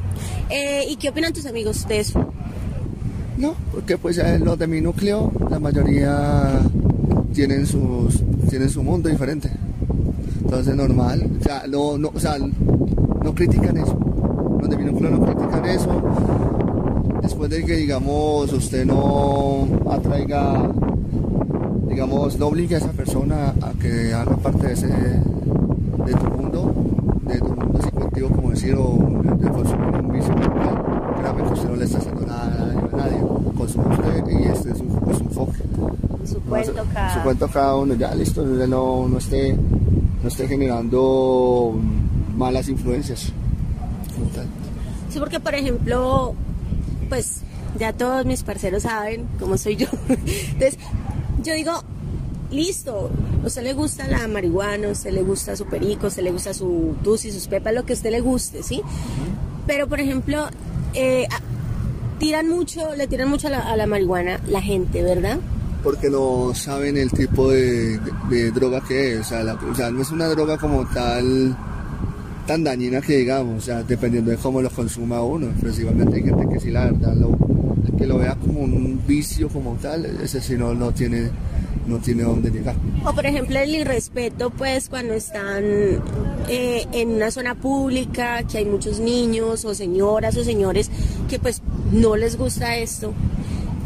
Eh, 0.50 0.86
¿Y 0.90 0.96
qué 0.98 1.10
opinan 1.10 1.32
tus 1.32 1.46
amigos 1.46 1.88
de 1.88 2.00
eso? 2.00 2.34
No, 3.38 3.56
porque 3.72 3.98
pues 3.98 4.20
los 4.40 4.58
de 4.58 4.68
mi 4.68 4.82
núcleo, 4.82 5.32
la 5.50 5.60
mayoría 5.60 6.62
tienen 7.36 7.68
sus 7.68 8.24
tienen 8.50 8.70
su 8.70 8.82
mundo 8.82 9.10
diferente. 9.10 9.52
Entonces 10.42 10.76
normal, 10.76 11.30
o 11.40 11.44
sea, 11.44 11.64
no, 11.68 11.98
no, 11.98 12.12
o 12.14 12.20
sea, 12.20 12.38
no 12.38 13.36
critican 13.36 13.78
eso. 13.78 14.00
Los 14.60 14.70
de 14.70 14.78
no 14.78 15.26
critican 15.26 15.66
eso. 15.66 16.02
Después 17.22 17.50
de 17.50 17.66
que 17.66 17.76
digamos 17.76 18.52
usted 18.54 18.86
no 18.86 19.68
atraiga 19.92 20.72
digamos, 21.90 22.38
no 22.38 22.48
obligue 22.48 22.76
a 22.76 22.78
esa 22.80 22.92
persona 22.92 23.54
a 23.62 23.72
que 23.80 24.14
haga 24.14 24.36
parte 24.36 24.68
de, 24.68 24.74
ese, 24.74 24.88
de 24.88 26.14
tu 26.14 26.26
mundo, 26.26 26.74
de 27.22 27.38
tu 27.40 27.56
mundo 27.56 27.80
psicoactivo, 27.82 28.30
como 28.30 28.50
decir, 28.50 28.76
o 28.76 28.98
de 29.24 29.50
consumir 29.50 30.02
un 30.02 30.12
vicio. 30.12 30.36
Créame 30.36 31.44
que 31.44 31.54
usted 31.54 31.70
no 31.70 31.76
le 31.78 31.86
está 31.86 32.00
haciendo 32.00 32.26
nada 32.26 32.74
a 32.92 32.98
nadie. 32.98 33.18
Consume 33.58 33.96
usted 33.96 34.24
y 34.28 34.44
este 34.44 34.72
es 34.72 34.80
un, 34.82 35.10
es 35.10 35.22
un 35.22 35.30
foco. 35.30 35.54
Su 36.26 36.42
cuento 36.42 36.86
cada... 36.94 37.14
Su 37.14 37.20
cuento 37.22 37.48
cada 37.48 37.76
uno, 37.76 37.94
ya 37.96 38.14
listo, 38.16 38.44
no, 38.44 39.08
no, 39.08 39.18
esté, 39.18 39.56
no 40.22 40.28
esté 40.28 40.48
generando 40.48 41.76
malas 42.36 42.68
influencias. 42.68 43.32
Sí, 45.10 45.20
porque 45.20 45.40
por 45.40 45.56
ejemplo, 45.56 46.36
pues 47.10 47.42
ya 47.80 47.94
todos 47.94 48.26
mis 48.26 48.44
parceros 48.44 48.84
saben 48.84 49.28
cómo 49.40 49.58
soy 49.58 49.76
yo. 49.76 49.88
Entonces, 50.08 50.78
yo 51.44 51.54
digo, 51.54 51.74
listo, 52.52 53.10
a 53.44 53.48
usted 53.48 53.64
le 53.64 53.74
gusta 53.74 54.08
la 54.08 54.28
marihuana, 54.28 54.88
a 54.88 54.92
usted 54.92 55.12
le 55.12 55.22
gusta 55.22 55.56
su 55.56 55.66
perico, 55.66 56.06
a 56.06 56.10
usted 56.10 56.24
le 56.24 56.32
gusta 56.32 56.54
su 56.54 56.96
tusi, 57.04 57.32
sus 57.32 57.48
pepas, 57.48 57.74
lo 57.74 57.86
que 57.86 57.94
a 57.94 57.96
usted 57.96 58.12
le 58.12 58.22
guste, 58.22 58.64
¿sí? 58.64 58.82
Pero, 59.68 59.88
por 59.88 60.00
ejemplo, 60.00 60.48
eh, 60.94 61.28
tiran 62.20 62.50
mucho, 62.50 62.96
le 62.96 63.08
tiran 63.08 63.30
mucho 63.30 63.48
a 63.48 63.76
la, 63.76 63.88
marihuana 63.88 64.40
la 64.48 64.62
gente, 64.62 65.04
¿verdad? 65.04 65.40
Porque 65.86 66.10
no 66.10 66.52
saben 66.56 66.98
el 66.98 67.12
tipo 67.12 67.52
de, 67.52 68.00
droga 68.54 68.82
que 68.82 69.14
es, 69.14 69.20
o 69.20 69.24
sea, 69.24 69.54
o 69.54 69.76
sea, 69.76 69.92
no 69.92 70.02
es 70.02 70.10
una 70.10 70.26
droga 70.28 70.58
como 70.58 70.84
tal 70.88 71.56
tan 72.48 72.64
dañina 72.64 73.02
que 73.02 73.18
digamos, 73.18 73.64
o 73.64 73.66
sea, 73.66 73.84
dependiendo 73.84 74.32
de 74.32 74.38
cómo 74.38 74.64
lo 74.64 74.70
consuma 74.72 75.22
uno. 75.22 75.48
Principalmente 75.62 76.16
hay 76.16 76.24
gente 76.24 76.48
que 76.52 76.60
sí, 76.60 76.72
la 76.72 76.86
verdad, 76.86 77.14
lo, 77.14 77.38
que 77.98 78.08
lo 78.08 78.18
vea 78.18 78.36
como 78.36 78.62
un 78.62 79.00
vicio 79.08 79.48
como 79.48 79.76
tal, 79.76 80.06
ese 80.06 80.42
sí 80.42 80.56
no, 80.58 80.74
no 80.74 80.92
tiene 80.92 81.30
no 81.88 82.00
tiene 82.00 82.24
dónde 82.24 82.50
llegar. 82.50 82.76
O 83.06 83.14
por 83.14 83.26
ejemplo 83.26 83.60
el 83.60 83.70
irrespeto 83.70 84.50
pues 84.50 84.90
cuando 84.90 85.14
están 85.14 85.64
eh, 86.50 86.86
en 86.92 87.10
una 87.10 87.32
zona 87.32 87.56
pública, 87.56 88.44
que 88.44 88.60
hay 88.60 88.66
muchos 88.66 89.00
niños 89.00 89.66
o 89.66 89.76
señoras 89.76 90.36
o 90.38 90.44
señores 90.44 90.90
que 91.30 91.40
pues 91.40 91.62
no 91.92 92.16
les 92.16 92.38
gusta 92.38 92.76
esto. 92.78 93.14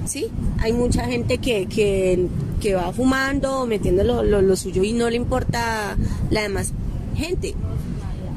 ¿Sí? 0.09 0.25
Hay 0.57 0.73
mucha 0.73 1.05
gente 1.05 1.37
que, 1.37 1.67
que, 1.67 2.73
va 2.73 2.91
fumando 2.91 3.61
o 3.61 3.67
metiendo 3.67 4.03
lo, 4.03 4.23
lo, 4.23 4.55
suyo 4.55 4.81
y 4.81 4.91
no 4.91 5.07
le 5.07 5.15
importa 5.17 5.95
la 6.31 6.41
demás 6.41 6.73
gente. 7.15 7.53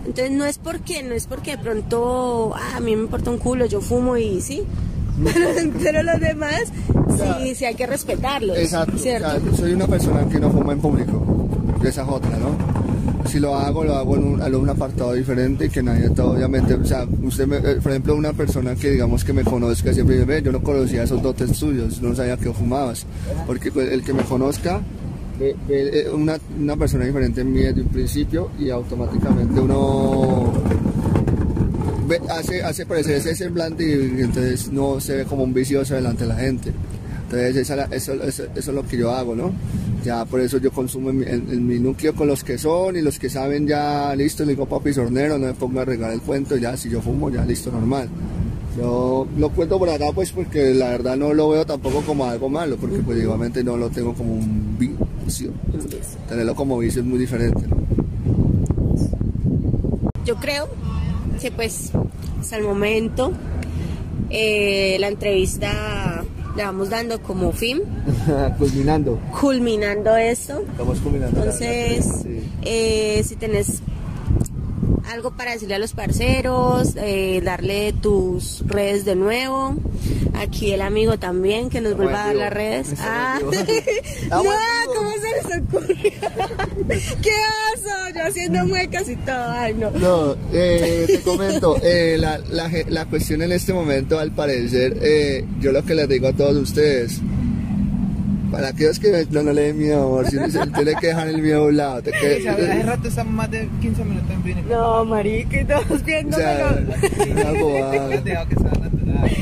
Entonces 0.04 0.32
no 0.32 0.44
es 0.44 0.58
porque, 0.58 1.02
no 1.02 1.14
es 1.14 1.26
porque 1.26 1.52
de 1.52 1.62
pronto 1.62 2.52
ah, 2.54 2.76
a 2.76 2.80
mí 2.80 2.94
me 2.94 3.04
importa 3.04 3.30
un 3.30 3.38
culo, 3.38 3.64
yo 3.64 3.80
fumo 3.80 4.18
y 4.18 4.42
sí. 4.42 4.64
Pero, 5.82 6.02
los 6.02 6.20
demás 6.20 6.64
sí, 7.40 7.54
sí 7.54 7.64
hay 7.64 7.74
que 7.74 7.86
respetarlos. 7.86 8.58
Exacto. 8.58 8.98
soy 9.56 9.72
una 9.72 9.86
persona 9.86 10.28
que 10.28 10.38
no 10.38 10.50
fuma 10.50 10.74
en 10.74 10.80
público. 10.80 11.48
Esa 11.82 12.02
es 12.02 12.08
otra, 12.08 12.36
¿no? 12.36 12.71
Si 13.26 13.40
lo 13.40 13.54
hago, 13.54 13.84
lo 13.84 13.96
hago 13.96 14.16
en 14.16 14.54
un, 14.54 14.68
apartado 14.68 15.14
diferente 15.14 15.66
y 15.66 15.68
que 15.68 15.82
nadie, 15.82 16.08
obviamente, 16.08 16.74
o 16.74 16.84
sea, 16.84 17.06
usted, 17.22 17.50
eh, 17.52 17.80
por 17.82 17.92
ejemplo, 17.92 18.14
una 18.14 18.32
persona 18.32 18.74
que 18.74 18.90
digamos 18.90 19.24
que 19.24 19.32
me 19.32 19.44
conozca 19.44 19.92
siempre 19.92 20.16
dice, 20.16 20.26
ve, 20.26 20.42
yo 20.42 20.52
no 20.52 20.62
conocía 20.62 21.02
esos 21.02 21.22
dotes 21.22 21.58
tuyos, 21.58 22.00
no 22.02 22.14
sabía 22.14 22.36
que 22.36 22.52
fumabas, 22.52 23.06
porque 23.46 23.70
pues, 23.70 23.90
el 23.92 24.02
que 24.02 24.12
me 24.12 24.22
conozca 24.22 24.80
ve, 25.38 25.56
eh, 25.68 26.10
una, 26.10 26.76
persona 26.76 27.04
diferente 27.04 27.42
en 27.42 27.52
mí 27.52 27.60
desde 27.60 27.82
un 27.82 27.88
principio 27.88 28.50
y 28.58 28.70
automáticamente 28.70 29.60
uno 29.60 30.52
hace, 32.30 32.62
hace 32.62 32.86
parecer 32.86 33.16
ese 33.16 33.34
semblante 33.34 33.84
y, 33.84 34.20
entonces 34.20 34.70
no 34.70 35.00
se 35.00 35.16
ve 35.16 35.24
como 35.24 35.44
un 35.44 35.54
vicioso 35.54 35.94
delante 35.94 36.24
de 36.24 36.28
la 36.28 36.36
gente. 36.36 36.72
Entonces 37.24 37.56
eso, 37.90 38.12
eso, 38.22 38.44
es 38.54 38.66
lo 38.66 38.86
que 38.86 38.98
yo 38.98 39.10
hago, 39.10 39.34
¿no? 39.34 39.52
Ya 40.04 40.24
por 40.24 40.40
eso 40.40 40.58
yo 40.58 40.72
consumo 40.72 41.10
en 41.10 41.66
mi, 41.66 41.78
núcleo 41.78 42.14
con 42.14 42.26
los 42.26 42.42
que 42.42 42.58
son 42.58 42.96
y 42.96 43.02
los 43.02 43.18
que 43.18 43.30
saben 43.30 43.66
ya, 43.68 44.14
listo, 44.16 44.44
le 44.44 44.50
digo 44.50 44.66
papi 44.66 44.92
sornero, 44.92 45.38
no 45.38 45.46
me 45.46 45.54
pongo 45.54 45.80
a 45.80 45.84
regar 45.84 46.12
el 46.12 46.20
cuento, 46.20 46.56
ya 46.56 46.76
si 46.76 46.90
yo 46.90 47.00
fumo, 47.00 47.30
ya 47.30 47.44
listo, 47.44 47.70
normal. 47.70 48.08
Yo 48.76 49.28
lo 49.36 49.50
cuento 49.50 49.78
por 49.78 49.90
acá 49.90 50.06
pues 50.14 50.32
porque 50.32 50.72
la 50.74 50.88
verdad 50.88 51.16
no 51.16 51.34
lo 51.34 51.50
veo 51.50 51.64
tampoco 51.64 52.00
como 52.00 52.24
algo 52.24 52.48
malo, 52.48 52.76
porque 52.76 52.98
pues 52.98 53.20
igualmente 53.20 53.62
no 53.62 53.76
lo 53.76 53.90
tengo 53.90 54.14
como 54.14 54.34
un 54.34 54.76
vicio. 54.78 55.52
Tenerlo 56.28 56.54
como 56.54 56.78
vicio 56.78 57.02
es 57.02 57.06
muy 57.06 57.18
diferente. 57.18 57.62
Yo 60.24 60.36
creo 60.36 60.68
que 61.40 61.50
pues 61.50 61.92
hasta 62.40 62.56
el 62.56 62.64
momento 62.64 63.32
eh, 64.30 64.96
la 64.98 65.08
entrevista 65.08 65.70
la 66.56 66.66
vamos 66.66 66.90
dando 66.90 67.22
como 67.22 67.52
fin. 67.52 67.82
culminando. 68.58 69.18
Culminando 69.40 70.16
esto. 70.16 70.62
Estamos 70.70 70.98
culminando. 71.00 71.38
Entonces, 71.38 72.06
eh, 72.62 73.22
si 73.24 73.36
tenés 73.36 73.82
algo 75.10 75.32
para 75.32 75.52
decirle 75.52 75.74
a 75.74 75.78
los 75.78 75.92
parceros, 75.92 76.96
eh, 76.96 77.40
darle 77.44 77.92
tus 77.92 78.64
redes 78.66 79.04
de 79.04 79.14
nuevo. 79.14 79.76
Aquí 80.34 80.72
el 80.72 80.82
amigo 80.82 81.18
también 81.18 81.68
que 81.70 81.80
nos 81.80 81.96
vuelva 81.96 82.24
a 82.24 82.26
dar 82.28 82.36
las 82.36 82.52
redes. 82.52 82.94
Ah. 82.98 83.38
no, 84.30 84.42
¿cómo 84.94 85.10
se 85.32 85.48
les 85.48 85.62
ocurre? 85.62 85.94
¿Qué 87.22 87.30
oso? 87.74 88.14
Yo 88.14 88.24
haciendo 88.26 88.66
muecas 88.66 89.08
y 89.08 89.16
todo. 89.16 89.50
Ay, 89.50 89.74
no. 89.74 89.90
No, 89.90 90.36
eh, 90.52 91.04
te 91.06 91.20
comento, 91.20 91.76
eh, 91.82 92.16
la, 92.18 92.38
la, 92.50 92.70
la, 92.88 93.04
cuestión 93.06 93.42
en 93.42 93.52
este 93.52 93.72
momento, 93.72 94.18
al 94.18 94.32
parecer, 94.32 94.98
eh, 95.00 95.44
yo 95.60 95.72
lo 95.72 95.84
que 95.84 95.94
les 95.94 96.08
digo 96.08 96.28
a 96.28 96.32
todos 96.32 96.56
ustedes, 96.56 97.20
para 98.50 98.68
aquellos 98.68 98.98
que 98.98 99.26
no, 99.30 99.42
no 99.42 99.52
le 99.52 99.62
den 99.62 99.78
miedo, 99.78 100.02
amor, 100.02 100.26
si 100.26 100.36
tiene 100.72 100.94
que 101.00 101.06
dejar 101.06 101.28
el 101.28 101.40
miedo 101.40 101.64
a 101.64 101.66
un 101.68 101.76
lado. 101.76 102.02
Te 102.02 102.10
que, 102.20 102.48
hace 102.48 102.82
rato 102.82 103.08
están 103.08 103.34
más 103.34 103.50
de 103.50 103.68
15 103.80 104.04
minutos 104.04 104.30
en 104.30 104.42
vino. 104.42 104.62
No, 104.68 105.04
marica, 105.06 105.60
estamos 105.60 106.04
viendo. 106.04 106.36
O 106.36 106.40
sea, 106.40 106.78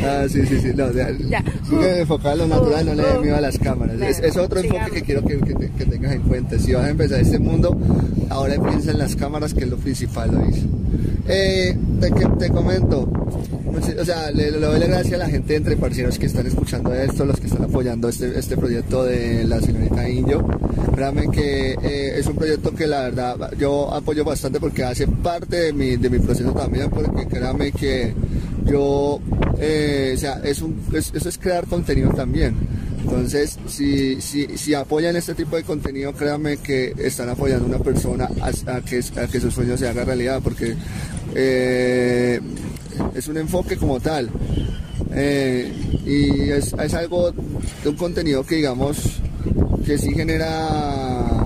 Ah, 0.05 0.27
sí, 0.29 0.45
sí, 0.47 0.61
sí. 0.61 0.73
No, 0.75 0.93
ya. 0.93 1.11
ya. 1.29 1.43
Sigue 1.69 2.01
enfocado 2.01 2.43
en 2.43 2.49
lo 2.49 2.57
natural, 2.57 2.87
no 2.87 2.95
le 2.95 3.03
den 3.03 3.21
miedo 3.23 3.37
a 3.37 3.41
las 3.41 3.59
cámaras. 3.59 4.01
Es, 4.01 4.19
es 4.21 4.37
otro 4.37 4.61
enfoque 4.61 4.91
que 4.93 5.03
quiero 5.03 5.25
que, 5.25 5.39
que, 5.39 5.85
tengas 5.85 6.13
en 6.13 6.23
cuenta. 6.23 6.59
Si 6.59 6.73
vas 6.73 6.85
a 6.85 6.91
empezar 6.91 7.21
este 7.21 7.39
mundo, 7.39 7.77
ahora 8.29 8.55
piensa 8.63 8.91
en 8.91 8.99
las 8.99 9.17
cámaras, 9.17 9.55
que 9.55 9.65
es 9.65 9.71
lo 9.71 9.77
principal, 9.77 10.31
lo. 10.33 10.41
Eh, 11.29 11.77
te, 12.01 12.11
te 12.11 12.51
comento, 12.51 13.09
o 13.99 14.05
sea, 14.05 14.31
le, 14.33 14.51
doy 14.51 14.81
la 14.81 14.87
gracia 14.87 15.17
a 15.17 15.19
la 15.21 15.29
gente 15.29 15.55
entre 15.55 15.77
parceros 15.77 16.19
que 16.19 16.27
están 16.27 16.47
escuchando 16.47 16.93
esto, 16.93 17.25
los 17.25 17.39
que 17.39 17.47
están 17.47 17.65
apoyando 17.65 18.09
este, 18.09 18.37
este 18.39 18.57
proyecto 18.57 19.05
de 19.05 19.45
la 19.45 19.61
señorita 19.61 20.09
Inyo. 20.09 20.45
Créanme 20.95 21.31
que 21.31 21.73
eh, 21.83 22.19
es 22.19 22.27
un 22.27 22.35
proyecto 22.35 22.75
que 22.75 22.87
la 22.87 23.03
verdad 23.03 23.53
yo 23.57 23.93
apoyo 23.95 24.25
bastante 24.25 24.59
porque 24.59 24.83
hace 24.83 25.07
parte 25.07 25.57
de 25.57 25.73
mi, 25.73 25.97
de 25.97 26.11
mi 26.11 26.19
proceso 26.19 26.53
también, 26.53 26.91
porque 26.91 27.27
créanme 27.27 27.71
que 27.71 28.13
yo, 28.65 29.21
eh, 29.59 30.13
o 30.15 30.19
sea, 30.19 30.41
eso 30.45 30.71
es 30.93 31.39
crear 31.39 31.67
contenido 31.67 32.11
también. 32.11 32.57
Entonces, 33.03 33.59
si, 33.67 34.21
si, 34.21 34.59
si, 34.59 34.75
apoyan 34.75 35.17
este 35.17 35.35
tipo 35.35 35.57
de 35.57 35.65
contenido, 35.65 36.13
créanme 36.13 36.59
que 36.59 36.93
están 36.99 37.29
apoyando 37.31 37.65
a 37.65 37.69
una 37.69 37.79
persona 37.79 38.29
a, 38.41 38.81
que, 38.83 39.01
a 39.21 39.27
que 39.27 39.41
su 39.41 39.51
sueño 39.51 39.77
se 39.77 39.89
haga 39.89 40.05
realidad, 40.05 40.41
porque 40.43 40.77
eh, 41.35 42.41
es 43.15 43.29
un 43.29 43.39
enfoque 43.39 43.77
como 43.77 44.01
tal. 44.01 44.31
Eh, 45.13 45.73
y 46.05 46.51
es, 46.51 46.73
es, 46.75 46.95
algo 46.95 47.33
un 47.85 47.97
contenido 47.97 48.45
que 48.45 48.57
digamos 48.57 49.21
que 49.85 49.99
sí 49.99 50.13
genera, 50.15 51.40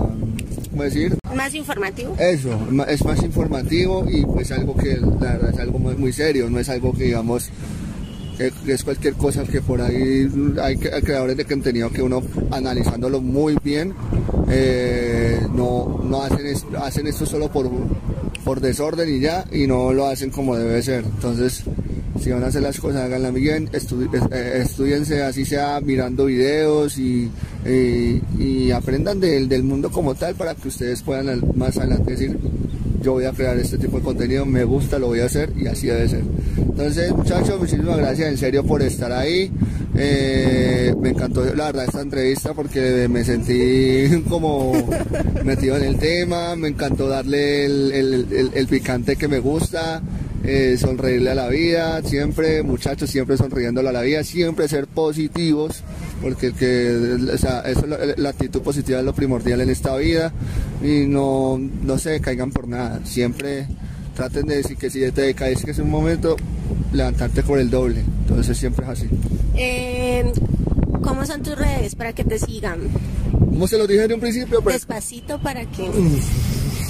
¿cómo 0.75 0.83
decir? 0.83 1.17
Más 1.33 1.55
informativo. 1.55 2.15
Eso, 2.19 2.59
es 2.87 3.05
más 3.05 3.23
informativo 3.23 4.05
y 4.09 4.25
pues 4.25 4.51
algo 4.51 4.75
que 4.75 4.97
la 4.97 5.33
verdad 5.33 5.51
es 5.53 5.59
algo 5.59 5.79
muy, 5.79 5.95
muy 5.95 6.11
serio, 6.11 6.49
no 6.49 6.59
es 6.59 6.67
algo 6.67 6.91
que 6.91 7.05
digamos 7.05 7.49
que, 8.37 8.51
es 8.67 8.83
cualquier 8.83 9.13
cosa 9.13 9.45
que 9.45 9.61
por 9.61 9.81
ahí 9.81 10.27
hay, 10.61 10.75
creadores 10.75 11.37
de 11.37 11.45
contenido 11.45 11.89
que 11.89 12.01
uno 12.01 12.21
analizándolo 12.51 13.21
muy 13.21 13.55
bien 13.63 13.93
eh, 14.49 15.39
no, 15.53 16.01
no 16.03 16.21
hacen, 16.21 16.45
esto, 16.45 16.67
hacen 16.77 17.07
esto 17.07 17.25
solo 17.25 17.49
por, 17.49 17.69
por 18.43 18.59
desorden 18.59 19.07
y 19.15 19.21
ya 19.21 19.45
y 19.53 19.67
no 19.67 19.93
lo 19.93 20.07
hacen 20.07 20.31
como 20.31 20.57
debe 20.57 20.83
ser 20.83 21.05
entonces 21.05 21.63
si 22.25 22.31
van 22.31 22.43
a 22.43 22.47
hacer 22.47 22.63
las 22.63 22.79
cosas 22.79 23.03
háganlas 23.03 23.31
bien 23.35 23.69
eh, 23.71 24.61
estudiense 24.63 25.21
así 25.21 25.45
sea 25.45 25.79
mirando 25.79 26.25
videos 26.25 26.97
y, 26.97 27.29
y, 28.39 28.71
aprendan 28.71 29.19
del, 29.19 29.47
del 29.47 29.61
mundo 29.61 29.91
como 29.91 30.15
tal 30.15 30.33
para 30.33 30.55
que 30.55 30.69
ustedes 30.69 31.03
puedan 31.03 31.43
más 31.55 31.77
adelante 31.77 32.11
decir 32.11 32.39
yo 33.05 33.11
voy 33.11 33.25
a 33.25 33.31
crear 33.31 33.55
este 33.59 33.77
tipo 33.77 33.97
de 33.99 34.03
contenido, 34.03 34.47
me 34.47 34.63
gusta, 34.63 34.97
lo 34.97 35.07
voy 35.07 35.19
a 35.19 35.25
hacer 35.25 35.53
y 35.55 35.67
así 35.67 35.85
debe 35.85 36.09
ser. 36.09 36.23
Entonces, 36.57 37.11
muchachos, 37.11 37.59
muchísimas 37.59 37.97
gracias 37.97 38.29
en 38.29 38.37
serio 38.37 38.63
por 38.63 38.81
estar 38.81 39.11
ahí. 39.11 39.51
Eh, 39.95 40.91
me 40.99 41.09
encantó 41.09 41.45
la 41.53 41.65
verdad 41.67 41.85
esta 41.85 42.01
entrevista 42.01 42.55
porque 42.55 43.07
me 43.07 43.23
sentí 43.23 44.23
como 44.29 44.73
metido 45.43 45.77
en 45.77 45.83
el 45.83 45.97
tema, 45.99 46.55
me 46.55 46.69
encantó 46.69 47.07
darle 47.07 47.65
el, 47.65 48.67
picante 48.67 49.15
que 49.15 49.27
me 49.27 49.37
gusta. 49.37 50.01
Eh, 50.47 50.77
sonreírle 50.77 51.31
a 51.31 51.35
la 51.35 51.47
vida, 51.47 52.01
siempre, 52.03 52.61
muchachos, 52.61 53.09
siempre 53.09 53.35
sonriéndole 53.37 53.89
a 53.89 53.91
la 53.91 54.01
vida, 54.01 54.23
siempre 54.23 54.67
ser 54.67 54.87
positivos, 54.87 55.83
porque 56.21 56.47
el 56.47 56.53
que, 56.53 57.31
o 57.33 57.37
sea, 57.37 57.61
eso, 57.61 57.85
la 57.87 58.29
actitud 58.29 58.61
positiva 58.61 58.99
es 58.99 59.05
lo 59.05 59.13
primordial 59.13 59.61
en 59.61 59.69
esta 59.69 59.95
vida 59.97 60.31
y 60.83 61.07
no, 61.07 61.57
no 61.57 61.97
se 61.97 62.19
caigan 62.21 62.51
por 62.51 62.67
nada, 62.67 63.01
siempre 63.05 63.67
traten 64.15 64.45
de 64.45 64.57
decir 64.57 64.77
que 64.77 64.89
si 64.89 65.11
te 65.11 65.33
caes 65.33 65.63
que 65.63 65.71
es 65.71 65.79
un 65.79 65.89
momento, 65.89 66.35
levantarte 66.93 67.43
por 67.43 67.59
el 67.59 67.69
doble, 67.69 68.03
entonces 68.21 68.57
siempre 68.57 68.85
es 68.85 68.91
así. 68.91 69.09
Eh, 69.55 70.31
¿Cómo 71.01 71.25
son 71.25 71.43
tus 71.43 71.57
redes 71.57 71.95
para 71.95 72.13
que 72.13 72.23
te 72.23 72.39
sigan? 72.39 72.79
Como 73.31 73.67
se 73.67 73.77
lo 73.77 73.87
dije 73.87 74.07
de 74.07 74.13
un 74.13 74.19
principio, 74.19 74.61
pues... 74.61 74.75
Despacito 74.75 75.39
para 75.39 75.65
que... 75.65 75.89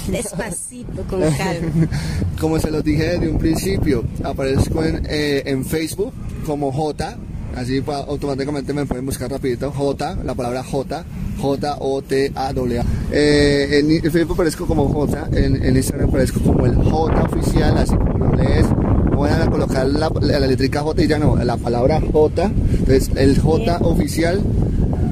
Despacito, 0.10 1.02
con 1.08 1.20
calma. 1.20 1.88
Como 2.40 2.58
se 2.58 2.70
los 2.70 2.84
dije 2.84 3.04
desde 3.04 3.28
un 3.28 3.38
principio, 3.38 4.04
aparezco 4.22 4.84
en, 4.84 5.06
eh, 5.08 5.42
en 5.46 5.64
Facebook 5.64 6.12
como 6.44 6.70
J, 6.70 7.16
así 7.56 7.82
automáticamente 7.86 8.72
me 8.72 8.86
pueden 8.86 9.04
buscar 9.04 9.30
rapidito, 9.30 9.72
J, 9.72 10.18
la 10.22 10.34
palabra 10.34 10.62
J, 10.62 11.04
J-O-T-A-W-A. 11.40 12.84
Eh, 13.10 14.00
en, 14.02 14.12
Facebook 14.12 14.34
aparezco 14.34 14.66
como 14.66 14.88
J, 14.88 15.28
en, 15.32 15.76
Instagram 15.76 16.08
aparezco 16.08 16.40
como 16.40 16.66
el 16.66 16.76
J 16.76 17.22
oficial, 17.24 17.78
así 17.78 17.96
como 17.96 18.26
lo 18.26 18.36
lees. 18.36 18.66
Voy 19.14 19.30
a 19.30 19.50
colocar 19.50 19.86
la, 19.86 20.10
la, 20.20 20.46
letrica 20.46 20.82
J 20.82 21.02
y 21.02 21.06
ya 21.08 21.18
no, 21.18 21.36
la 21.36 21.56
palabra 21.56 22.00
J, 22.00 22.44
entonces 22.44 23.10
el 23.16 23.40
J 23.40 23.78
oficial, 23.78 24.40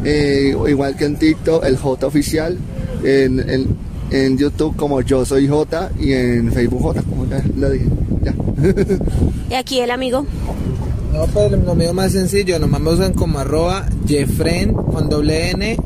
eh, 0.05 0.55
igual 0.69 0.95
que 0.97 1.07
en 1.07 1.17
TikTok, 1.17 1.65
el 1.65 1.79
J 1.79 2.07
oficial, 2.07 2.59
en, 3.03 3.41
en 3.51 3.84
en 4.11 4.39
YouTube 4.39 4.77
como 4.77 5.01
Yo 5.01 5.25
Soy 5.25 5.49
J 5.49 5.91
y 5.99 6.13
en 6.13 6.53
Facebook 6.53 6.83
J, 6.83 7.03
como 7.03 7.27
ya 7.27 7.43
lo 7.57 7.71
dije. 7.71 7.87
Ya. 8.23 8.35
¿Y 9.51 9.55
aquí 9.55 9.81
el 9.81 9.91
amigo? 9.91 10.27
No, 11.13 11.27
pues 11.27 11.53
lo 11.53 11.75
mío 11.75 11.95
más 11.95 12.13
sencillo, 12.13 12.59
nomás 12.59 12.81
me 12.81 12.91
usan 12.91 13.13
como 13.13 13.39
arroba 13.39 13.87
Jefren 14.07 14.73
con 14.75 15.09
doble 15.09 15.51
N 15.51 15.77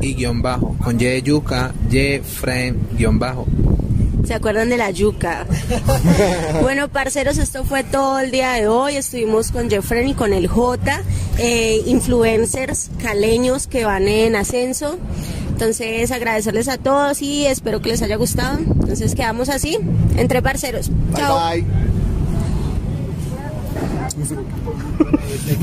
y 0.00 0.14
guion 0.14 0.40
bajo, 0.40 0.76
con 0.82 1.00
Y 1.00 1.04
de 1.04 1.22
yuca, 1.22 1.74
Jefren 1.90 2.78
guion 2.96 3.18
bajo. 3.18 3.46
¿Se 4.24 4.34
acuerdan 4.34 4.68
de 4.68 4.76
la 4.76 4.90
yuca? 4.90 5.46
bueno, 6.62 6.88
parceros, 6.88 7.38
esto 7.38 7.64
fue 7.64 7.82
todo 7.82 8.18
el 8.18 8.30
día 8.30 8.52
de 8.52 8.68
hoy. 8.68 8.96
Estuvimos 8.96 9.50
con 9.50 9.70
Jeffrey 9.70 10.10
y 10.10 10.14
con 10.14 10.34
el 10.34 10.48
J, 10.48 11.02
eh, 11.38 11.82
influencers 11.86 12.90
caleños 13.02 13.66
que 13.66 13.86
van 13.86 14.06
en 14.06 14.36
ascenso. 14.36 14.98
Entonces, 15.58 16.12
agradecerles 16.12 16.68
a 16.68 16.78
todos 16.78 17.20
y 17.20 17.44
espero 17.46 17.82
que 17.82 17.88
les 17.88 18.00
haya 18.00 18.14
gustado. 18.14 18.58
Entonces, 18.58 19.16
quedamos 19.16 19.48
así, 19.48 19.76
entre 20.16 20.40
parceros. 20.40 20.88
Bye, 20.88 21.16
Chao. 21.16 21.50
Bye. 21.50 21.64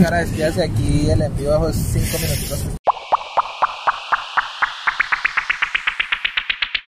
cara, 0.03 0.19
aquí 0.19 1.09
el 1.09 1.21
envío 1.21 1.51
bajo 1.51 1.71
5 1.71 2.17
minutos. 2.19 2.74